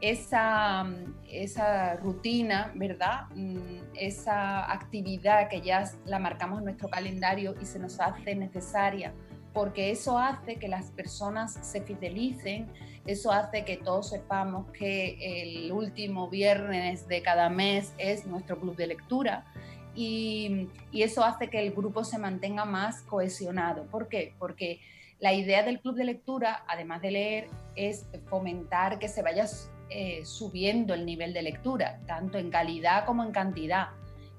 esa, 0.00 0.86
esa 1.28 1.96
rutina, 1.96 2.72
¿verdad? 2.74 3.26
Mm, 3.34 3.78
esa 3.94 4.70
actividad 4.70 5.48
que 5.48 5.60
ya 5.60 5.90
la 6.04 6.18
marcamos 6.18 6.58
en 6.58 6.64
nuestro 6.64 6.88
calendario 6.88 7.54
y 7.60 7.64
se 7.64 7.78
nos 7.78 8.00
hace 8.00 8.34
necesaria, 8.34 9.12
porque 9.52 9.90
eso 9.90 10.18
hace 10.18 10.56
que 10.56 10.68
las 10.68 10.90
personas 10.90 11.54
se 11.62 11.80
fidelicen, 11.80 12.66
eso 13.06 13.32
hace 13.32 13.64
que 13.64 13.76
todos 13.76 14.10
sepamos 14.10 14.70
que 14.72 15.16
el 15.20 15.72
último 15.72 16.28
viernes 16.28 17.08
de 17.08 17.22
cada 17.22 17.48
mes 17.48 17.94
es 17.96 18.26
nuestro 18.26 18.58
club 18.60 18.76
de 18.76 18.88
lectura. 18.88 19.46
Y, 19.94 20.68
y 20.92 21.04
eso 21.04 21.24
hace 21.24 21.48
que 21.48 21.66
el 21.66 21.72
grupo 21.72 22.04
se 22.04 22.18
mantenga 22.18 22.66
más 22.66 23.00
cohesionado. 23.02 23.84
¿Por 23.86 24.08
qué? 24.08 24.34
Porque 24.38 24.80
la 25.20 25.32
idea 25.32 25.62
del 25.62 25.80
club 25.80 25.94
de 25.94 26.04
lectura, 26.04 26.62
además 26.68 27.00
de 27.00 27.10
leer, 27.10 27.48
es 27.74 28.04
fomentar 28.28 28.98
que 28.98 29.08
se 29.08 29.22
vaya 29.22 29.46
eh, 29.88 30.24
subiendo 30.24 30.94
el 30.94 31.06
nivel 31.06 31.32
de 31.32 31.42
lectura, 31.42 32.00
tanto 32.06 32.38
en 32.38 32.50
calidad 32.50 33.04
como 33.04 33.22
en 33.24 33.32
cantidad. 33.32 33.88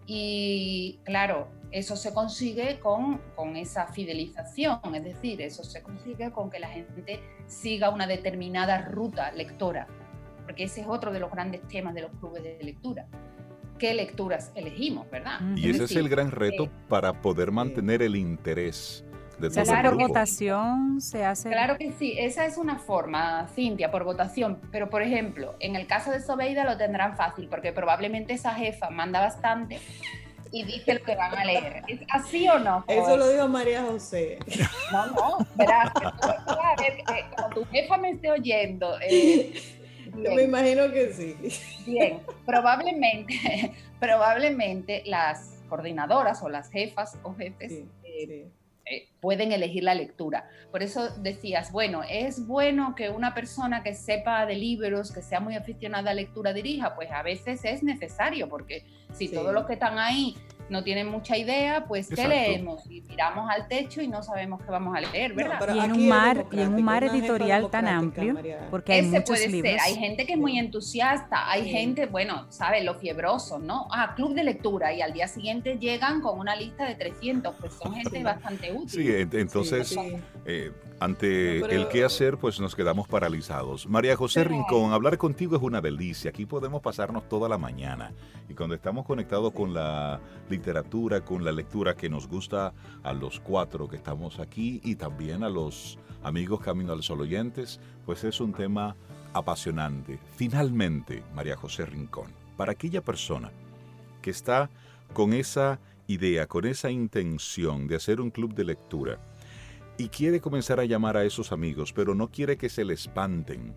Y 0.06 1.00
claro, 1.04 1.48
eso 1.72 1.96
se 1.96 2.14
consigue 2.14 2.80
con, 2.80 3.22
con, 3.36 3.56
esa 3.56 3.88
fidelización, 3.88 4.80
es 4.96 5.04
decir, 5.04 5.42
eso 5.42 5.64
se 5.64 5.82
consigue 5.82 6.32
con 6.32 6.50
que 6.50 6.60
la 6.60 6.70
gente 6.70 7.20
siga 7.46 7.90
una 7.90 8.08
determinada 8.08 8.78
ruta 8.80 9.32
lectora, 9.32 9.88
porque 10.46 10.64
ese 10.64 10.82
es 10.82 10.88
otro 10.88 11.12
de 11.12 11.20
los 11.20 11.32
grandes 11.32 11.62
temas 11.68 11.94
de 11.94 12.02
los 12.02 12.12
clubes 12.20 12.44
de 12.44 12.58
lectura. 12.62 13.08
¿Qué 13.78 13.94
lecturas 13.94 14.52
elegimos, 14.56 15.10
verdad? 15.12 15.40
Y 15.56 15.70
ese 15.70 15.84
es 15.84 15.96
el 15.96 16.10
gran 16.10 16.32
reto 16.32 16.64
eh, 16.64 16.72
para 16.88 17.22
poder 17.22 17.52
mantener 17.52 18.02
el 18.02 18.16
interés 18.16 19.06
se 19.50 19.62
hace 19.62 19.76
por 19.84 19.98
votación, 19.98 21.02
se 21.02 21.24
hace... 21.24 21.50
Claro 21.50 21.78
que 21.78 21.92
sí, 21.92 22.16
esa 22.18 22.46
es 22.46 22.58
una 22.58 22.80
forma, 22.80 23.48
Cintia, 23.54 23.92
por 23.92 24.04
votación. 24.04 24.60
Pero, 24.72 24.90
por 24.90 25.02
ejemplo, 25.02 25.56
en 25.60 25.76
el 25.76 25.88
caso 25.88 26.12
de 26.12 26.20
Sobeida 26.22 26.64
lo 26.64 26.78
tendrán 26.78 27.16
fácil, 27.16 27.48
porque 27.48 27.72
probablemente 27.72 28.34
esa 28.34 28.54
jefa 28.54 28.90
manda 28.90 29.20
bastante 29.20 29.80
y 30.52 30.64
dice 30.64 30.96
lo 30.96 31.04
que 31.04 31.16
van 31.16 31.36
a 31.36 31.46
leer. 31.46 31.84
¿Es 31.88 32.00
así 32.12 32.48
o 32.48 32.60
no? 32.60 32.84
Eso 32.88 33.18
lo 33.18 33.30
dijo 33.30 33.48
María 33.48 33.84
José. 33.84 34.40
No, 34.92 35.08
no, 35.08 35.38
verás, 35.56 35.92
a 35.96 36.76
ver, 36.80 37.00
eh, 37.00 37.26
tu 37.54 37.66
jefa 37.66 37.98
me 37.98 38.12
esté 38.12 38.32
oyendo... 38.32 38.98
Eh, 39.02 39.54
Yo 40.24 40.32
me 40.32 40.44
imagino 40.44 40.92
que 40.92 41.14
sí. 41.14 41.36
Bien, 41.86 42.22
probablemente, 42.46 43.74
probablemente 44.00 45.04
las 45.06 45.62
coordinadoras 45.70 46.42
o 46.42 46.50
las 46.50 46.72
jefas 46.72 47.18
o 47.24 47.36
jefes 47.36 47.84
eh, 48.04 48.48
eh, 48.90 49.10
pueden 49.20 49.52
elegir 49.52 49.84
la 49.84 49.94
lectura. 49.94 50.50
Por 50.72 50.84
eso 50.84 51.10
decías, 51.18 51.72
bueno, 51.72 52.04
es 52.10 52.46
bueno 52.48 52.96
que 52.96 53.10
una 53.10 53.34
persona 53.34 53.84
que 53.84 53.94
sepa 53.94 54.46
de 54.46 54.56
libros, 54.56 55.12
que 55.12 55.22
sea 55.22 55.40
muy 55.40 55.56
aficionada 55.56 56.12
a 56.12 56.14
lectura 56.14 56.54
dirija, 56.54 56.96
pues 56.96 57.12
a 57.12 57.22
veces 57.24 57.66
es 57.66 57.84
necesario, 57.84 58.48
porque 58.48 58.86
si 59.14 59.30
todos 59.30 59.54
los 59.54 59.66
que 59.66 59.74
están 59.74 60.00
ahí 60.00 60.36
no 60.70 60.84
tienen 60.84 61.08
mucha 61.08 61.38
idea, 61.38 61.86
pues 61.88 62.10
¿qué 62.10 62.28
leemos? 62.28 62.86
Y 62.90 63.02
miramos 63.02 63.50
al 63.50 63.68
techo 63.68 64.02
y 64.02 64.08
no 64.08 64.24
sabemos 64.24 64.62
qué 64.64 64.72
vamos 64.72 64.96
a 64.96 65.02
leer, 65.02 65.34
¿verdad? 65.34 65.76
y 65.76 65.80
en 65.80 65.92
un 65.92 66.08
mar, 66.08 66.46
y 66.52 66.60
en 66.60 66.74
un 66.74 66.84
mar 66.84 67.04
editorial 67.04 67.70
tan 67.70 67.88
amplio, 67.88 68.36
porque 68.70 68.94
hay 68.94 69.00
Ese 69.00 69.10
muchos 69.10 69.26
puede 69.28 69.48
Ser. 69.48 69.80
Hay 69.80 69.96
gente 69.96 70.26
que 70.26 70.34
es 70.34 70.40
muy 70.40 70.60
entusiasta, 70.60 71.50
hay 71.50 71.70
gente, 71.70 72.06
bueno, 72.06 72.46
¿sabes? 72.50 72.84
Los 72.84 72.98
fiebrosos, 72.98 73.62
¿no? 73.62 73.88
Ah, 73.92 74.14
club 74.16 74.34
de 74.34 74.44
lectura 74.44 74.94
y 74.94 75.02
al 75.02 75.14
día 75.14 75.28
siguiente 75.28 75.78
llegan 75.78 76.22
con 76.22 76.40
una 76.40 76.56
lista 76.56 76.86
de 76.86 76.96
300, 76.96 77.56
pues 77.60 77.74
son 77.74 77.94
gente 77.96 78.22
bastante 78.24 78.72
útil. 78.72 78.90
Sí, 78.90 79.38
entonces, 79.38 79.98
eh, 80.46 80.72
ante 81.00 81.60
el 81.76 81.88
qué 81.90 82.04
hacer, 82.04 82.38
pues 82.38 82.60
nos 82.60 82.76
quedamos 82.76 83.08
paralizados. 83.08 83.88
María 83.88 84.16
José 84.16 84.44
Rincón, 84.44 84.94
hablar 84.94 85.18
contigo 85.18 85.56
es 85.56 85.62
una 85.62 85.80
delicia. 85.80 86.30
Aquí 86.30 86.46
podemos 86.46 86.82
pasarnos 86.82 87.30
toda 87.30 87.48
la 87.48 87.58
mañana. 87.58 88.14
Y 88.50 88.54
cuando 88.54 88.74
estamos 88.74 89.06
conectados 89.06 89.54
con 89.54 89.74
la 89.74 90.20
literatura, 90.50 91.24
con 91.24 91.44
la 91.44 91.52
lectura 91.52 91.96
que 91.96 92.10
nos 92.10 92.28
gusta 92.28 92.74
a 93.04 93.14
los 93.14 93.40
cuatro 93.40 93.88
que 93.88 93.98
estamos 93.98 94.40
aquí 94.40 94.82
y 94.84 94.96
también 94.96 95.44
a 95.44 95.50
los 95.50 96.00
amigos 96.24 96.62
Camino 96.62 96.94
al 96.94 97.04
Sol 97.04 97.22
oyentes, 97.22 97.80
pues 98.06 98.24
es 98.24 98.40
un 98.40 98.54
tema 98.54 98.96
apasionante. 99.34 100.20
Finalmente, 100.36 101.24
María 101.36 101.56
José 101.56 101.86
Rincón, 101.86 102.32
para 102.56 102.72
aquella 102.72 103.02
persona 103.02 103.52
que 104.22 104.32
está 104.32 104.70
con 105.14 105.34
esa 105.34 105.80
idea, 106.08 106.48
con 106.48 106.66
esa 106.66 106.90
intención 106.90 107.88
de 107.88 107.98
hacer 107.98 108.20
un 108.20 108.32
club 108.32 108.56
de 108.56 108.64
lectura 108.64 109.20
y 109.98 110.10
quiere 110.10 110.40
comenzar 110.40 110.80
a 110.80 110.86
llamar 110.86 111.18
a 111.18 111.24
esos 111.24 111.52
amigos, 111.52 111.92
pero 111.94 112.14
no 112.14 112.30
quiere 112.30 112.58
que 112.58 112.70
se 112.70 112.86
le 112.86 112.94
espanten, 112.94 113.74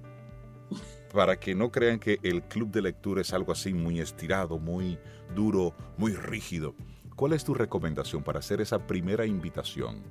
para 1.12 1.39
que 1.41 1.55
no 1.55 1.71
crean 1.71 1.99
que 1.99 2.18
el 2.23 2.43
club 2.43 2.71
de 2.71 2.83
lectura 2.83 3.23
es 3.23 3.33
algo 3.33 3.53
así 3.53 3.73
muy 3.73 4.01
estirado, 4.01 4.59
muy 4.59 4.99
duro, 5.35 5.75
muy 5.97 6.12
rígido. 6.12 6.75
¿Cuál 7.16 7.33
es 7.33 7.45
tu 7.45 7.55
recomendación 7.55 8.23
para 8.23 8.39
hacer 8.39 8.61
esa 8.61 8.87
primera 8.87 9.27
invitación? 9.27 10.03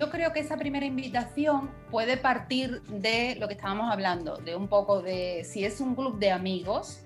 Yo 0.00 0.10
creo 0.10 0.32
que 0.32 0.40
esa 0.40 0.56
primera 0.56 0.86
invitación 0.86 1.70
puede 1.90 2.16
partir 2.16 2.82
de 2.82 3.36
lo 3.38 3.48
que 3.48 3.54
estábamos 3.54 3.92
hablando, 3.92 4.36
de 4.38 4.56
un 4.56 4.66
poco 4.66 5.02
de 5.02 5.44
si 5.44 5.64
es 5.64 5.80
un 5.80 5.94
club 5.94 6.18
de 6.18 6.30
amigos, 6.30 7.04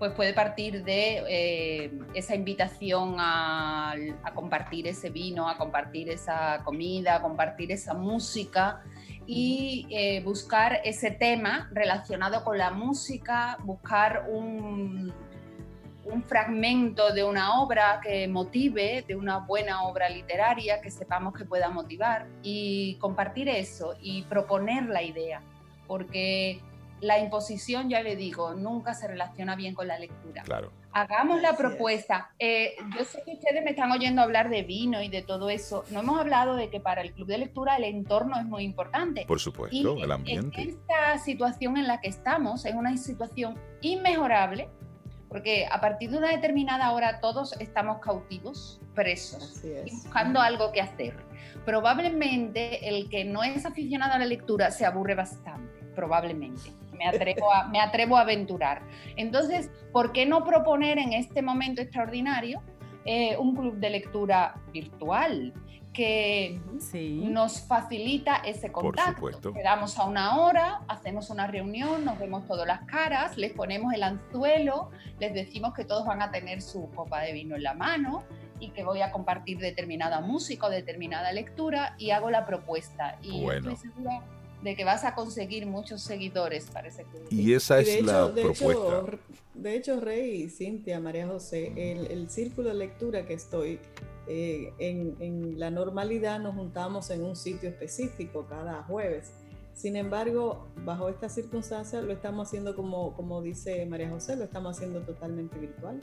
pues 0.00 0.12
puede 0.12 0.32
partir 0.32 0.82
de 0.82 1.22
eh, 1.28 1.92
esa 2.14 2.34
invitación 2.34 3.16
a, 3.18 3.94
compartir 4.34 4.86
ese 4.86 5.10
vino, 5.10 5.46
a 5.46 5.58
compartir 5.58 6.08
esa 6.08 6.62
comida, 6.64 7.16
a 7.16 7.20
compartir 7.20 7.70
esa 7.70 7.92
música 7.92 8.82
y 9.26 9.86
eh, 9.90 10.22
buscar 10.24 10.80
ese 10.84 11.10
tema 11.10 11.68
relacionado 11.70 12.42
con 12.44 12.56
la 12.56 12.70
música, 12.70 13.58
buscar 13.62 14.24
un, 14.30 15.12
un 16.06 16.22
fragmento 16.22 17.12
de 17.12 17.22
una 17.22 17.60
obra 17.60 18.00
que 18.02 18.26
motive, 18.26 19.04
de 19.06 19.14
una 19.14 19.40
buena 19.40 19.82
obra 19.82 20.08
literaria 20.08 20.80
que 20.80 20.90
sepamos 20.90 21.34
que 21.34 21.44
pueda 21.44 21.68
motivar 21.68 22.26
y 22.42 22.94
compartir 22.94 23.50
eso 23.50 23.94
y 24.00 24.22
proponer 24.22 24.86
la 24.86 25.02
idea, 25.02 25.42
porque 25.86 26.62
la 27.00 27.18
imposición, 27.18 27.88
ya 27.88 28.02
le 28.02 28.16
digo, 28.16 28.54
nunca 28.54 28.94
se 28.94 29.08
relaciona 29.08 29.56
bien 29.56 29.74
con 29.74 29.88
la 29.88 29.98
lectura. 29.98 30.42
Claro. 30.42 30.70
Hagamos 30.92 31.40
la 31.40 31.56
propuesta. 31.56 32.32
Eh, 32.38 32.74
yo 32.96 33.04
sé 33.04 33.22
que 33.24 33.34
ustedes 33.34 33.62
me 33.62 33.70
están 33.70 33.92
oyendo 33.92 34.22
hablar 34.22 34.50
de 34.50 34.62
vino 34.62 35.00
y 35.02 35.08
de 35.08 35.22
todo 35.22 35.50
eso. 35.50 35.84
No 35.90 36.00
hemos 36.00 36.18
hablado 36.18 36.56
de 36.56 36.68
que 36.68 36.80
para 36.80 37.02
el 37.02 37.12
club 37.12 37.28
de 37.28 37.38
lectura 37.38 37.76
el 37.76 37.84
entorno 37.84 38.38
es 38.38 38.44
muy 38.44 38.64
importante. 38.64 39.24
Por 39.26 39.40
supuesto, 39.40 39.96
el 40.02 40.10
ambiente. 40.10 40.62
esta 40.62 41.18
situación 41.18 41.76
en 41.76 41.86
la 41.86 42.00
que 42.00 42.08
estamos 42.08 42.64
es 42.64 42.74
una 42.74 42.96
situación 42.96 43.58
inmejorable 43.80 44.68
porque 45.30 45.64
a 45.70 45.80
partir 45.80 46.10
de 46.10 46.18
una 46.18 46.30
determinada 46.30 46.90
hora 46.90 47.20
todos 47.20 47.52
estamos 47.60 48.00
cautivos, 48.00 48.80
presos, 48.96 49.62
y 49.64 49.92
buscando 49.92 50.40
algo 50.40 50.72
que 50.72 50.80
hacer. 50.80 51.14
Probablemente 51.64 52.88
el 52.88 53.08
que 53.08 53.24
no 53.24 53.44
es 53.44 53.64
aficionado 53.64 54.14
a 54.14 54.18
la 54.18 54.26
lectura 54.26 54.72
se 54.72 54.84
aburre 54.84 55.14
bastante, 55.14 55.84
probablemente 55.94 56.72
me 57.00 57.06
atrevo 57.08 57.52
a, 57.52 57.68
me 57.68 57.80
atrevo 57.80 58.16
a 58.16 58.20
aventurar. 58.20 58.82
Entonces, 59.16 59.70
¿por 59.92 60.12
qué 60.12 60.26
no 60.26 60.44
proponer 60.44 60.98
en 60.98 61.14
este 61.14 61.40
momento 61.40 61.80
extraordinario 61.80 62.62
eh, 63.06 63.36
un 63.38 63.56
club 63.56 63.76
de 63.76 63.90
lectura 63.90 64.54
virtual? 64.72 65.54
que 65.92 66.60
nos 67.02 67.62
facilita 67.62 68.36
ese 68.36 68.70
contacto. 68.70 69.52
Quedamos 69.52 69.98
a 69.98 70.04
una 70.04 70.36
hora, 70.38 70.82
hacemos 70.86 71.30
una 71.30 71.48
reunión, 71.48 72.04
nos 72.04 72.16
vemos 72.16 72.46
todas 72.46 72.64
las 72.64 72.82
caras, 72.82 73.36
les 73.36 73.52
ponemos 73.52 73.92
el 73.92 74.04
anzuelo, 74.04 74.90
les 75.18 75.34
decimos 75.34 75.74
que 75.74 75.84
todos 75.84 76.06
van 76.06 76.22
a 76.22 76.30
tener 76.30 76.62
su 76.62 76.88
copa 76.92 77.22
de 77.22 77.32
vino 77.32 77.56
en 77.56 77.64
la 77.64 77.74
mano 77.74 78.22
y 78.60 78.70
que 78.70 78.84
voy 78.84 79.02
a 79.02 79.10
compartir 79.10 79.58
determinada 79.58 80.20
música 80.20 80.68
o 80.68 80.70
determinada 80.70 81.32
lectura 81.32 81.96
y 81.98 82.12
hago 82.12 82.30
la 82.30 82.46
propuesta. 82.46 83.18
Y 83.20 83.44
estoy 83.44 83.74
segura 83.74 84.22
de 84.62 84.76
que 84.76 84.84
vas 84.84 85.04
a 85.04 85.14
conseguir 85.14 85.66
muchos 85.66 86.02
seguidores 86.02 86.66
para 86.70 86.88
ese. 86.88 87.06
Y 87.30 87.54
esa 87.54 87.80
es 87.80 88.02
la 88.02 88.32
propuesta. 88.32 89.18
de 89.54 89.76
hecho, 89.76 90.00
Rey, 90.00 90.48
Cintia, 90.50 91.00
María 91.00 91.26
José, 91.26 91.72
el, 91.76 92.28
círculo 92.28 92.68
de 92.68 92.74
lectura 92.74 93.26
que 93.26 93.34
estoy, 93.34 93.78
eh, 94.26 94.72
en, 94.78 95.58
la 95.58 95.70
normalidad 95.70 96.38
nos 96.40 96.54
juntamos 96.54 97.10
en 97.10 97.24
un 97.24 97.36
sitio 97.36 97.68
específico 97.68 98.46
cada 98.48 98.82
jueves. 98.84 99.32
Sin 99.74 99.96
embargo, 99.96 100.68
bajo 100.84 101.08
estas 101.08 101.34
circunstancias 101.34 102.04
lo 102.04 102.12
estamos 102.12 102.48
haciendo 102.48 102.76
como, 102.76 103.14
como 103.14 103.40
dice 103.40 103.86
María 103.86 104.10
José, 104.10 104.36
lo 104.36 104.44
estamos 104.44 104.76
haciendo 104.76 105.00
totalmente 105.00 105.58
virtual. 105.58 106.00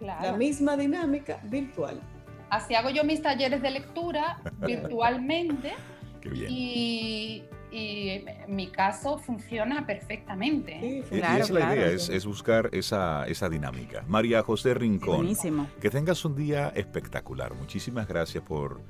La 0.00 0.32
misma 0.36 0.76
dinámica 0.76 1.40
virtual. 1.44 2.00
Así 2.48 2.74
hago 2.74 2.90
yo 2.90 3.04
mis 3.04 3.22
talleres 3.22 3.62
de 3.62 3.70
lectura 3.70 4.42
virtualmente. 4.66 5.74
Qué 6.20 6.28
bien. 6.30 6.46
Y 6.50 7.44
y 7.70 8.08
en 8.08 8.54
mi 8.54 8.68
caso 8.68 9.18
funciona 9.18 9.86
perfectamente. 9.86 10.78
Sí, 10.80 11.16
claro, 11.18 11.38
y 11.38 11.40
es 11.40 11.50
la 11.50 11.74
idea, 11.74 11.86
es, 11.88 12.26
buscar 12.26 12.70
esa, 12.72 13.26
esa, 13.26 13.48
dinámica. 13.48 14.04
María 14.08 14.42
José 14.42 14.74
Rincón, 14.74 15.18
Buenísimo. 15.18 15.68
que 15.80 15.90
tengas 15.90 16.24
un 16.24 16.36
día 16.36 16.72
espectacular. 16.74 17.54
Muchísimas 17.54 18.08
gracias 18.08 18.42
por 18.44 18.80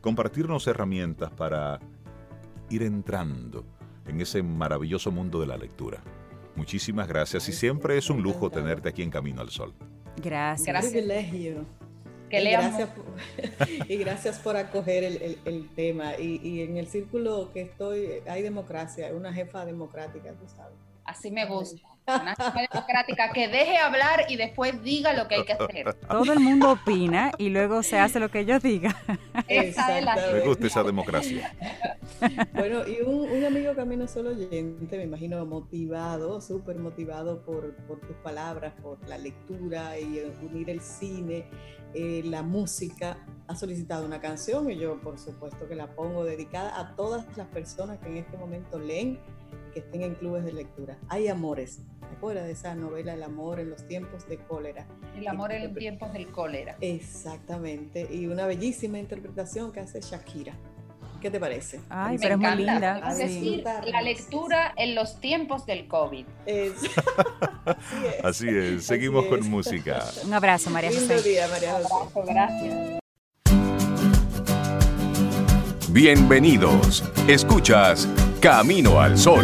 compartirnos 0.00 0.66
herramientas 0.66 1.30
para 1.30 1.80
ir 2.70 2.82
entrando 2.82 3.64
en 4.06 4.20
ese 4.20 4.42
maravilloso 4.42 5.10
mundo 5.10 5.40
de 5.40 5.46
la 5.46 5.56
lectura. 5.56 6.02
Muchísimas 6.56 7.08
gracias 7.08 7.48
y 7.48 7.52
siempre 7.52 7.98
es 7.98 8.10
un 8.10 8.22
lujo 8.22 8.50
tenerte 8.50 8.88
aquí 8.88 9.02
en 9.02 9.10
Camino 9.10 9.40
al 9.40 9.50
Sol. 9.50 9.74
Gracias. 10.16 10.92
Gracias. 10.92 11.83
Que 12.38 12.48
y, 12.48 12.52
gracias 12.52 12.88
por, 12.90 13.04
y 13.88 13.96
gracias 13.96 14.38
por 14.38 14.56
acoger 14.56 15.04
el, 15.04 15.68
tema. 15.74 16.18
Y, 16.18 16.40
y, 16.42 16.62
en 16.62 16.76
el 16.76 16.86
círculo 16.88 17.50
que 17.52 17.62
estoy 17.62 18.22
hay 18.26 18.42
democracia, 18.42 19.12
una 19.14 19.32
jefa 19.32 19.64
democrática, 19.64 20.32
tú 20.32 20.46
sabes. 20.48 20.93
Así 21.04 21.30
me 21.30 21.46
gusta. 21.46 21.94
Una 22.06 22.34
democrática 22.34 23.32
que 23.32 23.48
deje 23.48 23.78
hablar 23.78 24.26
y 24.28 24.36
después 24.36 24.82
diga 24.82 25.14
lo 25.14 25.26
que 25.26 25.36
hay 25.36 25.44
que 25.44 25.54
hacer. 25.54 25.94
Todo 26.08 26.32
el 26.34 26.40
mundo 26.40 26.72
opina 26.72 27.32
y 27.38 27.48
luego 27.48 27.82
se 27.82 27.98
hace 27.98 28.20
lo 28.20 28.30
que 28.30 28.40
ellos 28.40 28.62
digan. 28.62 28.94
Me 29.48 30.40
gusta 30.40 30.66
esa 30.66 30.82
democracia. 30.82 31.54
Bueno, 32.54 32.86
y 32.86 33.02
un, 33.02 33.44
amigo 33.44 33.74
camino 33.74 34.06
solo 34.06 34.30
oyente, 34.30 34.96
me 34.96 35.04
imagino 35.04 35.44
motivado, 35.44 36.40
súper 36.40 36.78
motivado 36.78 37.42
por, 37.42 37.74
por, 37.86 38.00
tus 38.00 38.16
palabras, 38.16 38.72
por 38.80 38.98
la 39.08 39.18
lectura 39.18 39.98
y 39.98 40.22
unir 40.42 40.70
el 40.70 40.80
cine, 40.80 41.44
eh, 41.92 42.22
la 42.24 42.42
música, 42.42 43.18
ha 43.46 43.56
solicitado 43.56 44.06
una 44.06 44.20
canción 44.20 44.70
y 44.70 44.76
yo 44.76 45.00
por 45.00 45.18
supuesto 45.18 45.68
que 45.68 45.74
la 45.74 45.88
pongo 45.94 46.24
dedicada 46.24 46.78
a 46.78 46.96
todas 46.96 47.26
las 47.36 47.46
personas 47.48 47.98
que 47.98 48.08
en 48.08 48.16
este 48.18 48.36
momento 48.38 48.78
leen 48.78 49.18
que 49.74 49.80
estén 49.80 50.02
en 50.02 50.14
clubes 50.14 50.44
de 50.44 50.52
lectura. 50.52 50.96
Hay 51.08 51.28
amores. 51.28 51.80
¿Te 52.08 52.16
acuerdas 52.16 52.46
de 52.46 52.52
esa 52.52 52.74
novela 52.74 53.12
El 53.12 53.22
amor 53.24 53.58
en 53.58 53.70
los 53.70 53.86
tiempos 53.88 54.26
de 54.28 54.38
cólera? 54.38 54.86
El 55.16 55.26
amor 55.26 55.52
en 55.52 55.64
los 55.64 55.74
tiempos 55.74 56.12
del 56.12 56.28
cólera. 56.28 56.76
Exactamente. 56.80 58.08
Y 58.10 58.28
una 58.28 58.46
bellísima 58.46 58.98
interpretación 58.98 59.72
que 59.72 59.80
hace 59.80 60.00
Shakira. 60.00 60.54
¿Qué 61.20 61.30
te 61.30 61.40
parece? 61.40 61.80
Ay, 61.88 62.18
pero 62.20 62.34
es 62.34 62.40
muy 62.40 62.54
linda. 62.56 63.00
Es 63.10 63.18
decir, 63.18 63.64
la 63.86 64.02
lectura 64.02 64.74
en 64.76 64.94
los 64.94 65.20
tiempos 65.20 65.66
del 65.66 65.88
COVID. 65.88 66.26
Así 68.22 68.48
es. 68.48 68.84
Seguimos 68.84 69.24
con 69.26 69.48
música. 69.48 70.04
Un 70.24 70.34
abrazo, 70.34 70.70
María 70.70 70.90
José. 70.90 71.22
día, 71.22 71.48
María 71.48 71.80
José. 71.82 72.32
gracias. 72.32 73.00
Bienvenidos. 75.90 77.04
Escuchas 77.26 78.06
Camino 78.44 79.00
al 79.00 79.16
Sol. 79.16 79.42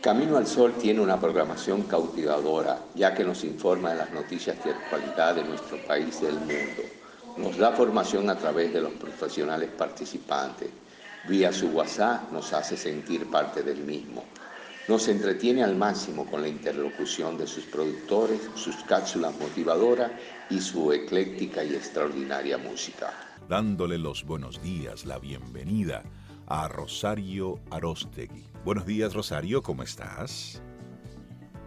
Camino 0.00 0.36
al 0.36 0.48
Sol 0.48 0.74
tiene 0.80 1.02
una 1.02 1.20
programación 1.20 1.82
cautivadora, 1.84 2.80
ya 2.96 3.14
que 3.14 3.22
nos 3.22 3.44
informa 3.44 3.90
de 3.90 3.98
las 3.98 4.10
noticias 4.10 4.56
de 4.64 4.72
actualidad 4.72 5.36
de 5.36 5.44
nuestro 5.44 5.78
país 5.86 6.18
y 6.20 6.24
del 6.24 6.40
mundo. 6.40 6.82
Nos 7.36 7.56
da 7.56 7.70
formación 7.70 8.28
a 8.28 8.36
través 8.36 8.72
de 8.72 8.80
los 8.80 8.94
profesionales 8.94 9.70
participantes. 9.70 10.68
Vía 11.28 11.52
su 11.52 11.68
WhatsApp 11.68 12.32
nos 12.32 12.52
hace 12.52 12.76
sentir 12.76 13.30
parte 13.30 13.62
del 13.62 13.84
mismo. 13.84 14.24
Nos 14.88 15.06
entretiene 15.08 15.62
al 15.62 15.76
máximo 15.76 16.24
con 16.24 16.40
la 16.40 16.48
interlocución 16.48 17.36
de 17.36 17.46
sus 17.46 17.64
productores, 17.64 18.40
sus 18.54 18.74
cápsulas 18.84 19.38
motivadoras 19.38 20.10
y 20.48 20.60
su 20.60 20.90
ecléctica 20.92 21.62
y 21.62 21.74
extraordinaria 21.74 22.56
música. 22.56 23.12
Dándole 23.50 23.98
los 23.98 24.24
buenos 24.24 24.62
días, 24.62 25.04
la 25.04 25.18
bienvenida 25.18 26.04
a 26.46 26.68
Rosario 26.68 27.60
Arostegui. 27.70 28.46
Buenos 28.64 28.86
días, 28.86 29.12
Rosario, 29.12 29.62
¿cómo 29.62 29.82
estás? 29.82 30.62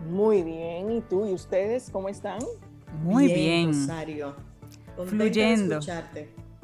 Muy 0.10 0.42
bien, 0.42 0.92
¿y 0.92 1.02
tú 1.02 1.28
y 1.28 1.34
ustedes 1.34 1.92
cómo 1.92 2.10
están? 2.10 2.40
Muy 3.04 3.32
bien, 3.32 3.68
Rosario. 3.68 4.36
Fluyendo. 5.06 5.80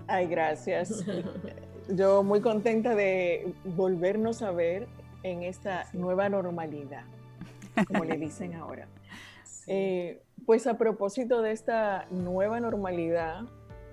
Ay, 0.07 0.25
gracias. 0.25 1.05
Yo 1.89 2.23
muy 2.23 2.41
contenta 2.41 2.95
de 2.95 3.53
volvernos 3.63 4.41
a 4.41 4.49
ver 4.49 4.87
en 5.27 5.43
esta 5.43 5.85
nueva 5.93 6.29
normalidad, 6.29 7.03
como 7.87 8.03
le 8.03 8.17
dicen 8.17 8.53
ahora. 8.55 8.87
Eh, 9.69 10.21
pues 10.45 10.65
a 10.65 10.77
propósito 10.77 11.41
de 11.41 11.51
esta 11.51 12.05
nueva 12.09 12.61
normalidad, 12.61 13.41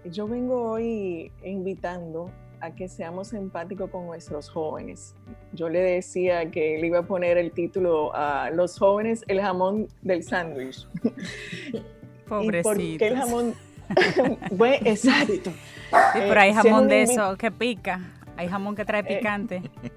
yo 0.04 0.28
vengo 0.28 0.70
hoy 0.70 1.32
invitando 1.42 2.30
a 2.60 2.70
que 2.70 2.88
seamos 2.88 3.32
empáticos 3.32 3.90
con 3.90 4.06
nuestros 4.06 4.48
jóvenes. 4.48 5.16
Yo 5.52 5.68
le 5.68 5.80
decía 5.80 6.50
que 6.50 6.78
le 6.80 6.86
iba 6.86 7.00
a 7.00 7.02
poner 7.02 7.38
el 7.38 7.50
título 7.50 8.14
a 8.14 8.50
los 8.50 8.78
jóvenes, 8.78 9.24
el 9.26 9.40
jamón 9.40 9.88
del 10.02 10.22
sándwich. 10.22 10.86
Pobrecitos. 12.28 12.78
¿Y 12.78 12.98
por 12.98 13.08
el 13.08 13.16
jamón? 13.16 13.54
bueno, 14.52 14.86
exacto. 14.86 15.52
pero 16.12 16.40
hay 16.40 16.50
eh, 16.50 16.54
jamón 16.54 16.88
de 16.88 17.02
eso 17.02 17.36
que 17.36 17.50
pica, 17.50 18.00
hay 18.36 18.48
jamón 18.48 18.74
que 18.74 18.84
trae 18.84 19.00
eh, 19.00 19.16
picante. 19.16 19.62
Eh, 19.82 19.90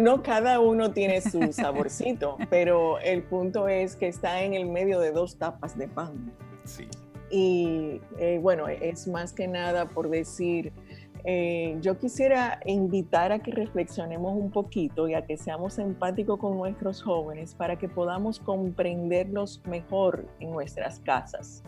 no 0.00 0.22
cada 0.22 0.60
uno 0.60 0.92
tiene 0.92 1.20
su 1.20 1.52
saborcito, 1.52 2.36
pero 2.50 2.98
el 3.00 3.22
punto 3.22 3.68
es 3.68 3.96
que 3.96 4.08
está 4.08 4.42
en 4.42 4.54
el 4.54 4.66
medio 4.66 5.00
de 5.00 5.12
dos 5.12 5.36
tapas 5.36 5.76
de 5.76 5.88
pan. 5.88 6.32
Sí. 6.64 6.86
Y 7.30 8.00
eh, 8.18 8.38
bueno, 8.42 8.68
es 8.68 9.08
más 9.08 9.32
que 9.32 9.48
nada 9.48 9.88
por 9.88 10.10
decir, 10.10 10.72
eh, 11.24 11.76
yo 11.80 11.98
quisiera 11.98 12.60
invitar 12.66 13.30
a 13.32 13.38
que 13.38 13.52
reflexionemos 13.52 14.32
un 14.34 14.50
poquito 14.50 15.08
y 15.08 15.14
a 15.14 15.24
que 15.24 15.36
seamos 15.36 15.78
empáticos 15.78 16.38
con 16.38 16.58
nuestros 16.58 17.02
jóvenes 17.02 17.54
para 17.54 17.78
que 17.78 17.88
podamos 17.88 18.40
comprenderlos 18.40 19.62
mejor 19.66 20.26
en 20.40 20.50
nuestras 20.50 20.98
casas. 21.00 21.62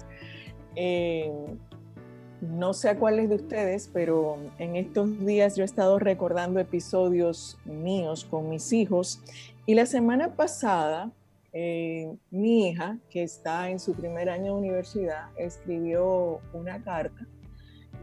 No 2.51 2.74
sé 2.74 2.90
a 2.90 2.99
cuáles 2.99 3.28
de 3.28 3.36
ustedes, 3.36 3.90
pero 3.92 4.36
en 4.59 4.76
estos 4.76 5.24
días 5.24 5.57
yo 5.57 5.62
he 5.62 5.64
estado 5.64 5.99
recordando 5.99 6.61
episodios 6.61 7.59
míos 7.64 8.26
con 8.28 8.51
mis 8.51 8.72
hijos 8.72 9.20
y 9.66 9.74
la 9.74 9.86
semana 9.86 10.34
pasada 10.34 11.11
eh, 11.53 12.14
mi 12.30 12.68
hija, 12.68 12.99
que 13.09 13.22
está 13.22 13.70
en 13.70 13.78
su 13.78 13.95
primer 13.95 14.28
año 14.28 14.55
de 14.55 14.59
universidad, 14.59 15.28
escribió 15.36 16.40
una 16.53 16.82
carta 16.82 17.26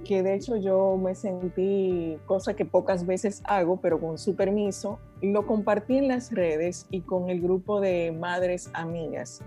que 0.04 0.24
de 0.24 0.36
hecho 0.36 0.56
yo 0.56 0.98
me 0.98 1.16
sentí, 1.16 2.18
cosa 2.26 2.56
que 2.56 2.66
pocas 2.66 3.06
veces 3.06 3.42
hago, 3.46 3.78
pero 3.78 4.00
con 4.00 4.18
su 4.18 4.36
permiso, 4.36 5.00
lo 5.22 5.46
compartí 5.46 5.98
en 5.98 6.08
las 6.08 6.32
redes 6.32 6.88
y 6.90 7.02
con 7.02 7.30
el 7.30 7.42
grupo 7.42 7.80
de 7.82 8.12
madres 8.12 8.70
amigas. 8.74 9.42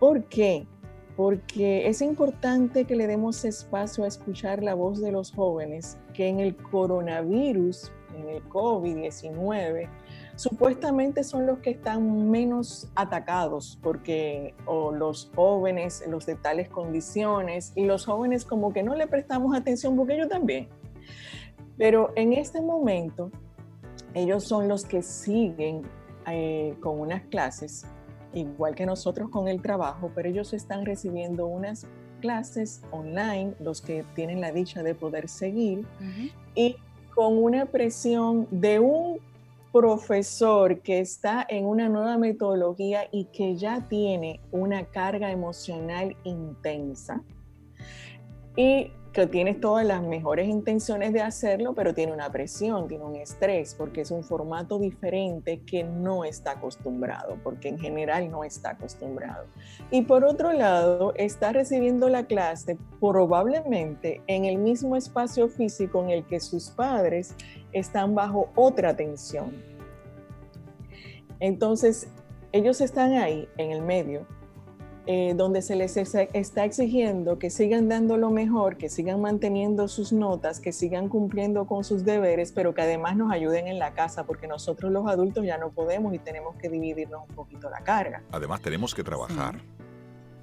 ¿Por 0.00 0.24
qué? 0.24 0.66
Porque 1.16 1.86
es 1.86 2.02
importante 2.02 2.84
que 2.84 2.96
le 2.96 3.06
demos 3.06 3.44
espacio 3.44 4.04
a 4.04 4.08
escuchar 4.08 4.62
la 4.62 4.74
voz 4.74 5.00
de 5.00 5.12
los 5.12 5.32
jóvenes 5.32 5.96
que 6.12 6.28
en 6.28 6.40
el 6.40 6.56
coronavirus, 6.56 7.92
en 8.16 8.28
el 8.28 8.42
COVID-19, 8.48 9.88
supuestamente 10.34 11.22
son 11.22 11.46
los 11.46 11.58
que 11.60 11.70
están 11.70 12.30
menos 12.30 12.88
atacados 12.96 13.78
porque 13.82 14.54
o 14.66 14.90
los 14.90 15.30
jóvenes, 15.36 16.02
los 16.08 16.26
de 16.26 16.34
tales 16.34 16.68
condiciones 16.68 17.72
y 17.76 17.84
los 17.84 18.06
jóvenes 18.06 18.44
como 18.44 18.72
que 18.72 18.82
no 18.82 18.96
le 18.96 19.06
prestamos 19.06 19.56
atención 19.56 19.96
porque 19.96 20.14
ellos 20.14 20.28
también. 20.28 20.68
Pero 21.78 22.12
en 22.16 22.32
este 22.32 22.60
momento 22.60 23.30
ellos 24.14 24.44
son 24.44 24.66
los 24.68 24.84
que 24.84 25.02
siguen 25.02 25.82
eh, 26.26 26.76
con 26.80 26.98
unas 26.98 27.22
clases 27.24 27.86
igual 28.34 28.74
que 28.74 28.86
nosotros 28.86 29.30
con 29.30 29.48
el 29.48 29.62
trabajo, 29.62 30.10
pero 30.14 30.28
ellos 30.28 30.52
están 30.52 30.84
recibiendo 30.84 31.46
unas 31.46 31.86
clases 32.20 32.82
online, 32.90 33.54
los 33.60 33.80
que 33.80 34.04
tienen 34.14 34.40
la 34.40 34.52
dicha 34.52 34.82
de 34.82 34.94
poder 34.94 35.28
seguir, 35.28 35.86
y 36.54 36.76
con 37.14 37.36
una 37.42 37.66
presión 37.66 38.48
de 38.50 38.78
un 38.80 39.18
profesor 39.72 40.80
que 40.80 41.00
está 41.00 41.44
en 41.48 41.66
una 41.66 41.88
nueva 41.88 42.16
metodología 42.16 43.08
y 43.10 43.24
que 43.24 43.56
ya 43.56 43.80
tiene 43.88 44.40
una 44.52 44.84
carga 44.84 45.32
emocional 45.32 46.16
intensa. 46.22 47.20
Y 48.56 48.92
que 49.14 49.28
tiene 49.28 49.54
todas 49.54 49.86
las 49.86 50.02
mejores 50.02 50.48
intenciones 50.48 51.12
de 51.12 51.22
hacerlo, 51.22 51.72
pero 51.72 51.94
tiene 51.94 52.12
una 52.12 52.32
presión, 52.32 52.88
tiene 52.88 53.04
un 53.04 53.14
estrés, 53.14 53.76
porque 53.76 54.00
es 54.00 54.10
un 54.10 54.24
formato 54.24 54.80
diferente 54.80 55.60
que 55.64 55.84
no 55.84 56.24
está 56.24 56.52
acostumbrado, 56.52 57.38
porque 57.44 57.68
en 57.68 57.78
general 57.78 58.28
no 58.28 58.42
está 58.42 58.70
acostumbrado. 58.70 59.46
Y 59.92 60.02
por 60.02 60.24
otro 60.24 60.52
lado, 60.52 61.14
está 61.14 61.52
recibiendo 61.52 62.08
la 62.08 62.26
clase 62.26 62.76
probablemente 62.98 64.20
en 64.26 64.46
el 64.46 64.58
mismo 64.58 64.96
espacio 64.96 65.48
físico 65.48 66.02
en 66.02 66.10
el 66.10 66.26
que 66.26 66.40
sus 66.40 66.70
padres 66.70 67.36
están 67.72 68.16
bajo 68.16 68.50
otra 68.56 68.96
tensión. 68.96 69.52
Entonces, 71.38 72.08
ellos 72.50 72.80
están 72.80 73.12
ahí 73.12 73.48
en 73.58 73.70
el 73.70 73.80
medio 73.80 74.26
eh, 75.06 75.34
donde 75.36 75.60
se 75.60 75.76
les 75.76 75.96
está 75.96 76.64
exigiendo 76.64 77.38
que 77.38 77.50
sigan 77.50 77.88
dando 77.88 78.16
lo 78.16 78.30
mejor, 78.30 78.76
que 78.76 78.88
sigan 78.88 79.20
manteniendo 79.20 79.86
sus 79.86 80.12
notas, 80.12 80.60
que 80.60 80.72
sigan 80.72 81.08
cumpliendo 81.08 81.66
con 81.66 81.84
sus 81.84 82.04
deberes, 82.04 82.52
pero 82.52 82.74
que 82.74 82.82
además 82.82 83.16
nos 83.16 83.30
ayuden 83.30 83.66
en 83.66 83.78
la 83.78 83.92
casa, 83.92 84.24
porque 84.24 84.46
nosotros 84.46 84.90
los 84.90 85.06
adultos 85.06 85.44
ya 85.44 85.58
no 85.58 85.70
podemos 85.70 86.14
y 86.14 86.18
tenemos 86.18 86.56
que 86.56 86.70
dividirnos 86.70 87.28
un 87.28 87.34
poquito 87.34 87.68
la 87.68 87.80
carga. 87.80 88.22
Además 88.32 88.62
tenemos 88.62 88.94
que 88.94 89.04
trabajar. 89.04 89.56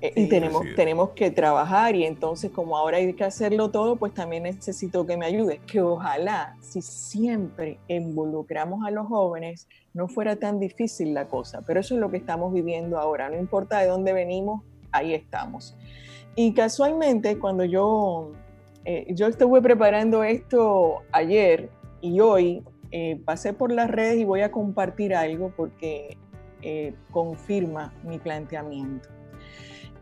Eh, 0.01 0.13
y 0.15 0.27
tenemos, 0.27 0.65
tenemos 0.75 1.11
que 1.11 1.29
trabajar 1.29 1.95
y 1.95 2.05
entonces 2.05 2.49
como 2.49 2.75
ahora 2.75 2.97
hay 2.97 3.13
que 3.13 3.23
hacerlo 3.23 3.69
todo, 3.69 3.97
pues 3.97 4.13
también 4.13 4.43
necesito 4.43 5.05
que 5.05 5.15
me 5.15 5.27
ayude. 5.27 5.61
Que 5.67 5.79
ojalá 5.81 6.57
si 6.59 6.81
siempre 6.81 7.77
involucramos 7.87 8.83
a 8.85 8.89
los 8.89 9.07
jóvenes 9.07 9.67
no 9.93 10.07
fuera 10.07 10.37
tan 10.37 10.59
difícil 10.59 11.13
la 11.13 11.27
cosa, 11.27 11.61
pero 11.67 11.79
eso 11.79 11.93
es 11.93 12.01
lo 12.01 12.09
que 12.09 12.17
estamos 12.17 12.51
viviendo 12.51 12.97
ahora. 12.97 13.29
No 13.29 13.37
importa 13.37 13.79
de 13.79 13.87
dónde 13.87 14.11
venimos, 14.11 14.63
ahí 14.91 15.13
estamos. 15.13 15.77
Y 16.35 16.53
casualmente 16.53 17.37
cuando 17.37 17.63
yo, 17.63 18.31
eh, 18.85 19.05
yo 19.13 19.27
estuve 19.27 19.61
preparando 19.61 20.23
esto 20.23 21.03
ayer 21.11 21.69
y 22.01 22.21
hoy, 22.21 22.63
eh, 22.89 23.21
pasé 23.23 23.53
por 23.53 23.71
las 23.71 23.89
redes 23.89 24.17
y 24.17 24.25
voy 24.25 24.41
a 24.41 24.51
compartir 24.51 25.13
algo 25.13 25.53
porque 25.55 26.17
confirma 27.11 27.91
mi 28.03 28.19
planteamiento. 28.19 29.09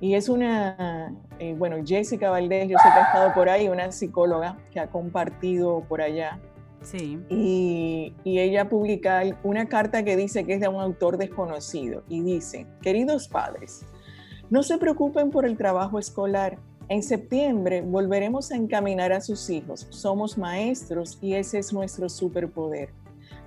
Y 0.01 0.15
es 0.15 0.29
una, 0.29 1.13
eh, 1.39 1.55
bueno, 1.57 1.77
Jessica 1.85 2.29
Valdés, 2.29 2.69
yo 2.69 2.77
sé 2.77 2.89
que 2.93 2.99
ha 2.99 3.03
estado 3.03 3.33
por 3.33 3.49
ahí, 3.49 3.67
una 3.67 3.91
psicóloga 3.91 4.57
que 4.71 4.79
ha 4.79 4.87
compartido 4.87 5.83
por 5.89 6.01
allá. 6.01 6.39
Sí. 6.81 7.19
Y, 7.29 8.13
y, 8.23 8.39
ella 8.39 8.69
publica 8.69 9.21
una 9.43 9.67
carta 9.67 10.03
que 10.03 10.15
dice 10.15 10.45
que 10.45 10.53
es 10.53 10.61
de 10.61 10.69
un 10.69 10.79
autor 10.79 11.17
desconocido 11.17 12.03
y 12.07 12.21
dice, 12.21 12.65
queridos 12.81 13.27
padres, 13.27 13.85
no 14.49 14.63
se 14.63 14.77
preocupen 14.77 15.29
por 15.29 15.45
el 15.45 15.57
trabajo 15.57 15.99
escolar. 15.99 16.57
En 16.87 17.03
septiembre 17.03 17.81
volveremos 17.81 18.51
a 18.51 18.55
encaminar 18.55 19.11
a 19.11 19.19
sus 19.19 19.49
hijos. 19.49 19.87
Somos 19.89 20.37
maestros 20.37 21.19
y 21.21 21.33
ese 21.33 21.59
es 21.59 21.73
nuestro 21.73 22.07
superpoder. 22.07 22.89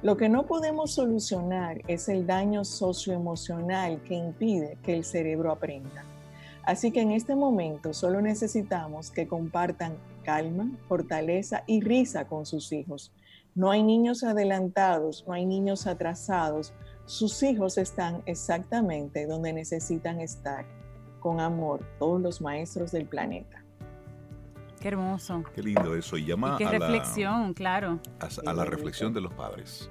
Lo 0.03 0.17
que 0.17 0.29
no 0.29 0.47
podemos 0.47 0.93
solucionar 0.93 1.81
es 1.89 2.09
el 2.09 2.27
daño 2.27 2.65
socioemocional 2.65 4.03
que 4.03 4.15
impide 4.15 4.77
que 4.83 4.95
el 4.95 5.05
cerebro 5.05 5.51
aprenda. 5.51 6.05
Así 6.65 6.93
que 6.93 7.01
en 7.01 7.11
este 7.11 7.35
momento 7.35 7.93
solo 7.93 8.21
necesitamos 8.21 9.11
que 9.11 9.27
compartan 9.27 9.97
calma, 10.25 10.71
fortaleza 10.89 11.65
y 11.67 11.81
risa 11.81 12.27
con 12.27 12.47
sus 12.47 12.73
hijos. 12.73 13.13
No 13.55 13.71
hay 13.71 13.83
niños 13.83 14.23
adelantados, 14.23 15.25
no 15.27 15.35
hay 15.35 15.45
niños 15.45 15.87
atrasados. 15.87 16.73
Sus 17.05 17.43
hijos 17.43 17.77
están 17.79 18.23
exactamente 18.27 19.27
donde 19.27 19.53
necesitan 19.53 20.21
estar. 20.21 20.65
Con 21.21 21.41
amor, 21.41 21.85
todos 21.99 22.21
los 22.21 22.41
maestros 22.41 22.93
del 22.93 23.07
planeta. 23.07 23.63
Qué 24.81 24.89
hermoso. 24.89 25.45
Qué 25.55 25.63
lindo 25.63 25.95
eso. 25.95 26.17
Y 26.17 26.27
llama 26.27 26.57
qué 26.59 26.67
reflexión, 26.67 27.55
claro. 27.55 28.01
a 28.47 28.53
la 28.53 28.65
reflexión 28.65 29.13
de 29.13 29.21
los 29.21 29.33
padres. 29.35 29.89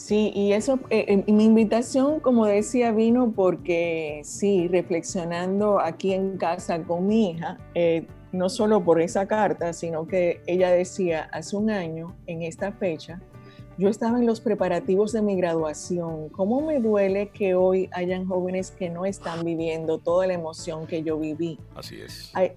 Sí, 0.00 0.32
y 0.34 0.54
eso, 0.54 0.80
eh, 0.88 1.22
eh, 1.26 1.30
mi 1.30 1.44
invitación, 1.44 2.20
como 2.20 2.46
decía, 2.46 2.90
vino 2.90 3.32
porque 3.36 4.22
sí, 4.24 4.66
reflexionando 4.66 5.78
aquí 5.78 6.14
en 6.14 6.38
casa 6.38 6.82
con 6.82 7.06
mi 7.06 7.32
hija, 7.32 7.58
eh, 7.74 8.06
no 8.32 8.48
solo 8.48 8.82
por 8.82 9.02
esa 9.02 9.28
carta, 9.28 9.74
sino 9.74 10.06
que 10.06 10.40
ella 10.46 10.70
decía, 10.70 11.28
hace 11.32 11.54
un 11.54 11.68
año, 11.68 12.16
en 12.26 12.42
esta 12.42 12.72
fecha, 12.72 13.20
yo 13.76 13.90
estaba 13.90 14.18
en 14.18 14.24
los 14.24 14.40
preparativos 14.40 15.12
de 15.12 15.20
mi 15.20 15.36
graduación. 15.36 16.30
¿Cómo 16.30 16.62
me 16.62 16.80
duele 16.80 17.28
que 17.28 17.54
hoy 17.54 17.90
hayan 17.92 18.26
jóvenes 18.26 18.70
que 18.70 18.88
no 18.88 19.04
están 19.04 19.44
viviendo 19.44 19.98
toda 19.98 20.26
la 20.26 20.32
emoción 20.32 20.86
que 20.86 21.02
yo 21.02 21.18
viví? 21.18 21.58
Así 21.74 22.00
es. 22.00 22.30
Hay, 22.32 22.52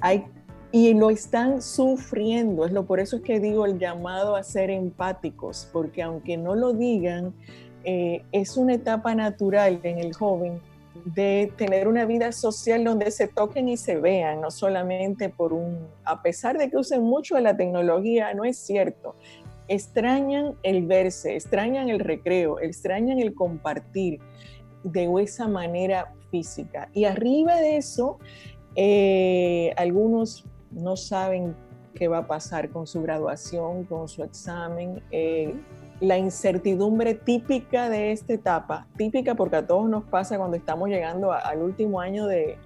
hay 0.00 0.26
y 0.72 0.94
lo 0.94 1.10
están 1.10 1.62
sufriendo. 1.62 2.64
Es 2.64 2.72
lo 2.72 2.86
por 2.86 3.00
eso 3.00 3.16
es 3.16 3.22
que 3.22 3.40
digo 3.40 3.66
el 3.66 3.78
llamado 3.78 4.36
a 4.36 4.42
ser 4.42 4.70
empáticos, 4.70 5.68
porque 5.72 6.02
aunque 6.02 6.36
no 6.36 6.54
lo 6.54 6.72
digan, 6.72 7.34
eh, 7.84 8.22
es 8.32 8.56
una 8.56 8.74
etapa 8.74 9.14
natural 9.14 9.80
en 9.82 9.98
el 9.98 10.14
joven 10.14 10.60
de 11.04 11.52
tener 11.56 11.88
una 11.88 12.04
vida 12.04 12.32
social 12.32 12.84
donde 12.84 13.10
se 13.10 13.26
toquen 13.26 13.68
y 13.68 13.76
se 13.76 13.96
vean, 13.96 14.40
no 14.40 14.50
solamente 14.50 15.28
por 15.28 15.52
un, 15.52 15.78
a 16.04 16.20
pesar 16.22 16.58
de 16.58 16.68
que 16.70 16.76
usen 16.76 17.02
mucho 17.02 17.38
la 17.38 17.56
tecnología, 17.56 18.34
no 18.34 18.44
es 18.44 18.58
cierto. 18.58 19.14
Extrañan 19.68 20.56
el 20.62 20.86
verse, 20.86 21.36
extrañan 21.36 21.88
el 21.88 22.00
recreo, 22.00 22.58
extrañan 22.60 23.20
el 23.20 23.34
compartir 23.34 24.20
de 24.82 25.08
esa 25.22 25.46
manera 25.46 26.12
física. 26.30 26.88
Y 26.92 27.04
arriba 27.04 27.56
de 27.56 27.76
eso, 27.76 28.18
eh, 28.74 29.72
algunos 29.76 30.44
no 30.70 30.96
saben 30.96 31.54
qué 31.94 32.08
va 32.08 32.18
a 32.18 32.26
pasar 32.26 32.70
con 32.70 32.86
su 32.86 33.02
graduación, 33.02 33.84
con 33.84 34.08
su 34.08 34.22
examen. 34.22 35.02
Eh, 35.10 35.54
la 36.00 36.16
incertidumbre 36.16 37.14
típica 37.14 37.90
de 37.90 38.12
esta 38.12 38.32
etapa, 38.32 38.86
típica 38.96 39.34
porque 39.34 39.56
a 39.56 39.66
todos 39.66 39.88
nos 39.88 40.04
pasa 40.04 40.38
cuando 40.38 40.56
estamos 40.56 40.88
llegando 40.88 41.32
al 41.32 41.62
último 41.62 42.00
año 42.00 42.26
de, 42.26 42.56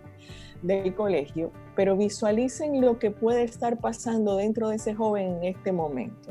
del 0.62 0.94
colegio, 0.94 1.50
pero 1.74 1.96
visualicen 1.96 2.80
lo 2.80 2.98
que 2.98 3.10
puede 3.10 3.42
estar 3.42 3.78
pasando 3.78 4.36
dentro 4.36 4.68
de 4.68 4.76
ese 4.76 4.94
joven 4.94 5.38
en 5.38 5.44
este 5.44 5.72
momento. 5.72 6.30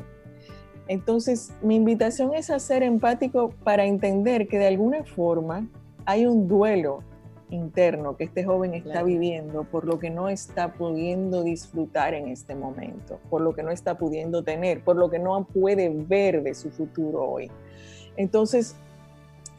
Entonces, 0.88 1.52
mi 1.62 1.76
invitación 1.76 2.34
es 2.34 2.50
a 2.50 2.58
ser 2.58 2.82
empático 2.82 3.50
para 3.64 3.84
entender 3.84 4.48
que 4.48 4.58
de 4.58 4.66
alguna 4.66 5.04
forma 5.04 5.68
hay 6.04 6.26
un 6.26 6.48
duelo 6.48 7.02
interno 7.50 8.16
que 8.16 8.24
este 8.24 8.44
joven 8.44 8.74
está 8.74 9.02
viviendo, 9.02 9.64
por 9.64 9.84
lo 9.84 9.98
que 9.98 10.10
no 10.10 10.28
está 10.28 10.72
pudiendo 10.72 11.42
disfrutar 11.42 12.14
en 12.14 12.28
este 12.28 12.54
momento, 12.54 13.20
por 13.30 13.42
lo 13.42 13.54
que 13.54 13.62
no 13.62 13.70
está 13.70 13.96
pudiendo 13.98 14.42
tener, 14.42 14.82
por 14.82 14.96
lo 14.96 15.10
que 15.10 15.18
no 15.18 15.44
puede 15.44 15.88
ver 15.88 16.42
de 16.42 16.54
su 16.54 16.70
futuro 16.70 17.22
hoy. 17.22 17.50
Entonces, 18.16 18.76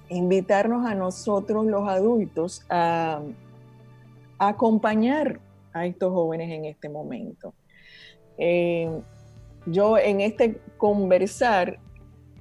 invitarnos 0.09 0.85
a 0.85 0.95
nosotros 0.95 1.65
los 1.65 1.87
adultos 1.87 2.65
a, 2.69 3.21
acompañar 4.37 5.39
a 5.71 5.85
estos 5.85 6.11
jóvenes 6.11 6.51
en 6.51 6.65
este 6.65 6.89
momento. 6.89 7.53
Eh, 8.37 8.89
yo 9.65 9.97
en 9.97 10.21
este 10.21 10.59
conversar 10.77 11.79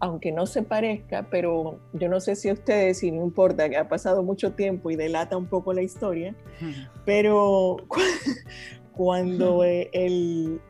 aunque 0.04 0.32
no 0.32 0.44
se 0.44 0.62
parezca, 0.62 1.26
pero 1.30 1.78
yo 1.94 2.10
no 2.10 2.20
sé 2.20 2.36
si 2.36 2.50
a 2.50 2.52
ustedes, 2.52 2.98
si 2.98 3.10
no 3.10 3.22
importa, 3.22 3.70
que 3.70 3.78
ha 3.78 3.88
pasado 3.88 4.22
mucho 4.22 4.52
tiempo 4.52 4.90
y 4.90 4.96
delata 4.96 5.34
un 5.36 5.46
poco 5.46 5.72
la 5.72 5.80
historia, 5.80 6.34
pero 7.06 7.76
cuando 8.92 9.64
eh, 9.64 9.88
el, 9.92 10.60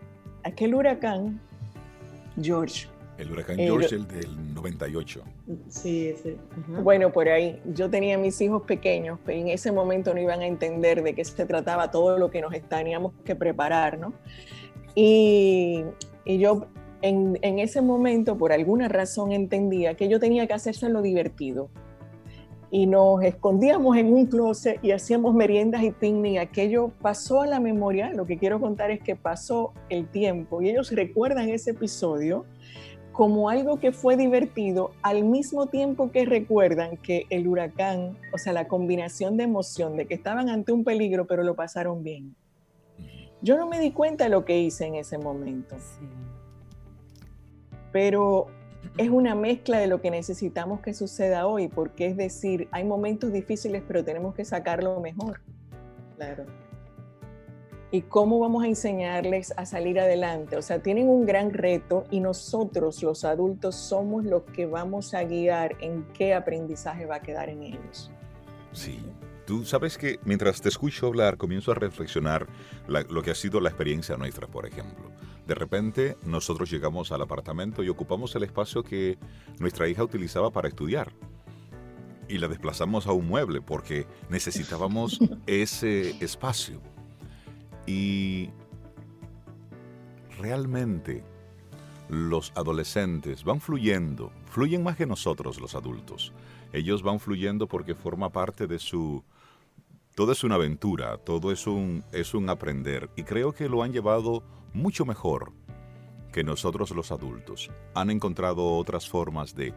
aquel 0.44 0.74
huracán, 0.74 1.40
George, 2.40 2.86
el 3.18 3.32
huracán 3.32 3.56
George, 3.56 3.96
el 3.96 4.06
del 4.06 4.54
98. 4.54 5.22
Sí, 5.68 6.14
sí. 6.20 6.36
Bueno, 6.82 7.12
por 7.12 7.28
ahí. 7.28 7.60
Yo 7.64 7.88
tenía 7.88 8.18
mis 8.18 8.40
hijos 8.40 8.62
pequeños, 8.62 9.20
pero 9.24 9.38
en 9.38 9.48
ese 9.48 9.70
momento 9.70 10.12
no 10.14 10.20
iban 10.20 10.40
a 10.40 10.46
entender 10.46 11.02
de 11.02 11.14
qué 11.14 11.24
se 11.24 11.46
trataba 11.46 11.92
todo 11.92 12.18
lo 12.18 12.30
que 12.30 12.40
nos 12.40 12.52
teníamos 12.68 13.12
que 13.24 13.36
preparar, 13.36 13.98
¿no? 13.98 14.14
Y, 14.96 15.84
y 16.24 16.38
yo 16.38 16.66
en, 17.04 17.58
ese 17.58 17.82
momento, 17.82 18.38
por 18.38 18.50
alguna 18.50 18.88
razón, 18.88 19.32
entendía 19.32 19.94
que 19.94 20.08
yo 20.08 20.18
tenía 20.18 20.46
que 20.46 20.54
hacerse 20.54 20.88
lo 20.88 21.02
divertido. 21.02 21.68
Y 22.70 22.86
nos 22.86 23.22
escondíamos 23.22 23.98
en 23.98 24.12
un 24.12 24.26
closet 24.26 24.82
y 24.82 24.90
hacíamos 24.90 25.34
meriendas 25.34 25.82
y 25.82 25.90
picnic. 25.90 26.38
Aquello 26.38 26.92
pasó 27.02 27.42
a 27.42 27.46
la 27.46 27.60
memoria. 27.60 28.10
Lo 28.14 28.24
que 28.24 28.38
quiero 28.38 28.58
contar 28.58 28.90
es 28.90 29.00
que 29.00 29.16
pasó 29.16 29.74
el 29.90 30.08
tiempo 30.08 30.62
y 30.62 30.70
ellos 30.70 30.90
recuerdan 30.90 31.50
ese 31.50 31.72
episodio 31.72 32.46
como 33.12 33.48
algo 33.50 33.78
que 33.78 33.92
fue 33.92 34.16
divertido 34.16 34.90
al 35.02 35.24
mismo 35.24 35.66
tiempo 35.66 36.10
que 36.10 36.24
recuerdan 36.24 36.96
que 36.96 37.26
el 37.30 37.46
huracán, 37.46 38.18
o 38.32 38.38
sea, 38.38 38.52
la 38.54 38.66
combinación 38.66 39.36
de 39.36 39.44
emoción 39.44 39.96
de 39.96 40.06
que 40.06 40.14
estaban 40.14 40.48
ante 40.48 40.72
un 40.72 40.82
peligro, 40.82 41.26
pero 41.26 41.44
lo 41.44 41.54
pasaron 41.54 42.02
bien. 42.02 42.34
Yo 43.40 43.56
no 43.56 43.68
me 43.68 43.78
di 43.78 43.92
cuenta 43.92 44.24
de 44.24 44.30
lo 44.30 44.44
que 44.44 44.58
hice 44.58 44.86
en 44.86 44.96
ese 44.96 45.18
momento. 45.18 45.76
Sí 45.78 46.06
pero 47.94 48.48
es 48.98 49.08
una 49.08 49.36
mezcla 49.36 49.78
de 49.78 49.86
lo 49.86 50.00
que 50.00 50.10
necesitamos 50.10 50.80
que 50.80 50.94
suceda 50.94 51.46
hoy, 51.46 51.68
porque 51.68 52.08
es 52.08 52.16
decir, 52.16 52.66
hay 52.72 52.82
momentos 52.82 53.32
difíciles, 53.32 53.84
pero 53.86 54.02
tenemos 54.02 54.34
que 54.34 54.44
sacarlo 54.44 54.98
mejor. 54.98 55.40
Claro. 56.16 56.44
¿Y 57.92 58.02
cómo 58.02 58.40
vamos 58.40 58.64
a 58.64 58.66
enseñarles 58.66 59.54
a 59.56 59.64
salir 59.64 60.00
adelante? 60.00 60.56
O 60.56 60.62
sea, 60.62 60.80
tienen 60.80 61.08
un 61.08 61.24
gran 61.24 61.52
reto 61.52 62.04
y 62.10 62.18
nosotros, 62.18 63.00
los 63.04 63.24
adultos, 63.24 63.76
somos 63.76 64.24
los 64.24 64.42
que 64.42 64.66
vamos 64.66 65.14
a 65.14 65.22
guiar 65.22 65.76
en 65.80 66.04
qué 66.14 66.34
aprendizaje 66.34 67.06
va 67.06 67.16
a 67.16 67.22
quedar 67.22 67.48
en 67.48 67.62
ellos. 67.62 68.10
Sí, 68.72 68.98
Tú 69.46 69.62
sabes 69.66 69.98
que 69.98 70.18
mientras 70.24 70.62
te 70.62 70.70
escucho 70.70 71.06
hablar, 71.06 71.36
comienzo 71.36 71.70
a 71.70 71.74
reflexionar 71.74 72.46
lo 72.88 73.22
que 73.22 73.30
ha 73.30 73.34
sido 73.34 73.60
la 73.60 73.68
experiencia 73.68 74.16
nuestra, 74.16 74.46
por 74.46 74.64
ejemplo. 74.64 75.10
De 75.46 75.54
repente, 75.54 76.16
nosotros 76.24 76.70
llegamos 76.70 77.12
al 77.12 77.22
apartamento 77.22 77.82
y 77.82 77.88
ocupamos 77.88 78.34
el 78.34 78.44
espacio 78.44 78.82
que 78.82 79.18
nuestra 79.58 79.88
hija 79.88 80.02
utilizaba 80.02 80.50
para 80.50 80.68
estudiar. 80.68 81.12
Y 82.28 82.38
la 82.38 82.48
desplazamos 82.48 83.06
a 83.06 83.12
un 83.12 83.28
mueble 83.28 83.60
porque 83.60 84.06
necesitábamos 84.30 85.18
ese 85.46 86.10
espacio. 86.24 86.80
Y 87.86 88.50
realmente 90.38 91.22
los 92.08 92.52
adolescentes 92.54 93.44
van 93.44 93.60
fluyendo, 93.60 94.32
fluyen 94.46 94.82
más 94.82 94.96
que 94.96 95.06
nosotros 95.06 95.60
los 95.60 95.74
adultos. 95.74 96.32
Ellos 96.72 97.02
van 97.02 97.20
fluyendo 97.20 97.66
porque 97.66 97.94
forma 97.94 98.30
parte 98.30 98.66
de 98.66 98.78
su 98.78 99.22
todo 100.14 100.30
es 100.30 100.44
una 100.44 100.54
aventura, 100.54 101.18
todo 101.18 101.50
es 101.50 101.66
un, 101.66 102.04
es 102.12 102.34
un 102.34 102.48
aprender 102.48 103.10
y 103.16 103.24
creo 103.24 103.52
que 103.52 103.68
lo 103.68 103.82
han 103.82 103.92
llevado 103.92 104.44
mucho 104.74 105.06
mejor 105.06 105.52
que 106.32 106.44
nosotros 106.44 106.90
los 106.90 107.12
adultos. 107.12 107.70
Han 107.94 108.10
encontrado 108.10 108.76
otras 108.76 109.08
formas 109.08 109.54
de, 109.54 109.72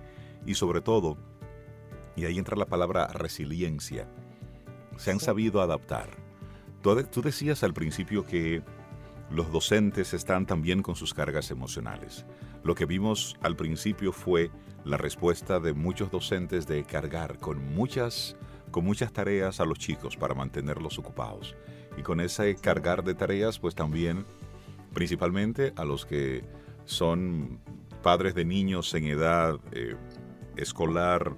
y 0.46 0.56
sobre 0.56 0.82
todo, 0.82 1.18
y 2.16 2.26
ahí 2.26 2.38
entra 2.38 2.58
la 2.58 2.66
palabra 2.66 3.08
resiliencia, 3.08 4.10
se 4.98 5.12
han 5.12 5.20
sabido 5.20 5.62
adaptar. 5.62 6.10
Tú, 6.82 7.22
decías 7.22 7.64
al 7.64 7.74
principio 7.74 8.26
que 8.26 8.64
los 9.30 9.52
docentes 9.52 10.14
están 10.14 10.46
también 10.46 10.82
con 10.82 10.96
sus 10.96 11.14
cargas 11.14 11.52
emocionales. 11.52 12.26
Lo 12.64 12.76
que 12.76 12.86
vimos 12.86 13.38
al 13.42 13.56
principio 13.56 14.12
fue 14.12 14.50
la 14.84 14.98
respuesta 14.98 15.60
de 15.60 15.74
muchos 15.74 16.10
docentes 16.10 16.66
de 16.66 16.84
cargar 16.84 17.38
con 17.38 17.74
muchas 17.76 18.36
con 18.72 18.84
muchas 18.84 19.14
tareas 19.14 19.60
a 19.60 19.66
los 19.66 19.80
chicos 19.80 20.18
para 20.18 20.34
mantenerlos 20.34 21.00
ocupados. 21.00 21.56
Y 21.98 22.02
con 22.02 22.20
ese 22.20 22.56
cargar 22.56 23.04
de 23.04 23.16
tareas, 23.16 23.60
pues 23.60 23.76
también, 23.76 24.26
principalmente 24.98 25.74
a 25.76 25.86
los 25.86 26.08
que 26.08 26.44
son 26.86 27.60
padres 28.02 28.34
de 28.34 28.46
niños 28.46 28.92
en 28.96 29.06
edad 29.06 29.60
eh, 29.72 29.96
escolar 30.56 31.36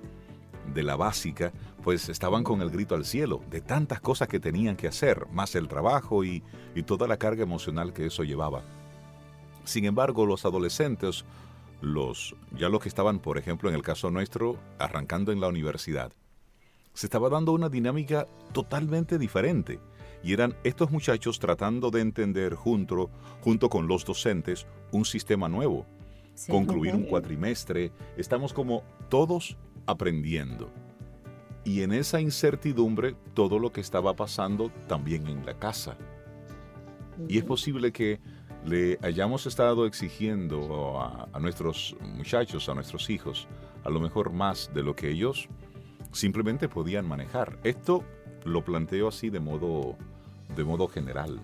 de 0.74 0.82
la 0.82 0.95
básica, 0.95 1.51
pues 1.84 2.07
estaban 2.07 2.45
con 2.45 2.62
el 2.62 2.70
grito 2.70 2.95
al 2.95 3.03
cielo 3.03 3.41
de 3.49 3.60
tantas 3.60 3.99
cosas 3.99 4.30
que 4.30 4.39
tenían 4.39 4.78
que 4.78 4.88
hacer, 4.88 5.28
más 5.34 5.55
el 5.55 5.68
trabajo 5.68 6.24
y, 6.24 6.41
y 6.74 6.84
toda 6.84 7.05
la 7.05 7.18
carga 7.18 7.43
emocional 7.43 7.91
que 7.91 8.05
eso 8.05 8.24
llevaba. 8.24 8.62
Sin 9.66 9.84
embargo, 9.84 10.26
los 10.26 10.45
adolescentes, 10.45 11.26
los, 11.82 12.38
ya 12.57 12.70
los 12.70 12.80
que 12.82 12.88
estaban, 12.88 13.20
por 13.20 13.38
ejemplo, 13.38 13.68
en 13.68 13.76
el 13.76 13.82
caso 13.82 14.10
nuestro, 14.10 14.57
arrancando 14.78 15.34
en 15.34 15.41
la 15.41 15.49
universidad, 15.49 16.14
se 16.93 17.07
estaba 17.07 17.28
dando 17.28 17.51
una 17.51 17.68
dinámica 17.68 18.26
totalmente 18.53 19.18
diferente. 19.18 19.82
Y 20.24 20.34
eran 20.34 20.55
estos 20.63 20.91
muchachos 20.91 21.39
tratando 21.39 21.91
de 21.91 22.01
entender 22.01 22.53
junto, 22.55 23.09
junto 23.41 23.70
con 23.70 23.88
los 23.88 24.05
docentes 24.05 24.67
un 24.91 25.05
sistema 25.05 25.47
nuevo, 25.47 25.86
concluir 26.47 26.95
un 26.95 27.03
cuatrimestre. 27.03 27.91
Estamos 28.17 28.53
como 28.53 28.84
todos 29.09 29.57
aprendiendo. 29.86 30.70
Y 31.63 31.82
en 31.82 31.93
esa 31.93 32.20
incertidumbre, 32.20 33.15
todo 33.34 33.59
lo 33.59 33.72
que 33.72 33.82
estaba 33.82 34.15
pasando 34.15 34.72
también 34.88 35.28
en 35.28 35.45
la 35.45 35.57
casa. 35.57 35.97
Y 37.28 37.38
es 37.38 37.43
posible 37.43 37.91
que 37.91 38.20
le 38.65 38.97
hayamos 39.01 39.45
estado 39.45 39.86
exigiendo 39.86 40.99
a, 40.99 41.30
a, 41.32 41.39
nuestros 41.39 41.95
muchachos, 42.01 42.67
a 42.70 42.76
nuestros 42.76 43.09
hijos, 43.09 43.47
a 43.84 43.89
lo 43.89 43.99
mejor 43.99 44.32
más 44.32 44.72
de 44.74 44.84
lo 44.84 44.95
que 44.95 45.09
ellos 45.09 45.49
simplemente 46.11 46.67
podían 46.70 47.07
manejar. 47.07 47.59
Esto 47.63 48.03
lo 48.45 48.63
planteo 48.63 49.07
así 49.07 49.30
de 49.30 49.39
modo, 49.39 49.97
de 50.56 50.64
modo 50.64 50.88
general. 50.88 51.39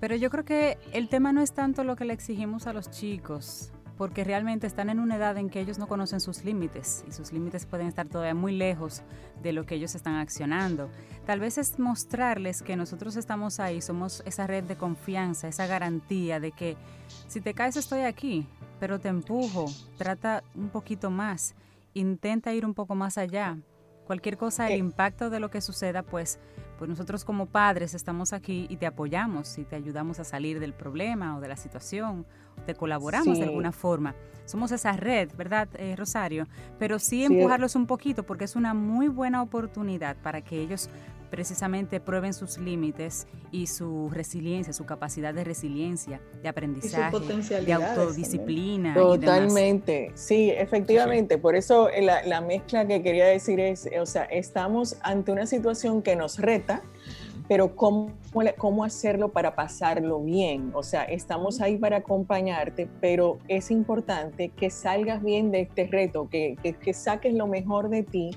Pero 0.00 0.16
yo 0.16 0.30
creo 0.30 0.44
que 0.44 0.78
el 0.92 1.08
tema 1.08 1.32
no 1.32 1.42
es 1.42 1.52
tanto 1.52 1.84
lo 1.84 1.96
que 1.96 2.04
le 2.04 2.14
exigimos 2.14 2.66
a 2.66 2.72
los 2.72 2.90
chicos, 2.90 3.72
porque 3.98 4.24
realmente 4.24 4.66
están 4.66 4.88
en 4.88 4.98
una 4.98 5.16
edad 5.16 5.36
en 5.36 5.50
que 5.50 5.60
ellos 5.60 5.78
no 5.78 5.86
conocen 5.86 6.20
sus 6.20 6.42
límites 6.42 7.04
y 7.06 7.12
sus 7.12 7.32
límites 7.32 7.66
pueden 7.66 7.86
estar 7.86 8.08
todavía 8.08 8.34
muy 8.34 8.56
lejos 8.56 9.02
de 9.42 9.52
lo 9.52 9.66
que 9.66 9.74
ellos 9.74 9.94
están 9.94 10.14
accionando. 10.14 10.88
Tal 11.26 11.38
vez 11.38 11.58
es 11.58 11.78
mostrarles 11.78 12.62
que 12.62 12.76
nosotros 12.76 13.16
estamos 13.16 13.60
ahí, 13.60 13.82
somos 13.82 14.22
esa 14.24 14.46
red 14.46 14.64
de 14.64 14.76
confianza, 14.76 15.48
esa 15.48 15.66
garantía 15.66 16.40
de 16.40 16.52
que 16.52 16.78
si 17.28 17.42
te 17.42 17.52
caes 17.52 17.76
estoy 17.76 18.00
aquí, 18.00 18.46
pero 18.78 18.98
te 18.98 19.08
empujo, 19.08 19.66
trata 19.98 20.42
un 20.54 20.70
poquito 20.70 21.10
más, 21.10 21.54
intenta 21.92 22.54
ir 22.54 22.64
un 22.64 22.72
poco 22.72 22.94
más 22.94 23.18
allá, 23.18 23.58
Cualquier 24.10 24.36
cosa, 24.36 24.68
el 24.68 24.80
impacto 24.80 25.30
de 25.30 25.38
lo 25.38 25.52
que 25.52 25.60
suceda, 25.60 26.02
pues, 26.02 26.40
pues 26.80 26.88
nosotros 26.88 27.26
como 27.26 27.44
padres 27.44 27.92
estamos 27.92 28.32
aquí 28.32 28.66
y 28.70 28.78
te 28.78 28.86
apoyamos 28.86 29.58
y 29.58 29.66
te 29.66 29.76
ayudamos 29.76 30.18
a 30.18 30.24
salir 30.24 30.58
del 30.60 30.72
problema 30.72 31.36
o 31.36 31.40
de 31.42 31.46
la 31.46 31.56
situación, 31.56 32.24
te 32.64 32.74
colaboramos 32.74 33.36
de 33.36 33.44
alguna 33.44 33.70
forma. 33.70 34.14
Somos 34.46 34.72
esa 34.72 34.92
red, 34.92 35.28
¿verdad, 35.36 35.68
eh, 35.74 35.94
Rosario? 35.94 36.48
Pero 36.78 36.98
sí 36.98 37.22
empujarlos 37.22 37.76
un 37.76 37.86
poquito 37.86 38.22
porque 38.22 38.44
es 38.44 38.56
una 38.56 38.72
muy 38.72 39.08
buena 39.08 39.42
oportunidad 39.42 40.16
para 40.16 40.40
que 40.40 40.58
ellos 40.58 40.88
precisamente 41.30 42.00
prueben 42.00 42.34
sus 42.34 42.58
límites 42.58 43.26
y 43.50 43.66
su 43.66 44.10
resiliencia, 44.10 44.72
su 44.72 44.84
capacidad 44.84 45.32
de 45.32 45.44
resiliencia, 45.44 46.20
de 46.42 46.48
aprendizaje, 46.48 47.18
de 47.64 47.72
autodisciplina. 47.72 48.94
Totalmente, 48.94 50.10
sí, 50.14 50.50
efectivamente. 50.50 51.38
Por 51.38 51.56
eso 51.56 51.88
eh, 51.88 52.02
la, 52.02 52.22
la, 52.24 52.40
mezcla 52.40 52.86
que 52.86 53.02
quería 53.02 53.26
decir 53.26 53.60
es, 53.60 53.88
o 54.00 54.06
sea, 54.06 54.24
estamos 54.24 54.96
ante 55.02 55.32
una 55.32 55.46
situación 55.46 56.02
que 56.02 56.16
nos 56.16 56.38
reta, 56.38 56.82
pero 57.50 57.74
¿cómo, 57.74 58.12
cómo 58.58 58.84
hacerlo 58.84 59.32
para 59.32 59.56
pasarlo 59.56 60.20
bien? 60.20 60.70
O 60.72 60.84
sea, 60.84 61.02
estamos 61.02 61.60
ahí 61.60 61.78
para 61.78 61.96
acompañarte, 61.96 62.88
pero 63.00 63.38
es 63.48 63.72
importante 63.72 64.50
que 64.50 64.70
salgas 64.70 65.20
bien 65.20 65.50
de 65.50 65.62
este 65.62 65.88
reto, 65.88 66.28
que, 66.28 66.56
que, 66.62 66.74
que 66.74 66.94
saques 66.94 67.34
lo 67.34 67.48
mejor 67.48 67.88
de 67.88 68.04
ti, 68.04 68.30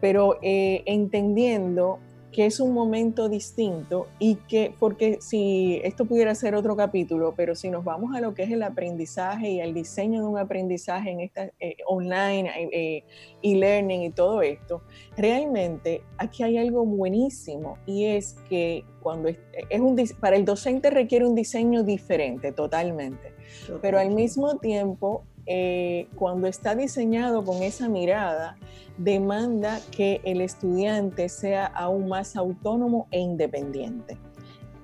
pero 0.00 0.38
eh, 0.42 0.82
entendiendo 0.86 2.00
que 2.32 2.44
es 2.46 2.60
un 2.60 2.74
momento 2.74 3.28
distinto 3.28 4.06
y 4.18 4.36
que, 4.36 4.74
porque 4.78 5.18
si 5.20 5.80
esto 5.82 6.04
pudiera 6.04 6.34
ser 6.34 6.54
otro 6.54 6.76
capítulo, 6.76 7.34
pero 7.36 7.54
si 7.54 7.70
nos 7.70 7.84
vamos 7.84 8.14
a 8.14 8.20
lo 8.20 8.34
que 8.34 8.42
es 8.42 8.50
el 8.50 8.62
aprendizaje 8.62 9.50
y 9.50 9.60
el 9.60 9.72
diseño 9.72 10.20
de 10.20 10.28
un 10.28 10.38
aprendizaje 10.38 11.10
en 11.10 11.20
esta 11.20 11.50
eh, 11.58 11.76
online, 11.86 12.50
eh, 12.72 13.04
e-learning 13.42 14.02
y 14.02 14.10
todo 14.10 14.42
esto, 14.42 14.82
realmente 15.16 16.02
aquí 16.18 16.42
hay 16.42 16.58
algo 16.58 16.84
buenísimo 16.84 17.78
y 17.86 18.04
es 18.04 18.36
que 18.48 18.84
cuando 19.00 19.28
es, 19.28 19.38
un, 19.80 19.96
para 20.20 20.36
el 20.36 20.44
docente 20.44 20.90
requiere 20.90 21.26
un 21.26 21.34
diseño 21.34 21.82
diferente 21.82 22.52
totalmente, 22.52 23.32
pero 23.80 23.98
al 23.98 24.10
mismo 24.10 24.58
tiempo 24.58 25.24
eh, 25.50 26.08
cuando 26.14 26.46
está 26.46 26.74
diseñado 26.74 27.42
con 27.42 27.62
esa 27.62 27.88
mirada, 27.88 28.58
demanda 28.98 29.80
que 29.90 30.20
el 30.24 30.40
estudiante 30.40 31.28
sea 31.28 31.66
aún 31.66 32.08
más 32.08 32.36
autónomo 32.36 33.06
e 33.10 33.20
independiente. 33.20 34.18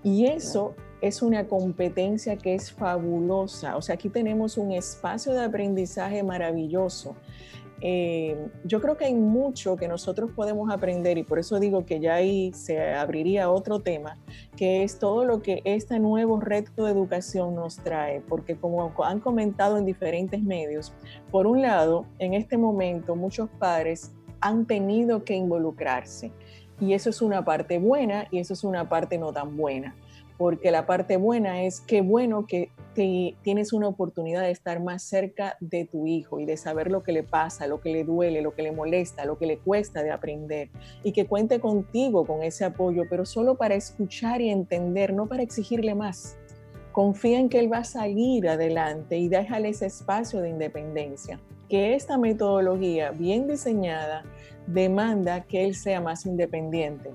Y 0.02 0.26
eso 0.26 0.74
es 1.00 1.20
una 1.20 1.46
competencia 1.46 2.36
que 2.36 2.54
es 2.54 2.72
fabulosa. 2.72 3.76
O 3.76 3.82
sea, 3.82 3.96
aquí 3.96 4.08
tenemos 4.08 4.56
un 4.56 4.72
espacio 4.72 5.32
de 5.32 5.44
aprendizaje 5.44 6.22
maravilloso 6.22 7.16
eh, 7.86 8.48
yo 8.64 8.80
creo 8.80 8.96
que 8.96 9.04
hay 9.04 9.14
mucho 9.14 9.76
que 9.76 9.88
nosotros 9.88 10.30
podemos 10.34 10.70
aprender 10.70 11.18
y 11.18 11.22
por 11.22 11.38
eso 11.38 11.60
digo 11.60 11.84
que 11.84 12.00
ya 12.00 12.14
ahí 12.14 12.50
se 12.54 12.94
abriría 12.94 13.50
otro 13.50 13.80
tema, 13.80 14.16
que 14.56 14.84
es 14.84 14.98
todo 14.98 15.26
lo 15.26 15.42
que 15.42 15.60
este 15.64 15.98
nuevo 15.98 16.40
reto 16.40 16.86
de 16.86 16.92
educación 16.92 17.54
nos 17.54 17.76
trae, 17.76 18.22
porque 18.22 18.56
como 18.56 18.90
han 19.04 19.20
comentado 19.20 19.76
en 19.76 19.84
diferentes 19.84 20.42
medios, 20.42 20.94
por 21.30 21.46
un 21.46 21.60
lado, 21.60 22.06
en 22.18 22.32
este 22.32 22.56
momento 22.56 23.16
muchos 23.16 23.50
padres 23.50 24.12
han 24.40 24.64
tenido 24.64 25.22
que 25.22 25.34
involucrarse 25.34 26.32
y 26.80 26.94
eso 26.94 27.10
es 27.10 27.20
una 27.20 27.44
parte 27.44 27.78
buena 27.78 28.28
y 28.30 28.38
eso 28.38 28.54
es 28.54 28.64
una 28.64 28.88
parte 28.88 29.18
no 29.18 29.30
tan 29.30 29.58
buena 29.58 29.94
porque 30.36 30.70
la 30.70 30.86
parte 30.86 31.16
buena 31.16 31.62
es 31.62 31.80
que 31.80 32.00
bueno 32.00 32.46
que 32.46 32.70
tienes 33.42 33.72
una 33.72 33.88
oportunidad 33.88 34.42
de 34.42 34.50
estar 34.50 34.80
más 34.80 35.02
cerca 35.02 35.56
de 35.60 35.84
tu 35.84 36.06
hijo 36.06 36.40
y 36.40 36.44
de 36.44 36.56
saber 36.56 36.90
lo 36.90 37.02
que 37.02 37.12
le 37.12 37.22
pasa, 37.22 37.66
lo 37.66 37.80
que 37.80 37.92
le 37.92 38.04
duele, 38.04 38.40
lo 38.40 38.54
que 38.54 38.62
le 38.62 38.72
molesta, 38.72 39.24
lo 39.24 39.38
que 39.38 39.46
le 39.46 39.58
cuesta 39.58 40.02
de 40.02 40.10
aprender 40.10 40.70
y 41.02 41.12
que 41.12 41.26
cuente 41.26 41.60
contigo 41.60 42.24
con 42.24 42.42
ese 42.42 42.64
apoyo, 42.64 43.02
pero 43.08 43.26
solo 43.26 43.56
para 43.56 43.74
escuchar 43.74 44.40
y 44.40 44.50
entender, 44.50 45.12
no 45.12 45.26
para 45.26 45.42
exigirle 45.42 45.94
más. 45.94 46.36
Confía 46.92 47.40
en 47.40 47.48
que 47.48 47.58
él 47.58 47.72
va 47.72 47.78
a 47.78 47.84
salir 47.84 48.48
adelante 48.48 49.18
y 49.18 49.28
déjale 49.28 49.70
ese 49.70 49.86
espacio 49.86 50.40
de 50.40 50.50
independencia. 50.50 51.40
Que 51.68 51.94
esta 51.94 52.18
metodología 52.18 53.10
bien 53.10 53.48
diseñada 53.48 54.22
demanda 54.66 55.42
que 55.42 55.64
él 55.64 55.74
sea 55.74 56.00
más 56.00 56.26
independiente 56.26 57.10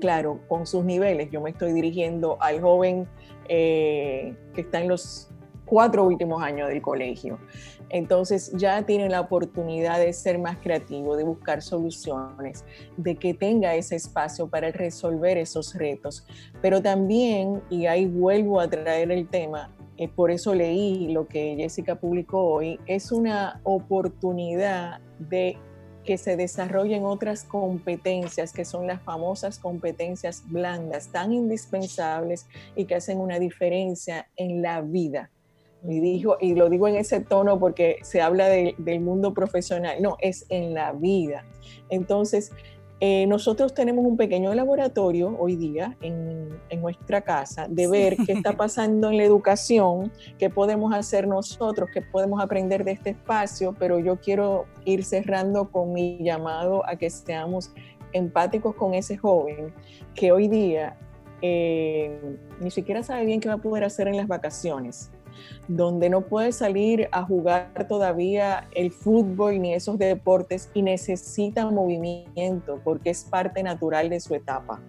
claro, 0.00 0.40
con 0.48 0.66
sus 0.66 0.84
niveles. 0.84 1.30
Yo 1.30 1.40
me 1.40 1.50
estoy 1.50 1.72
dirigiendo 1.72 2.36
al 2.40 2.60
joven 2.60 3.08
eh, 3.48 4.34
que 4.54 4.62
está 4.62 4.80
en 4.80 4.88
los 4.88 5.30
cuatro 5.64 6.04
últimos 6.04 6.42
años 6.42 6.68
del 6.68 6.82
colegio. 6.82 7.38
Entonces 7.90 8.52
ya 8.56 8.84
tiene 8.84 9.08
la 9.08 9.20
oportunidad 9.20 9.98
de 9.98 10.12
ser 10.12 10.38
más 10.38 10.56
creativo, 10.58 11.16
de 11.16 11.24
buscar 11.24 11.62
soluciones, 11.62 12.64
de 12.96 13.16
que 13.16 13.34
tenga 13.34 13.74
ese 13.74 13.96
espacio 13.96 14.48
para 14.48 14.70
resolver 14.70 15.38
esos 15.38 15.74
retos. 15.74 16.26
Pero 16.60 16.82
también, 16.82 17.62
y 17.70 17.86
ahí 17.86 18.06
vuelvo 18.06 18.60
a 18.60 18.68
traer 18.68 19.10
el 19.10 19.28
tema, 19.28 19.70
eh, 19.96 20.08
por 20.08 20.30
eso 20.30 20.54
leí 20.54 21.12
lo 21.12 21.28
que 21.28 21.54
Jessica 21.56 21.94
publicó 21.94 22.42
hoy, 22.42 22.80
es 22.86 23.12
una 23.12 23.60
oportunidad 23.62 25.00
de 25.18 25.56
que 26.04 26.18
se 26.18 26.36
desarrollen 26.36 27.04
otras 27.04 27.44
competencias 27.44 28.52
que 28.52 28.64
son 28.64 28.86
las 28.86 29.02
famosas 29.02 29.58
competencias 29.58 30.42
blandas, 30.46 31.08
tan 31.08 31.32
indispensables 31.32 32.46
y 32.76 32.84
que 32.84 32.94
hacen 32.96 33.18
una 33.18 33.38
diferencia 33.38 34.28
en 34.36 34.62
la 34.62 34.80
vida. 34.82 35.30
Y, 35.86 36.00
dijo, 36.00 36.38
y 36.40 36.54
lo 36.54 36.70
digo 36.70 36.88
en 36.88 36.96
ese 36.96 37.20
tono 37.20 37.58
porque 37.58 37.98
se 38.02 38.22
habla 38.22 38.48
del 38.48 39.00
mundo 39.00 39.34
profesional, 39.34 40.00
no, 40.00 40.16
es 40.20 40.46
en 40.48 40.72
la 40.72 40.92
vida. 40.92 41.44
Entonces, 41.90 42.52
eh, 43.06 43.26
nosotros 43.26 43.74
tenemos 43.74 44.02
un 44.06 44.16
pequeño 44.16 44.54
laboratorio 44.54 45.36
hoy 45.38 45.56
día 45.56 45.94
en, 46.00 46.48
nuestra 46.80 47.20
casa 47.20 47.66
de 47.68 47.86
ver 47.86 48.16
qué 48.24 48.32
está 48.32 48.52
pasando 48.56 49.10
en 49.10 49.18
la 49.18 49.24
educación, 49.24 50.10
qué 50.38 50.48
podemos 50.48 50.94
hacer 50.94 51.28
nosotros, 51.28 51.90
qué 51.92 52.00
podemos 52.00 52.42
aprender 52.42 52.82
de 52.82 52.92
este 52.92 53.10
espacio, 53.10 53.74
pero 53.78 53.98
yo 53.98 54.16
quiero 54.16 54.64
ir 54.86 55.04
cerrando 55.04 55.70
con 55.70 55.92
mi 55.92 56.16
llamado 56.24 56.82
a 56.88 56.96
que 56.96 57.10
seamos 57.10 57.74
empáticos 58.14 58.74
con 58.74 58.94
ese 58.94 59.18
joven 59.18 59.74
que 60.14 60.32
hoy 60.32 60.48
día 60.48 60.96
eh, 61.42 62.38
ni 62.58 62.70
siquiera 62.70 63.02
sabe 63.02 63.26
bien 63.26 63.38
qué 63.38 63.48
va 63.48 63.56
a 63.56 63.58
poder 63.58 63.84
hacer 63.84 64.08
en 64.08 64.16
las 64.16 64.28
vacaciones 64.28 65.10
donde 65.68 66.10
no 66.10 66.22
puede 66.22 66.52
salir 66.52 67.08
a 67.12 67.22
jugar 67.22 67.86
todavía 67.88 68.68
el 68.74 68.90
fútbol 68.90 69.60
ni 69.60 69.74
esos 69.74 69.98
deportes 69.98 70.70
y 70.74 70.82
necesita 70.82 71.70
movimiento 71.70 72.80
porque 72.84 73.10
es 73.10 73.24
parte 73.24 73.62
natural 73.62 74.10
de 74.10 74.20
su 74.20 74.34
etapa. 74.34 74.80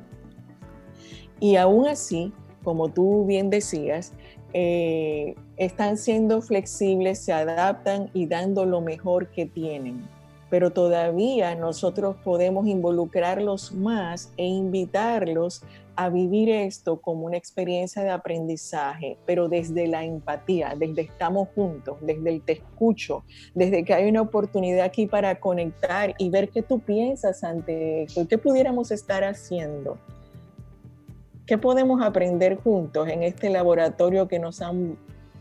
Y 1.39 1.55
aún 1.55 1.87
así, 1.87 2.33
como 2.63 2.89
tú 2.89 3.25
bien 3.25 3.49
decías, 3.49 4.13
eh, 4.53 5.35
están 5.57 5.97
siendo 5.97 6.41
flexibles, 6.41 7.19
se 7.19 7.33
adaptan 7.33 8.09
y 8.13 8.25
dando 8.25 8.65
lo 8.65 8.81
mejor 8.81 9.27
que 9.27 9.45
tienen. 9.45 10.07
Pero 10.49 10.71
todavía 10.71 11.55
nosotros 11.55 12.15
podemos 12.23 12.67
involucrarlos 12.67 13.73
más 13.73 14.31
e 14.37 14.45
invitarlos 14.45 15.63
a 15.95 16.09
vivir 16.09 16.49
esto 16.49 16.99
como 16.99 17.25
una 17.25 17.37
experiencia 17.37 18.03
de 18.03 18.09
aprendizaje, 18.09 19.17
pero 19.25 19.47
desde 19.47 19.87
la 19.87 20.03
empatía, 20.03 20.75
desde 20.77 21.01
estamos 21.01 21.49
juntos, 21.55 21.97
desde 22.01 22.29
el 22.29 22.41
te 22.41 22.53
escucho, 22.53 23.23
desde 23.53 23.83
que 23.83 23.93
hay 23.93 24.09
una 24.09 24.21
oportunidad 24.21 24.85
aquí 24.85 25.07
para 25.07 25.39
conectar 25.39 26.13
y 26.17 26.29
ver 26.29 26.49
qué 26.49 26.61
tú 26.61 26.79
piensas 26.79 27.43
ante 27.43 28.03
esto 28.03 28.27
qué 28.27 28.37
pudiéramos 28.37 28.91
estar 28.91 29.23
haciendo. 29.23 29.97
¿Qué 31.45 31.57
podemos 31.57 32.01
aprender 32.01 32.55
juntos 32.55 33.07
en 33.07 33.21
este 33.21 33.49
laboratorio 33.49 34.27
que 34.27 34.39
nos 34.39 34.61
han 34.61 34.97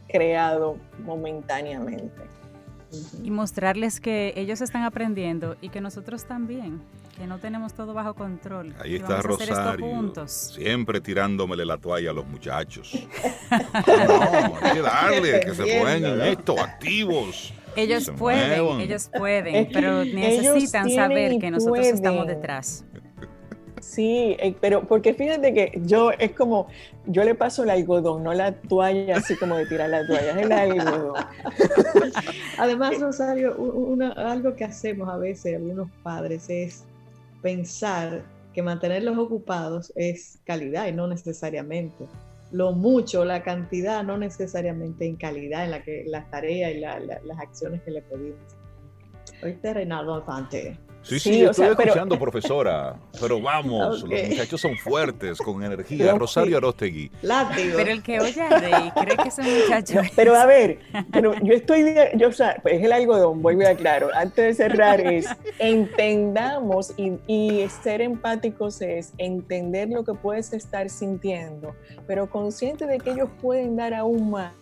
creado 0.07 0.77
momentáneamente? 1.05 2.23
Y 3.23 3.31
mostrarles 3.31 4.01
que 4.01 4.35
ellos 4.37 4.61
están 4.61 4.83
aprendiendo 4.83 5.57
y 5.61 5.71
que 5.71 5.81
nosotros 5.81 6.25
también 6.27 6.81
que 7.17 7.27
no 7.27 7.39
tenemos 7.39 7.75
todo 7.75 7.95
bajo 7.95 8.15
control. 8.15 8.75
Ahí 8.81 8.97
está 8.97 9.23
Rosario, 9.23 10.13
siempre 10.27 11.01
tirándomele 11.01 11.65
la 11.65 11.79
toalla 11.79 12.11
a 12.11 12.13
los 12.13 12.27
muchachos. 12.27 12.93
no, 13.51 14.57
hay 14.61 14.73
que 14.73 14.83
darle, 14.83 15.41
que 15.41 15.55
se 15.55 15.79
pongan 15.79 16.21
esto, 16.23 16.61
activos. 16.61 17.53
Ellos 17.77 18.11
pueden, 18.17 18.81
ellos 18.81 19.11
pueden, 19.17 19.69
pero 19.73 20.05
necesitan 20.05 20.91
saber 20.91 21.39
que 21.39 21.51
nosotros 21.51 21.87
estamos 21.87 22.27
detrás. 22.27 22.85
Sí, 23.81 24.37
eh, 24.41 24.57
pero 24.61 24.87
porque 24.89 25.13
fíjate 25.13 25.53
que 25.53 25.79
yo 25.85 26.11
es 26.13 26.33
como, 26.33 26.69
yo 27.07 27.23
le 27.23 27.35
paso 27.35 27.65
el 27.65 27.71
algodón, 27.71 28.25
no 28.25 28.33
la 28.33 28.53
toalla 28.53 29.19
así 29.19 29.37
como 29.37 29.57
de 29.57 29.67
tirar 29.67 29.91
la 29.91 30.07
toalla, 30.07 30.31
es 30.31 30.47
el 30.47 30.53
algodón. 30.53 31.25
Además, 32.59 32.99
Rosario, 32.99 33.55
algo 34.17 34.57
que 34.57 34.65
hacemos 34.65 35.09
a 35.09 35.19
veces 35.19 35.57
algunos 35.57 35.91
padres 36.03 36.49
es 36.49 36.85
pensar 37.45 38.25
que 38.55 38.63
mantenerlos 38.63 39.19
ocupados 39.19 39.93
es 39.97 40.39
calidad 40.47 40.87
y 40.87 40.93
no 40.93 41.07
necesariamente. 41.07 42.07
Lo 42.53 42.73
mucho, 42.73 43.23
la 43.23 43.43
cantidad, 43.43 44.03
no 44.03 44.17
necesariamente 44.17 45.05
en 45.05 45.17
calidad 45.17 45.65
en 45.65 45.73
la 45.73 45.83
que 45.83 46.05
las 46.07 46.31
tareas 46.31 46.73
y 46.73 46.81
las 46.81 47.39
acciones 47.39 47.83
que 47.83 47.91
le 47.91 48.01
pedimos. 48.01 48.39
Oíste, 49.43 49.75
Reinaldo 49.75 50.21
Infante. 50.21 50.79
Sí, 51.05 51.21
sí, 51.21 51.43
estoy 51.43 51.69
escuchando, 51.69 52.19
profesora. 52.19 52.97
Pero 53.21 53.41
vamos, 53.41 54.03
los 54.03 54.29
muchachos 54.29 54.61
son 54.61 54.77
fuertes, 54.77 55.39
con 55.39 55.63
energía. 55.63 56.15
Rosario 56.15 56.57
Arostegui. 56.57 57.11
Látigo. 57.23 57.77
Pero 57.77 57.91
el 57.91 58.03
que 58.03 58.21
oye 58.21 58.41
a 58.41 58.59
Rey 58.59 58.93
cree 58.95 59.17
que 59.17 59.31
son 59.31 59.45
muchachos. 59.45 60.07
pero 60.17 60.35
a 60.35 60.47
ver, 60.47 60.79
pero 61.13 61.35
yo 61.43 61.53
estoy, 61.53 61.95
yo, 62.17 62.29
o 62.29 62.33
sea, 62.33 62.59
pues 62.63 62.77
es 62.77 62.85
el 62.85 62.93
algodón, 62.93 63.43
voy 63.43 63.63
a 63.65 63.75
claro. 63.77 64.09
Antes 64.15 64.57
de 64.57 64.65
cerrar, 64.65 65.01
es 65.01 65.27
entendamos 65.59 66.93
y, 66.97 67.13
y 67.27 67.69
ser 67.83 68.01
empáticos 68.01 68.81
es 68.81 69.13
entender 69.19 69.89
lo 69.91 70.05
que 70.05 70.15
puedes 70.15 70.53
estar 70.53 70.89
sintiendo, 70.89 71.75
pero 72.07 72.31
consciente 72.31 72.87
de 72.87 72.99
que 72.99 73.11
ellos 73.11 73.29
pueden 73.41 73.77
dar 73.77 73.95
aún 73.95 74.31
más 74.31 74.53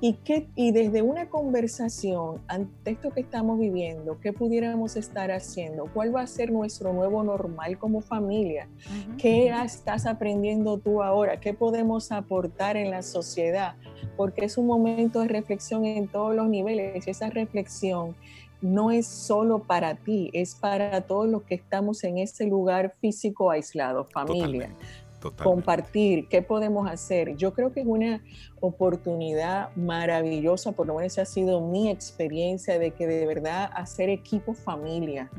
¿Y, 0.00 0.14
qué, 0.24 0.46
y 0.54 0.72
desde 0.72 1.00
una 1.00 1.30
conversación 1.30 2.42
ante 2.48 2.90
esto 2.90 3.10
que 3.10 3.20
estamos 3.20 3.58
viviendo, 3.58 4.20
¿qué 4.20 4.32
pudiéramos 4.32 4.94
estar 4.96 5.30
haciendo? 5.30 5.86
¿Cuál 5.92 6.14
va 6.14 6.20
a 6.20 6.26
ser 6.26 6.52
nuestro 6.52 6.92
nuevo 6.92 7.24
normal 7.24 7.78
como 7.78 8.02
familia? 8.02 8.68
¿Qué 9.16 9.48
estás 9.48 10.04
aprendiendo 10.04 10.76
tú 10.78 11.02
ahora? 11.02 11.40
¿Qué 11.40 11.54
podemos 11.54 12.12
aportar 12.12 12.76
en 12.76 12.90
la 12.90 13.02
sociedad? 13.02 13.76
Porque 14.18 14.44
es 14.44 14.58
un 14.58 14.66
momento 14.66 15.20
de 15.20 15.28
reflexión 15.28 15.86
en 15.86 16.08
todos 16.08 16.34
los 16.34 16.48
niveles 16.48 17.06
esa 17.08 17.30
reflexión 17.30 18.14
no 18.62 18.90
es 18.90 19.06
solo 19.06 19.60
para 19.60 19.96
ti, 19.96 20.30
es 20.32 20.54
para 20.54 21.02
todos 21.02 21.28
los 21.28 21.42
que 21.42 21.54
estamos 21.54 22.02
en 22.04 22.16
ese 22.16 22.46
lugar 22.46 22.94
físico 23.00 23.50
aislado, 23.50 24.04
familia 24.06 24.70
compartir, 25.32 26.28
qué 26.28 26.42
podemos 26.42 26.88
hacer. 26.88 27.36
Yo 27.36 27.52
creo 27.52 27.72
que 27.72 27.80
es 27.80 27.86
una 27.86 28.22
oportunidad 28.60 29.74
maravillosa, 29.76 30.72
por 30.72 30.86
lo 30.86 30.94
menos 30.94 31.12
esa 31.12 31.22
ha 31.22 31.26
sido 31.26 31.60
mi 31.60 31.90
experiencia 31.90 32.78
de 32.78 32.92
que 32.92 33.06
de 33.06 33.26
verdad 33.26 33.70
hacer 33.74 34.08
equipo 34.08 34.54
familia, 34.54 35.30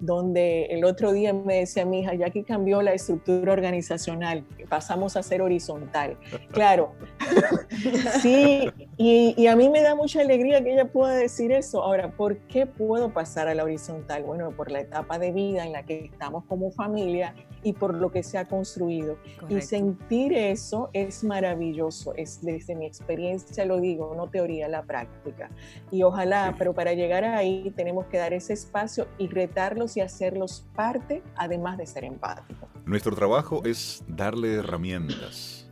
donde 0.00 0.66
el 0.66 0.84
otro 0.84 1.12
día 1.12 1.32
me 1.32 1.60
decía 1.60 1.84
mi 1.84 2.00
hija, 2.00 2.14
ya 2.14 2.30
que 2.30 2.44
cambió 2.44 2.82
la 2.82 2.92
estructura 2.92 3.52
organizacional, 3.52 4.44
pasamos 4.68 5.16
a 5.16 5.22
ser 5.22 5.42
horizontal. 5.42 6.16
Claro, 6.54 6.92
sí, 8.22 8.70
y, 8.96 9.34
y, 9.36 9.46
a 9.48 9.56
mí 9.56 9.68
me 9.68 9.82
da 9.82 9.94
mucha 9.94 10.20
alegría 10.20 10.62
que 10.62 10.72
ella 10.72 10.86
pueda 10.86 11.14
decir 11.14 11.50
eso. 11.50 11.82
Ahora, 11.82 12.12
¿por 12.12 12.36
qué 12.46 12.64
puedo 12.66 13.12
pasar 13.12 13.48
a 13.48 13.54
la 13.54 13.64
horizontal? 13.64 14.22
Bueno, 14.22 14.50
por 14.52 14.70
la 14.70 14.80
etapa 14.80 15.18
de 15.18 15.32
vida 15.32 15.64
en 15.64 15.72
la 15.72 15.82
que 15.84 16.04
estamos 16.04 16.44
como 16.44 16.70
familia 16.70 17.34
y 17.64 17.72
por 17.72 17.94
lo 17.94 18.12
que 18.12 18.22
se 18.22 18.38
ha 18.38 18.44
construido. 18.44 19.18
Y 19.48 19.60
sentir 19.62 20.32
eso 20.32 20.90
es 20.92 21.24
maravilloso, 21.24 22.14
es 22.14 22.40
desde 22.42 22.76
mi 22.76 22.86
experiencia 22.86 23.64
lo 23.64 23.80
digo, 23.80 24.14
no 24.16 24.28
teoría, 24.28 24.68
la 24.68 24.84
práctica. 24.84 25.50
Y 25.90 26.02
ojalá, 26.02 26.54
pero 26.58 26.74
para 26.74 26.92
llegar 26.92 27.24
ahí 27.24 27.72
tenemos 27.76 28.06
que 28.06 28.18
dar 28.18 28.32
ese 28.32 28.52
espacio 28.52 29.08
y 29.18 29.28
retarlos 29.28 29.96
y 29.96 30.00
hacerlos 30.00 30.66
parte, 30.76 31.22
además 31.36 31.78
de 31.78 31.86
ser 31.86 32.04
empáticos. 32.04 32.68
Nuestro 32.84 33.16
trabajo 33.16 33.62
es 33.64 34.04
darle 34.06 34.54
herramientas 34.56 35.64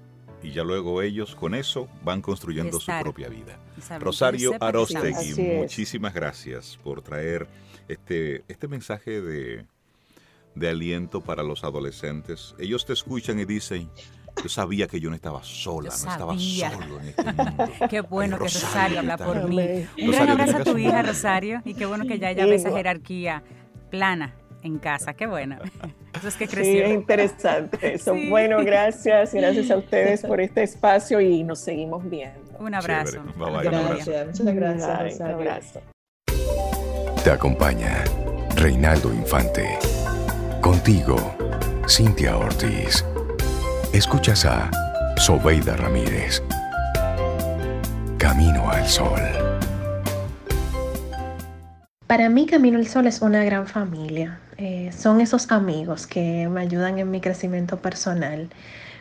y 0.42 0.50
ya 0.50 0.64
luego 0.64 1.02
ellos 1.02 1.36
con 1.36 1.54
eso 1.54 1.88
van 2.02 2.20
construyendo 2.22 2.80
su 2.80 2.90
propia 3.02 3.28
vida. 3.28 3.58
Rosario 4.00 4.52
Arostegui, 4.60 5.40
muchísimas 5.58 6.14
gracias 6.14 6.78
por 6.82 7.02
traer 7.02 7.46
este, 7.88 8.44
este 8.48 8.68
mensaje 8.68 9.20
de 9.20 9.66
de 10.54 10.68
aliento 10.68 11.20
para 11.20 11.42
los 11.42 11.64
adolescentes. 11.64 12.54
Ellos 12.58 12.84
te 12.84 12.92
escuchan 12.92 13.38
y 13.38 13.44
dicen, 13.44 13.90
yo 14.42 14.48
sabía 14.48 14.86
que 14.86 15.00
yo 15.00 15.10
no 15.10 15.16
estaba 15.16 15.42
sola, 15.42 15.90
no 15.90 16.10
estaba 16.10 16.38
solo 16.38 17.00
en 17.00 17.08
este 17.08 17.24
mundo. 17.24 17.68
Qué 17.90 18.00
bueno 18.00 18.38
que 18.38 18.44
Rosario 18.44 19.00
habla 19.00 19.16
por 19.16 19.48
mí. 19.48 19.86
Un 20.00 20.10
gran 20.10 20.30
abrazo 20.30 20.58
a 20.58 20.64
tu 20.64 20.78
hija, 20.78 21.02
Rosario, 21.02 21.62
y 21.64 21.74
qué 21.74 21.86
bueno 21.86 22.04
que 22.06 22.18
ya 22.18 22.30
ella 22.30 22.46
ve 22.46 22.56
esa 22.56 22.70
jerarquía 22.70 23.42
plana 23.90 24.34
en 24.62 24.78
casa, 24.78 25.14
qué 25.14 25.26
bueno. 25.26 25.58
Eso 26.16 26.28
es 26.28 26.36
que 26.36 26.46
creció. 26.46 26.86
Sí, 26.86 26.92
interesante 26.92 27.94
eso. 27.94 28.14
Bueno, 28.28 28.58
gracias, 28.64 29.34
gracias 29.34 29.70
a 29.70 29.76
ustedes 29.76 30.22
por 30.26 30.40
este 30.40 30.62
espacio 30.62 31.20
y 31.20 31.42
nos 31.42 31.58
seguimos 31.58 32.08
viendo. 32.08 32.58
Un 32.58 32.74
abrazo. 32.74 33.22
Gracias, 33.36 34.26
muchas 34.26 34.54
gracias. 34.54 35.20
Un 35.20 35.26
abrazo. 35.26 35.80
Te 37.24 37.30
acompaña 37.30 38.04
Reinaldo 38.56 39.12
Infante. 39.12 39.78
Contigo, 40.62 41.16
Cintia 41.88 42.36
Ortiz. 42.36 43.04
Escuchas 43.92 44.44
a 44.44 44.70
Sobeida 45.16 45.76
Ramírez. 45.76 46.40
Camino 48.16 48.70
al 48.70 48.86
Sol. 48.86 49.18
Para 52.06 52.28
mí 52.28 52.46
Camino 52.46 52.78
al 52.78 52.86
Sol 52.86 53.08
es 53.08 53.22
una 53.22 53.42
gran 53.42 53.66
familia. 53.66 54.38
Eh, 54.56 54.92
son 54.96 55.20
esos 55.20 55.50
amigos 55.50 56.06
que 56.06 56.48
me 56.48 56.60
ayudan 56.60 57.00
en 57.00 57.10
mi 57.10 57.20
crecimiento 57.20 57.78
personal. 57.78 58.48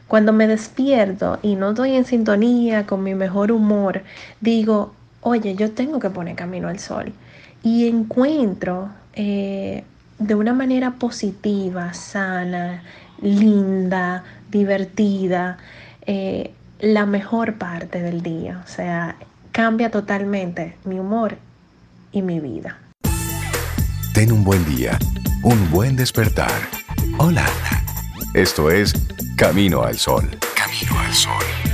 Cuando 0.07 0.33
me 0.33 0.47
despierto 0.47 1.37
y 1.43 1.57
no 1.57 1.69
estoy 1.69 1.95
en 1.95 2.05
sintonía 2.05 2.87
con 2.87 3.03
mi 3.03 3.13
mejor 3.13 3.51
humor, 3.51 4.01
digo, 4.39 4.95
oye, 5.21 5.53
yo 5.53 5.69
tengo 5.69 5.99
que 5.99 6.09
poner 6.09 6.35
Camino 6.35 6.69
al 6.69 6.79
Sol. 6.79 7.13
Y 7.61 7.87
encuentro 7.87 8.89
eh, 9.13 9.83
de 10.21 10.35
una 10.35 10.53
manera 10.53 10.91
positiva, 10.91 11.93
sana, 11.93 12.83
linda, 13.21 14.23
divertida, 14.49 15.57
eh, 16.05 16.53
la 16.79 17.05
mejor 17.05 17.55
parte 17.55 18.01
del 18.01 18.21
día. 18.21 18.61
O 18.63 18.67
sea, 18.67 19.15
cambia 19.51 19.89
totalmente 19.89 20.75
mi 20.85 20.99
humor 20.99 21.37
y 22.11 22.21
mi 22.21 22.39
vida. 22.39 22.77
Ten 24.13 24.31
un 24.31 24.43
buen 24.43 24.63
día, 24.65 24.97
un 25.43 25.71
buen 25.71 25.95
despertar. 25.95 26.51
Hola. 27.17 27.45
Esto 28.33 28.71
es 28.71 28.93
Camino 29.35 29.83
al 29.83 29.97
Sol. 29.97 30.29
Camino 30.55 30.99
al 30.99 31.13
Sol. 31.13 31.70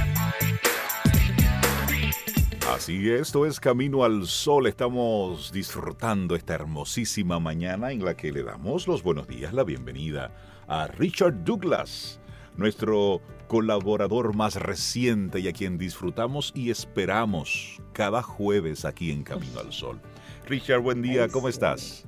Así, 2.74 3.09
esto 3.09 3.45
es 3.45 3.61
Camino 3.61 4.03
al 4.03 4.26
Sol. 4.26 4.68
Estamos 4.68 5.53
disfrutando 5.53 6.36
esta 6.36 6.53
hermosísima 6.53 7.39
mañana 7.39 7.93
en 7.93 8.03
la 8.03 8.18
que 8.18 8.32
le 8.32 8.43
damos 8.43 8.89
los 8.89 9.03
buenos 9.03 9.26
días, 9.26 9.53
la 9.53 9.63
bienvenida 9.63 10.32
a 10.68 10.88
Richard 10.88 11.45
Douglas, 11.45 12.20
nuestro 12.57 13.22
colaborador 13.47 14.36
más 14.36 14.55
reciente 14.61 15.39
y 15.39 15.47
a 15.47 15.53
quien 15.53 15.78
disfrutamos 15.78 16.51
y 16.55 16.70
esperamos 16.70 17.82
cada 17.93 18.22
jueves 18.22 18.84
aquí 18.84 19.11
en 19.11 19.24
Camino 19.24 19.61
al 19.61 19.72
Sol. 19.72 20.01
Richard, 20.45 20.82
buen 20.82 21.01
día, 21.01 21.30
¿cómo 21.30 21.47
estás? 21.47 22.05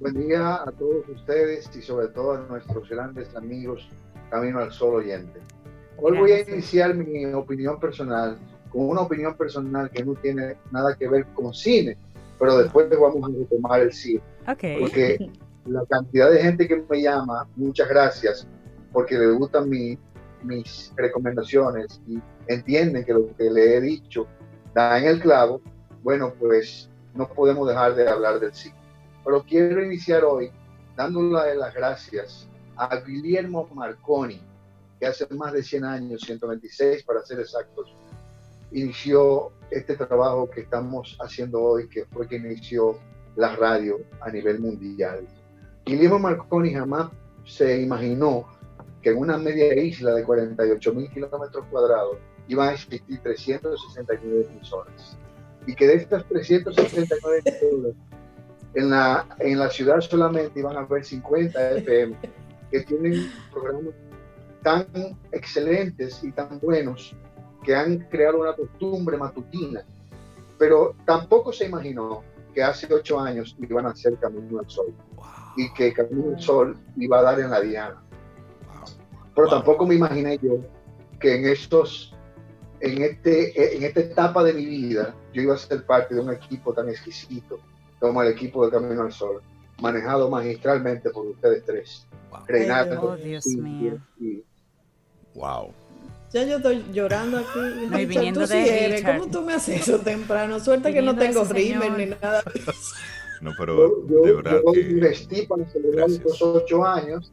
Buen 0.00 0.14
día 0.26 0.56
a 0.64 0.72
todos 0.72 1.08
ustedes 1.08 1.70
y 1.76 1.80
sobre 1.80 2.08
todo 2.08 2.32
a 2.32 2.38
nuestros 2.48 2.88
grandes 2.88 3.34
amigos 3.36 3.88
Camino 4.30 4.58
al 4.58 4.72
Sol 4.72 4.96
oyente. 4.96 5.40
Hoy 5.96 6.18
voy 6.18 6.32
a 6.32 6.40
iniciar 6.40 6.92
mi 6.96 7.24
opinión 7.26 7.78
personal 7.78 8.36
con 8.74 8.88
una 8.88 9.02
opinión 9.02 9.36
personal 9.36 9.88
que 9.88 10.04
no 10.04 10.14
tiene 10.16 10.56
nada 10.72 10.96
que 10.96 11.08
ver 11.08 11.26
con 11.26 11.54
cine, 11.54 11.96
pero 12.38 12.58
después 12.58 12.88
vamos 12.90 13.30
a 13.30 13.38
retomar 13.38 13.80
el 13.82 13.92
cine. 13.92 14.20
Porque 14.80 15.30
la 15.66 15.86
cantidad 15.86 16.30
de 16.30 16.42
gente 16.42 16.66
que 16.66 16.84
me 16.90 17.00
llama, 17.00 17.46
muchas 17.54 17.88
gracias, 17.88 18.48
porque 18.92 19.16
le 19.16 19.30
gustan 19.30 19.70
mis 19.70 20.92
recomendaciones 20.96 22.00
y 22.08 22.18
entienden 22.48 23.04
que 23.04 23.12
lo 23.12 23.34
que 23.36 23.48
le 23.48 23.76
he 23.76 23.80
dicho 23.80 24.26
da 24.74 24.98
en 24.98 25.04
el 25.04 25.20
clavo, 25.20 25.62
bueno, 26.02 26.34
pues 26.38 26.90
no 27.14 27.28
podemos 27.28 27.68
dejar 27.68 27.94
de 27.94 28.08
hablar 28.08 28.40
del 28.40 28.52
cine. 28.52 28.74
Pero 29.24 29.44
quiero 29.44 29.82
iniciar 29.84 30.24
hoy 30.24 30.50
dándole 30.96 31.54
las 31.54 31.72
gracias 31.72 32.48
a 32.76 32.96
Guillermo 32.96 33.68
Marconi, 33.72 34.42
que 34.98 35.06
hace 35.06 35.26
más 35.32 35.52
de 35.52 35.62
100 35.62 35.84
años, 35.84 36.22
126 36.22 37.04
para 37.04 37.22
ser 37.22 37.38
exactos, 37.38 37.94
inició 38.72 39.52
este 39.70 39.96
trabajo 39.96 40.48
que 40.50 40.62
estamos 40.62 41.16
haciendo 41.20 41.60
hoy, 41.60 41.88
que 41.88 42.04
fue 42.06 42.28
que 42.28 42.36
inició 42.36 42.98
la 43.36 43.56
radio 43.56 44.00
a 44.20 44.30
nivel 44.30 44.60
mundial. 44.60 45.26
Guillermo 45.84 46.18
Marconi 46.18 46.72
jamás 46.72 47.10
se 47.44 47.80
imaginó 47.80 48.46
que 49.02 49.10
en 49.10 49.18
una 49.18 49.36
media 49.36 49.74
isla 49.74 50.14
de 50.14 50.24
48 50.24 50.94
mil 50.94 51.10
kilómetros 51.10 51.66
cuadrados 51.70 52.16
iban 52.48 52.70
a 52.70 52.72
existir 52.72 53.20
369 53.22 54.48
emisoras. 54.50 55.18
Y 55.66 55.74
que 55.74 55.86
de 55.86 55.94
estas 55.94 56.24
369 56.26 57.42
emisoras, 57.44 57.94
en 58.74 58.90
la, 58.90 59.26
en 59.38 59.58
la 59.58 59.70
ciudad 59.70 60.00
solamente 60.00 60.58
iban 60.58 60.76
a 60.76 60.80
haber 60.80 61.04
50 61.04 61.70
FM 61.78 62.16
que 62.70 62.80
tienen 62.80 63.30
programas 63.52 63.94
tan 64.62 64.86
excelentes 65.32 66.24
y 66.24 66.32
tan 66.32 66.58
buenos 66.60 67.14
que 67.64 67.74
han 67.74 67.98
creado 68.10 68.40
una 68.40 68.52
costumbre 68.52 69.16
matutina. 69.16 69.82
Pero 70.58 70.94
tampoco 71.04 71.52
se 71.52 71.66
imaginó 71.66 72.22
que 72.54 72.62
hace 72.62 72.92
ocho 72.92 73.18
años 73.18 73.56
iban 73.58 73.86
a 73.86 73.90
hacer 73.90 74.16
Camino 74.18 74.60
al 74.60 74.70
Sol 74.70 74.94
y 75.56 75.72
que 75.72 75.92
Camino 75.92 76.34
al 76.34 76.40
Sol 76.40 76.76
iba 76.96 77.18
a 77.18 77.22
dar 77.22 77.40
en 77.40 77.50
la 77.50 77.60
Diana. 77.60 78.02
Pero 79.34 79.48
tampoco 79.48 79.86
me 79.86 79.96
imaginé 79.96 80.38
yo 80.38 80.60
que 81.18 81.34
en 81.34 81.46
estos, 81.46 82.14
en, 82.80 83.02
este, 83.02 83.76
en 83.76 83.82
esta 83.82 84.00
etapa 84.00 84.44
de 84.44 84.52
mi 84.52 84.64
vida, 84.64 85.14
yo 85.32 85.42
iba 85.42 85.54
a 85.54 85.58
ser 85.58 85.84
parte 85.84 86.14
de 86.14 86.20
un 86.20 86.32
equipo 86.32 86.72
tan 86.72 86.88
exquisito 86.88 87.58
como 87.98 88.22
el 88.22 88.32
equipo 88.32 88.64
de 88.64 88.70
Camino 88.70 89.02
al 89.02 89.12
Sol, 89.12 89.42
manejado 89.80 90.30
magistralmente 90.30 91.10
por 91.10 91.26
ustedes 91.26 91.64
tres. 91.64 92.06
Wow. 92.30 92.42
oh, 93.00 93.16
Dios 93.16 93.46
mío. 93.46 93.98
wow. 95.34 95.72
Ya 96.34 96.42
yo 96.42 96.56
estoy 96.56 96.84
llorando 96.92 97.38
aquí. 97.38 97.60
No, 97.88 97.96
y 97.96 98.06
viniendo 98.06 98.44
de 98.44 98.86
eres. 98.86 99.04
¿Cómo 99.04 99.30
tú 99.30 99.42
me 99.42 99.54
haces 99.54 99.82
eso 99.82 100.00
temprano? 100.00 100.58
Suerte 100.58 100.92
que 100.92 101.00
no 101.00 101.14
tengo 101.16 101.44
ritmo 101.44 101.84
ni 101.96 102.06
nada. 102.06 102.42
No, 103.40 103.50
pero 103.58 104.00
de 104.06 104.32
verdad 104.32 104.62
yo 104.64 104.72
que... 104.72 104.80
investí 104.80 105.42
para 105.42 105.68
celebrar 105.68 106.08
estos 106.08 106.40
ocho 106.40 106.82
años. 106.82 107.30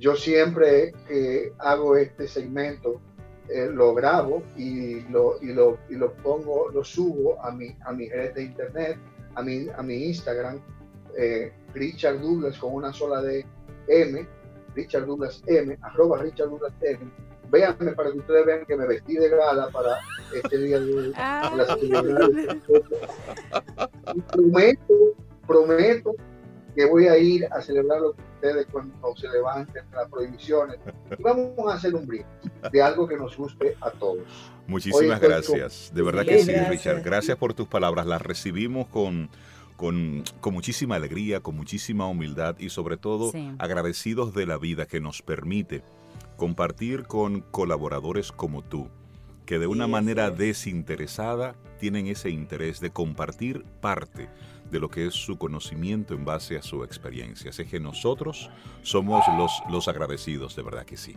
Yo 0.00 0.16
siempre 0.16 0.92
que 1.06 1.52
hago 1.58 1.96
este 1.96 2.26
segmento 2.26 3.00
eh, 3.48 3.68
lo 3.72 3.94
grabo 3.94 4.42
y 4.56 5.02
lo, 5.02 5.36
y 5.40 5.52
lo, 5.52 5.78
y 5.88 5.94
lo 5.94 6.12
pongo, 6.14 6.70
lo 6.72 6.82
subo 6.82 7.40
a 7.40 7.52
mi, 7.52 7.76
a 7.84 7.92
mi 7.92 8.08
red 8.08 8.34
de 8.34 8.42
internet, 8.42 8.98
a 9.36 9.42
mi, 9.42 9.68
a 9.68 9.80
mi 9.82 10.06
Instagram, 10.06 10.58
eh, 11.16 11.52
Richard 11.72 12.20
Douglas 12.20 12.58
con 12.58 12.74
una 12.74 12.92
sola 12.92 13.22
de 13.22 13.46
M, 13.86 14.26
Richard 14.74 15.06
Douglas 15.06 15.40
M, 15.46 15.78
arroba 15.82 16.20
Richard 16.20 16.48
Douglas 16.48 16.72
M 16.80 16.98
véanme 17.54 17.92
para 17.92 18.10
que 18.10 18.18
ustedes 18.18 18.44
vean 18.44 18.66
que 18.66 18.76
me 18.76 18.86
vestí 18.86 19.14
de 19.14 19.28
gala 19.28 19.68
para 19.70 20.00
este 20.34 20.58
día 20.58 20.80
de 20.80 20.94
hoy. 20.94 21.14
Ah, 24.06 24.14
prometo, 24.32 24.94
prometo 25.46 26.14
que 26.74 26.84
voy 26.86 27.06
a 27.06 27.16
ir 27.16 27.46
a 27.46 27.62
celebrar 27.62 28.00
lo 28.00 28.12
que 28.14 28.22
ustedes 28.34 28.66
cuando 28.70 29.16
se 29.16 29.28
levanten 29.28 29.84
las 29.92 30.08
prohibiciones. 30.10 30.78
Y 31.16 31.22
vamos 31.22 31.72
a 31.72 31.76
hacer 31.76 31.94
un 31.94 32.06
brindis 32.06 32.26
de 32.72 32.82
algo 32.82 33.06
que 33.06 33.16
nos 33.16 33.36
guste 33.36 33.76
a 33.80 33.90
todos. 33.90 34.24
Muchísimas 34.66 35.20
gracias. 35.20 35.92
De 35.94 36.02
verdad 36.02 36.24
que 36.24 36.40
sí, 36.40 36.52
Richard. 36.52 37.02
Gracias 37.02 37.38
por 37.38 37.54
tus 37.54 37.68
palabras. 37.68 38.06
Las 38.06 38.22
recibimos 38.22 38.88
con, 38.88 39.30
con, 39.76 40.24
con, 40.40 40.52
muchísima 40.52 40.96
alegría, 40.96 41.40
con 41.40 41.56
muchísima 41.56 42.08
humildad 42.08 42.56
y 42.58 42.70
sobre 42.70 42.96
todo 42.96 43.32
agradecidos 43.58 44.34
de 44.34 44.46
la 44.46 44.58
vida 44.58 44.86
que 44.86 45.00
nos 45.00 45.22
permite 45.22 45.82
compartir 46.36 47.04
con 47.04 47.40
colaboradores 47.40 48.32
como 48.32 48.62
tú, 48.62 48.88
que 49.46 49.58
de 49.58 49.66
una 49.66 49.86
manera 49.86 50.30
desinteresada 50.30 51.54
tienen 51.78 52.06
ese 52.06 52.30
interés 52.30 52.80
de 52.80 52.90
compartir 52.90 53.64
parte 53.80 54.28
de 54.70 54.80
lo 54.80 54.88
que 54.88 55.06
es 55.06 55.14
su 55.14 55.38
conocimiento 55.38 56.14
en 56.14 56.24
base 56.24 56.56
a 56.56 56.62
su 56.62 56.82
experiencia. 56.82 57.50
Así 57.50 57.64
que 57.64 57.78
nosotros 57.78 58.50
somos 58.82 59.24
los, 59.36 59.52
los 59.70 59.88
agradecidos, 59.88 60.56
de 60.56 60.62
verdad 60.62 60.84
que 60.84 60.96
sí. 60.96 61.16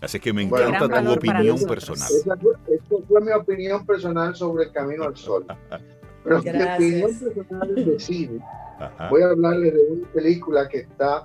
Así 0.00 0.18
que 0.18 0.32
me 0.32 0.42
encanta 0.42 1.02
tu 1.02 1.12
opinión 1.12 1.58
personal. 1.62 2.08
Esa 2.12 2.36
fue, 2.36 3.20
mi 3.20 3.30
opinión 3.30 3.86
personal 3.86 4.34
sobre 4.34 4.64
el 4.64 4.72
camino 4.72 5.04
al 5.04 5.16
sol. 5.16 5.46
Pero 6.24 6.42
mi 6.42 6.50
opinión 6.50 7.18
personal 7.18 7.78
es 7.78 7.86
decir, 7.86 8.40
voy 9.10 9.22
a 9.22 9.26
hablarles 9.26 9.74
de 9.74 9.80
una 9.90 10.08
película 10.08 10.68
que 10.68 10.78
está 10.78 11.24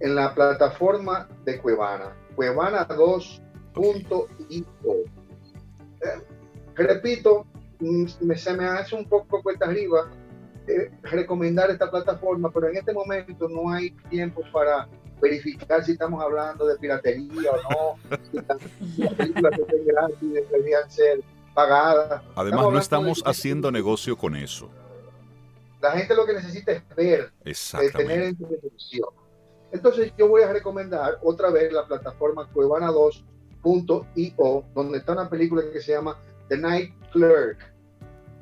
en 0.00 0.14
la 0.14 0.34
plataforma 0.34 1.28
de 1.44 1.58
Cuevana, 1.58 2.16
cuevana2.io. 2.36 4.94
Eh, 6.00 6.20
repito, 6.74 7.46
mm, 7.80 8.06
se 8.34 8.54
me 8.54 8.66
hace 8.66 8.94
un 8.94 9.08
poco 9.08 9.42
cuesta 9.42 9.66
arriba 9.66 10.10
eh, 10.66 10.90
recomendar 11.02 11.70
esta 11.70 11.90
plataforma, 11.90 12.50
pero 12.50 12.68
en 12.68 12.76
este 12.76 12.92
momento 12.92 13.48
no 13.48 13.70
hay 13.70 13.90
tiempo 14.08 14.42
para 14.52 14.88
verificar 15.20 15.84
si 15.84 15.92
estamos 15.92 16.22
hablando 16.22 16.66
de 16.66 16.76
piratería 16.76 17.52
o 17.52 17.98
no, 18.08 18.16
si 18.94 19.02
las 19.02 19.14
películas 19.14 19.60
que 19.68 19.84
gratis 19.84 20.32
deberían 20.32 20.90
ser 20.90 21.20
pagadas. 21.54 22.22
Además, 22.34 22.66
no 22.70 22.78
estamos 22.78 23.22
haciendo 23.26 23.70
negocio 23.70 24.16
con 24.16 24.36
eso. 24.36 24.70
La 25.80 25.92
gente 25.92 26.14
lo 26.14 26.24
que 26.24 26.32
necesita 26.32 26.72
es 26.72 26.82
ver, 26.96 27.30
es 27.44 27.72
tener 27.92 28.22
entretención. 28.22 29.08
Entonces 29.74 30.12
yo 30.16 30.28
voy 30.28 30.42
a 30.42 30.52
recomendar 30.52 31.18
otra 31.20 31.50
vez 31.50 31.72
la 31.72 31.84
plataforma 31.84 32.48
cuevana2.io, 32.52 34.64
donde 34.72 34.98
está 34.98 35.14
una 35.14 35.28
película 35.28 35.64
que 35.72 35.80
se 35.80 35.90
llama 35.90 36.16
The 36.48 36.58
Night 36.58 36.92
Clerk. 37.10 37.58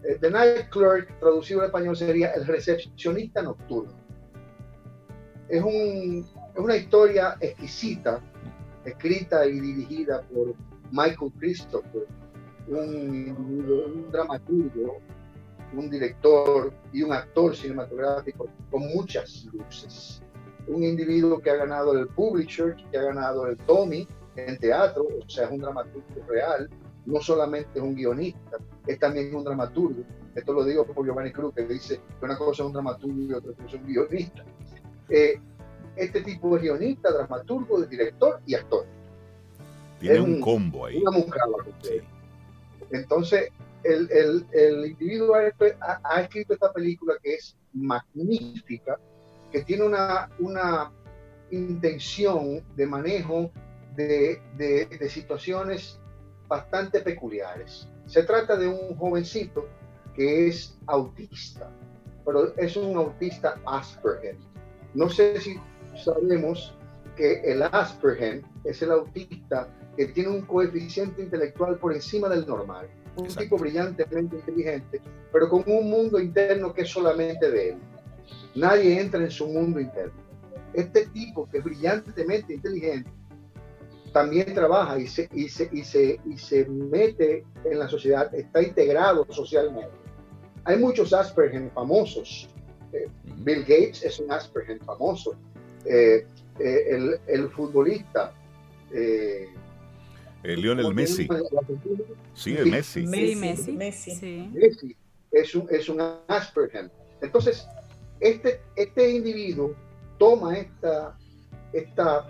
Eh, 0.04 0.18
The 0.20 0.30
Night 0.30 0.68
Clerk, 0.68 1.18
traducido 1.20 1.60
al 1.60 1.68
español, 1.68 1.96
sería 1.96 2.32
El 2.32 2.46
recepcionista 2.46 3.40
nocturno. 3.40 3.94
Es, 5.48 5.62
un, 5.62 6.28
es 6.54 6.58
una 6.58 6.76
historia 6.76 7.38
exquisita, 7.40 8.20
escrita 8.84 9.46
y 9.46 9.58
dirigida 9.58 10.20
por 10.34 10.54
Michael 10.90 11.32
Christopher, 11.38 12.06
un, 12.68 13.34
un 13.38 14.10
dramaturgo, 14.12 14.98
un 15.72 15.88
director 15.88 16.74
y 16.92 17.02
un 17.02 17.14
actor 17.14 17.56
cinematográfico 17.56 18.50
con 18.70 18.82
muchas 18.82 19.46
luces 19.46 20.22
un 20.66 20.84
individuo 20.84 21.40
que 21.40 21.50
ha 21.50 21.56
ganado 21.56 21.98
el 21.98 22.08
Publisher, 22.08 22.76
que 22.90 22.98
ha 22.98 23.02
ganado 23.02 23.46
el 23.46 23.56
Tommy 23.58 24.06
en 24.36 24.58
teatro, 24.58 25.04
o 25.04 25.28
sea, 25.28 25.46
es 25.46 25.50
un 25.50 25.60
dramaturgo 25.60 26.06
real, 26.28 26.68
no 27.04 27.20
solamente 27.20 27.70
es 27.74 27.82
un 27.82 27.94
guionista, 27.94 28.58
es 28.86 28.98
también 28.98 29.34
un 29.34 29.44
dramaturgo. 29.44 30.02
Esto 30.34 30.52
lo 30.52 30.64
digo 30.64 30.86
por 30.86 31.04
Giovanni 31.04 31.32
Cruz, 31.32 31.54
que 31.54 31.66
dice 31.66 32.00
que 32.18 32.24
una 32.24 32.38
cosa 32.38 32.62
es 32.62 32.66
un 32.66 32.72
dramaturgo 32.72 33.20
y 33.20 33.32
otra 33.32 33.52
cosa 33.52 33.68
es 33.68 33.74
un 33.74 33.86
guionista. 33.86 34.44
Eh, 35.08 35.38
este 35.96 36.22
tipo 36.22 36.56
es 36.56 36.62
guionista, 36.62 37.12
dramaturgo, 37.12 37.82
director 37.82 38.40
y 38.46 38.54
actor. 38.54 38.86
Tiene 40.00 40.20
un, 40.20 40.40
combo 40.40 40.86
ahí. 40.86 41.02
Una 41.02 41.18
Entonces, 42.90 43.50
el, 43.84 44.10
el, 44.10 44.46
el 44.52 44.86
individuo 44.86 45.34
ha, 45.34 46.00
ha, 46.02 46.22
escrito 46.22 46.54
esta 46.54 46.72
película 46.72 47.14
que 47.22 47.34
es 47.34 47.56
magnífica, 47.72 48.98
que 49.52 49.62
tiene 49.62 49.84
una, 49.84 50.30
una 50.38 50.90
intención 51.50 52.64
de 52.74 52.86
manejo 52.86 53.50
de, 53.94 54.40
de, 54.56 55.08
situaciones 55.08 56.00
bastante 56.48 57.00
peculiares. 57.00 57.88
Se 58.06 58.22
trata 58.22 58.56
de 58.56 58.66
un 58.66 58.96
jovencito 58.96 59.68
que 60.14 60.48
es 60.48 60.78
autista, 60.86 61.70
pero 62.24 62.56
es 62.56 62.76
un 62.76 62.96
autista 62.96 63.60
Asperger. 63.66 64.36
No 64.94 65.08
sé 65.08 65.40
si 65.40 65.60
sabemos 66.02 66.74
que 67.16 67.40
el 67.42 67.62
Asperger 67.62 68.42
es 68.64 68.80
el 68.82 68.92
autista 68.92 69.68
que 69.96 70.06
tiene 70.06 70.30
un 70.30 70.42
coeficiente 70.42 71.22
intelectual 71.22 71.76
por 71.78 71.92
encima 71.92 72.28
del 72.28 72.46
normal. 72.46 72.88
Un 73.16 73.28
tipo 73.28 73.58
brillantemente 73.58 74.36
inteligente, 74.36 75.02
pero 75.30 75.50
con 75.50 75.64
un 75.66 75.90
mundo 75.90 76.18
interno 76.18 76.72
que 76.72 76.82
es 76.82 76.88
solamente 76.88 77.50
de 77.50 77.70
él. 77.70 77.78
Nadie 78.54 79.00
entra 79.00 79.20
en 79.22 79.30
su 79.30 79.46
mundo 79.46 79.80
interno. 79.80 80.20
Este 80.74 81.06
tipo 81.06 81.48
que 81.50 81.58
es 81.58 81.64
brillantemente 81.64 82.54
inteligente 82.54 83.10
también 84.12 84.52
trabaja 84.54 84.98
y 84.98 85.06
se, 85.06 85.28
y 85.32 85.48
se, 85.48 85.68
y 85.72 85.82
se, 85.82 86.20
y 86.26 86.38
se 86.38 86.66
mete 86.66 87.44
en 87.64 87.78
la 87.78 87.88
sociedad, 87.88 88.32
está 88.34 88.62
integrado 88.62 89.26
socialmente. 89.30 89.90
Hay 90.64 90.78
muchos 90.78 91.12
Asperger 91.12 91.70
famosos. 91.70 92.48
Eh, 92.92 93.08
Bill 93.38 93.60
Gates 93.60 94.02
es 94.04 94.20
un 94.20 94.30
Asperger 94.30 94.78
famoso. 94.84 95.34
Eh, 95.84 96.26
eh, 96.60 96.84
el, 96.88 97.18
el, 97.26 97.48
futbolista. 97.50 98.32
Lionel 100.44 100.94
Messi. 100.94 101.26
Sí, 102.34 102.54
el 102.56 102.70
Messi. 102.70 103.06
Messi. 103.06 103.72
Messi. 103.72 104.50
Messi. 104.52 104.96
es 105.32 105.54
un, 105.54 105.66
es 105.70 105.88
un 105.88 106.00
Asperger. 106.28 106.90
Entonces, 107.22 107.66
este, 108.22 108.62
este 108.76 109.10
individuo 109.10 109.74
toma 110.16 110.56
esta, 110.56 111.18
esta 111.72 112.26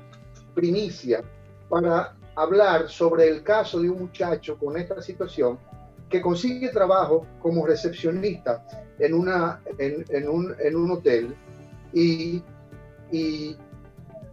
primicia 0.54 1.22
para 1.68 2.16
hablar 2.34 2.88
sobre 2.88 3.28
el 3.28 3.42
caso 3.42 3.78
de 3.78 3.90
un 3.90 4.00
muchacho 4.00 4.58
con 4.58 4.78
esta 4.78 5.02
situación 5.02 5.58
que 6.08 6.22
consigue 6.22 6.70
trabajo 6.70 7.26
como 7.40 7.66
recepcionista 7.66 8.66
en, 8.98 9.12
una, 9.12 9.60
en, 9.78 10.28
un, 10.28 10.54
en 10.58 10.76
un, 10.76 10.90
hotel 10.90 11.36
y, 11.92 12.42
y, 13.10 13.56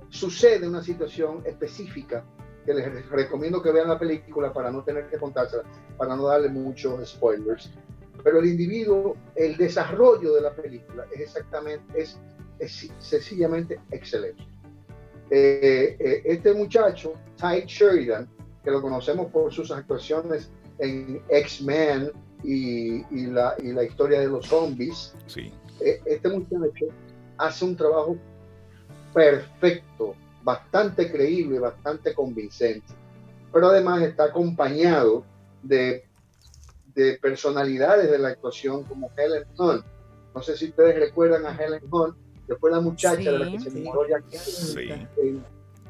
sucede 0.09 0.67
una 0.67 0.81
situación 0.81 1.43
específica 1.45 2.23
que 2.65 2.73
les 2.73 3.09
recomiendo 3.09 3.61
que 3.61 3.71
vean 3.71 3.89
la 3.89 3.99
película 3.99 4.51
para 4.51 4.71
no 4.71 4.83
tener 4.83 5.07
que 5.07 5.17
contársela, 5.17 5.63
para 5.97 6.15
no 6.15 6.27
darle 6.27 6.49
muchos 6.49 7.09
spoilers. 7.09 7.69
Pero 8.23 8.39
el 8.39 8.47
individuo, 8.47 9.15
el 9.35 9.57
desarrollo 9.57 10.33
de 10.33 10.41
la 10.41 10.53
película 10.53 11.05
es 11.13 11.21
exactamente, 11.21 12.01
es, 12.01 12.19
es 12.59 12.91
sencillamente 12.99 13.79
excelente. 13.91 14.43
Eh, 15.31 15.95
eh, 15.99 16.21
este 16.25 16.53
muchacho, 16.53 17.13
Ty 17.37 17.65
Sheridan, 17.65 18.27
que 18.63 18.71
lo 18.71 18.81
conocemos 18.81 19.31
por 19.31 19.53
sus 19.53 19.71
actuaciones 19.71 20.49
en 20.79 21.21
X-Men 21.29 22.11
y, 22.43 23.03
la, 23.27 23.55
historia 23.83 24.21
de 24.21 24.27
los 24.27 24.47
zombies, 24.47 25.13
sí. 25.27 25.51
Eh, 25.81 26.01
este 26.05 26.29
muchacho 26.29 26.87
hace 27.37 27.65
un 27.65 27.75
trabajo 27.75 28.17
perfecto, 29.13 30.15
bastante 30.43 31.11
creíble, 31.11 31.59
bastante 31.59 32.13
convincente, 32.13 32.93
pero 33.53 33.67
además 33.67 34.01
está 34.01 34.25
acompañado 34.25 35.23
de, 35.61 36.05
de 36.99 37.17
personalidades 37.19 38.11
de 38.11 38.19
la 38.19 38.29
actuación 38.29 38.83
como 38.83 39.09
Helen 39.15 39.45
Hunt. 39.57 39.85
No 40.35 40.41
sé 40.41 40.57
si 40.57 40.65
ustedes 40.65 40.99
recuerdan 40.99 41.45
a 41.45 41.55
Helen 41.55 41.83
Hunt, 41.89 42.15
que 42.47 42.55
fue 42.55 42.71
la 42.71 42.81
muchacha 42.81 43.31
de 43.31 43.39
la 43.39 43.51
que 43.51 43.59
se 43.59 43.69
enamoró 43.69 44.07
Jack 44.07 44.25
sí. 44.31 44.89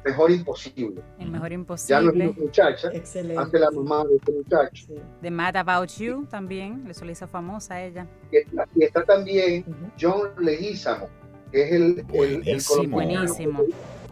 Mejor 0.04 0.30
Imposible. 0.30 1.02
El 1.18 1.30
Mejor 1.30 1.52
Imposible. 1.52 1.94
Ya 1.94 2.00
no 2.00 2.10
es 2.10 2.14
una 2.16 2.44
muchacha, 2.46 2.88
Excelente. 2.92 3.42
hace 3.42 3.58
la 3.58 3.70
mamá 3.70 4.04
de 4.04 4.16
este 4.16 4.32
muchacho. 4.32 4.86
Sí. 4.86 4.94
The 5.20 5.30
Mad 5.30 5.56
About 5.56 5.90
You 5.90 6.26
también, 6.30 6.84
le 6.86 7.12
hizo 7.12 7.26
famosa 7.26 7.74
a 7.74 7.84
ella. 7.84 8.06
Y 8.74 8.84
está, 8.84 9.04
también 9.04 9.64
John 10.00 10.30
Leguizamo, 10.38 11.08
que 11.52 11.62
es 11.64 11.72
el, 11.72 12.02
Buenísimo. 12.04 12.82
el, 12.82 12.88
Buenísimo. 12.88 13.62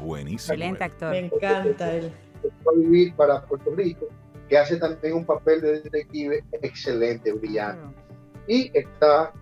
Buenísimo. 0.01 0.55
Excelente 0.55 0.85
actor. 0.85 1.11
Me 1.13 1.19
encanta 1.21 1.95
él. 1.95 2.13
Va 2.67 2.73
a 2.73 2.75
vivir 2.77 3.15
para 3.15 3.43
Puerto 3.47 3.71
Rico, 3.75 4.07
que 4.49 4.59
hace 4.59 4.77
también 4.77 5.15
un 5.15 5.25
papel 5.25 5.61
de 5.61 5.81
detective 5.81 6.45
excelente, 6.63 7.33
brillante. 7.33 7.95
Y 8.47 8.71
está 8.77 9.33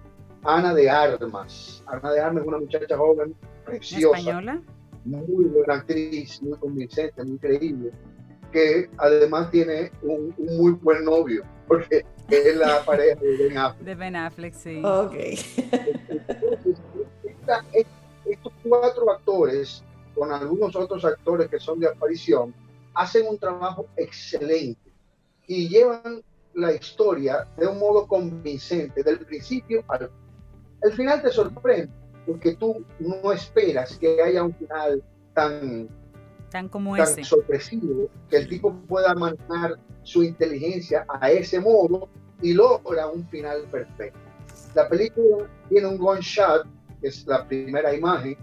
Ana 0.42 0.74
de 0.74 0.90
Armas. 0.90 1.82
Ana 1.86 2.12
de 2.12 2.20
Armas 2.20 2.42
es 2.42 2.48
una 2.48 2.58
muchacha 2.58 2.96
joven, 2.96 3.34
preciosa. 3.64 4.18
¿Española? 4.18 4.62
Muy 5.04 5.44
buena 5.44 5.74
actriz, 5.74 6.42
muy 6.42 6.58
convincente, 6.58 7.22
muy 7.22 7.38
creíble, 7.38 7.92
que 8.50 8.90
además 8.98 9.50
tiene 9.52 9.92
un, 10.02 10.34
muy 10.38 10.72
buen 10.72 11.04
novio, 11.04 11.44
porque 11.68 12.04
es 12.28 12.56
la 12.56 12.82
pareja 12.84 13.20
de 13.20 13.36
Ben 13.36 13.58
Affleck. 13.58 13.84
De 13.84 13.94
Ben 13.94 14.16
Affleck, 14.16 14.54
sí. 14.54 14.82
Ok. 14.84 15.14
estos 18.24 18.52
cuatro 18.68 19.12
actores, 19.12 19.84
con 20.16 20.32
algunos 20.32 20.74
otros 20.74 21.04
actores 21.04 21.48
que 21.48 21.60
son 21.60 21.78
de 21.78 21.86
aparición, 21.86 22.52
hacen 22.94 23.28
un 23.28 23.38
trabajo 23.38 23.86
excelente 23.96 24.85
y 25.46 25.68
llevan 25.68 26.22
la 26.54 26.72
historia 26.72 27.46
de 27.56 27.66
un 27.66 27.78
modo 27.78 28.06
convincente, 28.06 29.02
del 29.02 29.20
principio 29.20 29.84
al 29.88 29.98
final 29.98 30.26
el 30.82 30.92
final 30.92 31.22
te 31.22 31.30
sorprende, 31.30 31.90
porque 32.26 32.54
tú 32.54 32.84
no 32.98 33.32
esperas 33.32 33.96
que 33.98 34.22
haya 34.22 34.42
un 34.42 34.54
final 34.54 35.02
tan, 35.34 35.88
tan, 36.50 36.68
como 36.68 36.96
tan 36.96 37.24
sorpresivo, 37.24 38.08
que 38.28 38.36
el 38.36 38.48
tipo 38.48 38.74
pueda 38.88 39.14
manejar 39.14 39.78
su 40.02 40.22
inteligencia 40.22 41.06
a 41.08 41.30
ese 41.30 41.60
modo 41.60 42.08
y 42.40 42.52
logra 42.52 43.08
un 43.08 43.26
final 43.28 43.62
perfecto. 43.70 44.18
La 44.74 44.88
película 44.88 45.48
tiene 45.68 45.88
un 45.88 45.98
one 46.00 46.20
shot, 46.20 46.66
que 47.00 47.08
es 47.08 47.26
la 47.26 47.46
primera 47.46 47.94
imagen, 47.94 48.36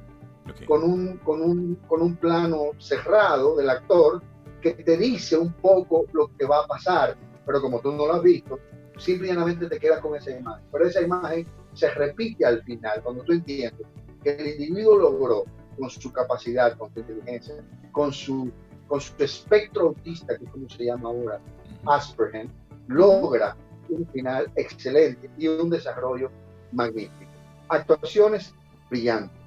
con, 0.67 0.83
un, 0.83 1.17
con, 1.19 1.41
un, 1.41 1.75
con 1.87 2.01
un 2.01 2.15
plano 2.15 2.71
cerrado 2.77 3.55
del 3.55 3.69
actor 3.69 4.21
que 4.63 4.83
te 4.83 4.97
dice 4.97 5.37
un 5.37 5.51
poco 5.53 6.05
lo 6.13 6.31
que 6.37 6.45
va 6.45 6.59
a 6.59 6.67
pasar, 6.67 7.17
pero 7.45 7.61
como 7.61 7.81
tú 7.81 7.91
no 7.91 8.07
lo 8.07 8.13
has 8.13 8.23
visto, 8.23 8.57
simplemente 8.97 9.67
te 9.67 9.79
quedas 9.79 9.99
con 9.99 10.15
esa 10.15 10.31
imagen. 10.31 10.63
Pero 10.71 10.87
esa 10.87 11.01
imagen 11.01 11.45
se 11.73 11.89
repite 11.91 12.45
al 12.45 12.63
final, 12.63 13.01
cuando 13.03 13.23
tú 13.23 13.33
entiendes 13.33 13.85
que 14.23 14.31
el 14.31 14.47
individuo 14.47 14.97
logró 14.97 15.43
con 15.77 15.89
su 15.89 16.11
capacidad, 16.11 16.77
con 16.77 16.93
su 16.93 16.99
inteligencia, 16.99 17.55
con 17.91 18.13
su, 18.13 18.51
con 18.87 19.01
su 19.01 19.13
espectro 19.17 19.87
autista, 19.87 20.37
que 20.37 20.45
es 20.45 20.51
como 20.51 20.69
se 20.69 20.85
llama 20.85 21.09
ahora, 21.09 21.39
Asperger, 21.85 22.47
logra 22.87 23.57
un 23.89 24.07
final 24.07 24.49
excelente 24.55 25.29
y 25.37 25.47
un 25.47 25.69
desarrollo 25.69 26.31
magnífico. 26.71 27.31
Actuaciones 27.67 28.53
brillantes, 28.89 29.37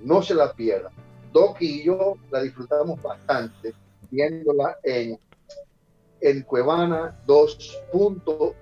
no 0.00 0.22
se 0.22 0.34
la 0.34 0.52
pierdan. 0.52 0.92
Doki 1.32 1.80
y 1.80 1.84
yo 1.84 2.14
la 2.30 2.42
disfrutamos 2.42 3.02
bastante 3.02 3.74
viéndola 4.14 4.78
en, 4.82 5.18
en 6.20 6.42
Cuevana 6.42 7.20
2.io 7.26 8.54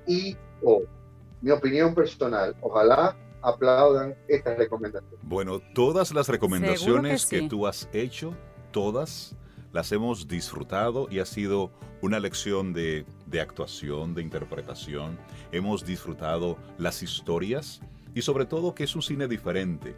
mi 1.43 1.51
opinión 1.51 1.95
personal. 1.95 2.57
Ojalá 2.63 3.17
aplaudan 3.43 4.15
esta 4.29 4.55
recomendación. 4.55 5.21
Bueno, 5.23 5.61
todas 5.75 6.15
las 6.15 6.29
recomendaciones 6.29 7.27
que, 7.27 7.49
tú 7.49 7.67
has 7.67 7.89
hecho, 7.93 8.35
todas 8.71 9.37
las 9.73 9.91
hemos 9.91 10.29
disfrutado 10.29 11.09
y 11.11 11.19
ha 11.19 11.27
sido 11.27 11.73
una 12.01 12.21
lección 12.21 12.73
de, 12.73 13.05
de, 13.27 13.41
actuación, 13.41 14.15
de 14.15 14.23
interpretación. 14.23 15.19
Hemos 15.51 15.85
disfrutado 15.85 16.57
las 16.79 17.03
historias 17.03 17.81
y 18.15 18.23
sobre 18.23 18.47
todo 18.47 18.75
que 18.75 18.85
es 18.85 18.95
un 18.95 19.03
cine 19.03 19.27
diferente. 19.27 19.97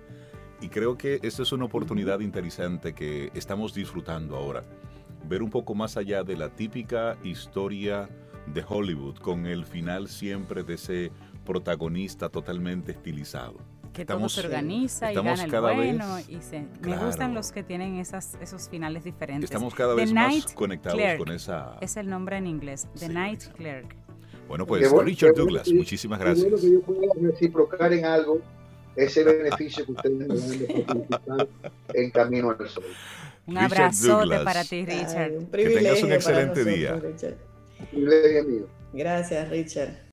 Y 0.61 0.69
creo 0.69 0.97
que 0.97 1.21
esta 1.23 1.43
es 1.43 1.53
una 1.53 1.67
oportunidad 1.67 2.21
interesante 2.21 2.95
que 2.95 3.31
estamos 3.35 3.75
disfrutando 3.75 4.37
ahora. 4.37 4.63
Ver 5.29 5.43
un 5.43 5.51
poco 5.51 5.75
más 5.75 5.97
allá 5.97 6.23
de 6.23 6.37
la 6.37 6.51
típica 6.51 7.17
historia 7.23 8.09
de 8.47 8.65
Hollywood, 8.67 9.17
con 9.19 9.47
el 9.47 9.65
final 9.65 10.09
siempre 10.09 10.63
de 10.63 10.75
ese 10.75 11.13
protagonista 11.45 12.29
totalmente 12.29 12.93
estilizado. 12.93 13.59
Que 13.93 14.05
todo 14.05 14.29
se 14.29 14.41
organiza 14.41 15.13
y 15.13 15.15
gana 15.15 15.45
el 15.45 15.51
bueno. 15.51 16.19
y 16.29 16.41
se, 16.41 16.67
Me 16.83 16.99
gustan 16.99 17.33
los 17.33 17.53
que 17.53 17.63
tienen 17.63 17.97
esas, 17.97 18.37
esos 18.41 18.69
finales 18.69 19.05
diferentes. 19.05 19.49
Estamos 19.49 19.73
cada 19.73 19.95
vez 19.95 20.13
más 20.13 20.53
conectados 20.53 21.01
con 21.17 21.31
esa... 21.31 21.77
Es 21.81 21.97
el 21.97 22.09
nombre 22.09 22.37
en 22.37 22.49
inglés, 22.49 22.89
The 22.99 23.09
Night 23.09 23.45
Clerk. 23.57 23.95
Bueno, 24.49 24.67
pues 24.67 24.91
Richard 24.91 25.35
Douglas, 25.35 25.73
muchísimas 25.73 26.19
gracias. 26.19 26.51
Bueno 26.51 26.61
que 26.61 26.73
yo 26.73 26.81
pueda 26.83 27.13
reciprocar 27.23 27.93
en 27.93 28.05
algo 28.05 28.41
ese 28.97 29.25
beneficio 29.25 29.85
que 29.87 29.93
ustedes 29.93 30.17
me 30.17 30.27
dan 30.27 30.59
de 30.59 30.85
participar 30.87 31.49
en 31.95 32.11
Camino 32.11 32.51
al 32.51 32.69
Sol. 32.69 32.85
Un 33.47 33.59
abrazote 33.59 34.39
para 34.41 34.65
ti, 34.65 34.85
Richard. 34.85 35.33
que 35.51 35.69
tengas 35.71 36.03
un 36.03 36.13
excelente 36.13 36.65
día. 36.65 36.95
Un 36.95 37.87
privilegio. 37.91 38.69
Gracias, 38.93 39.49
Richard. 39.51 39.95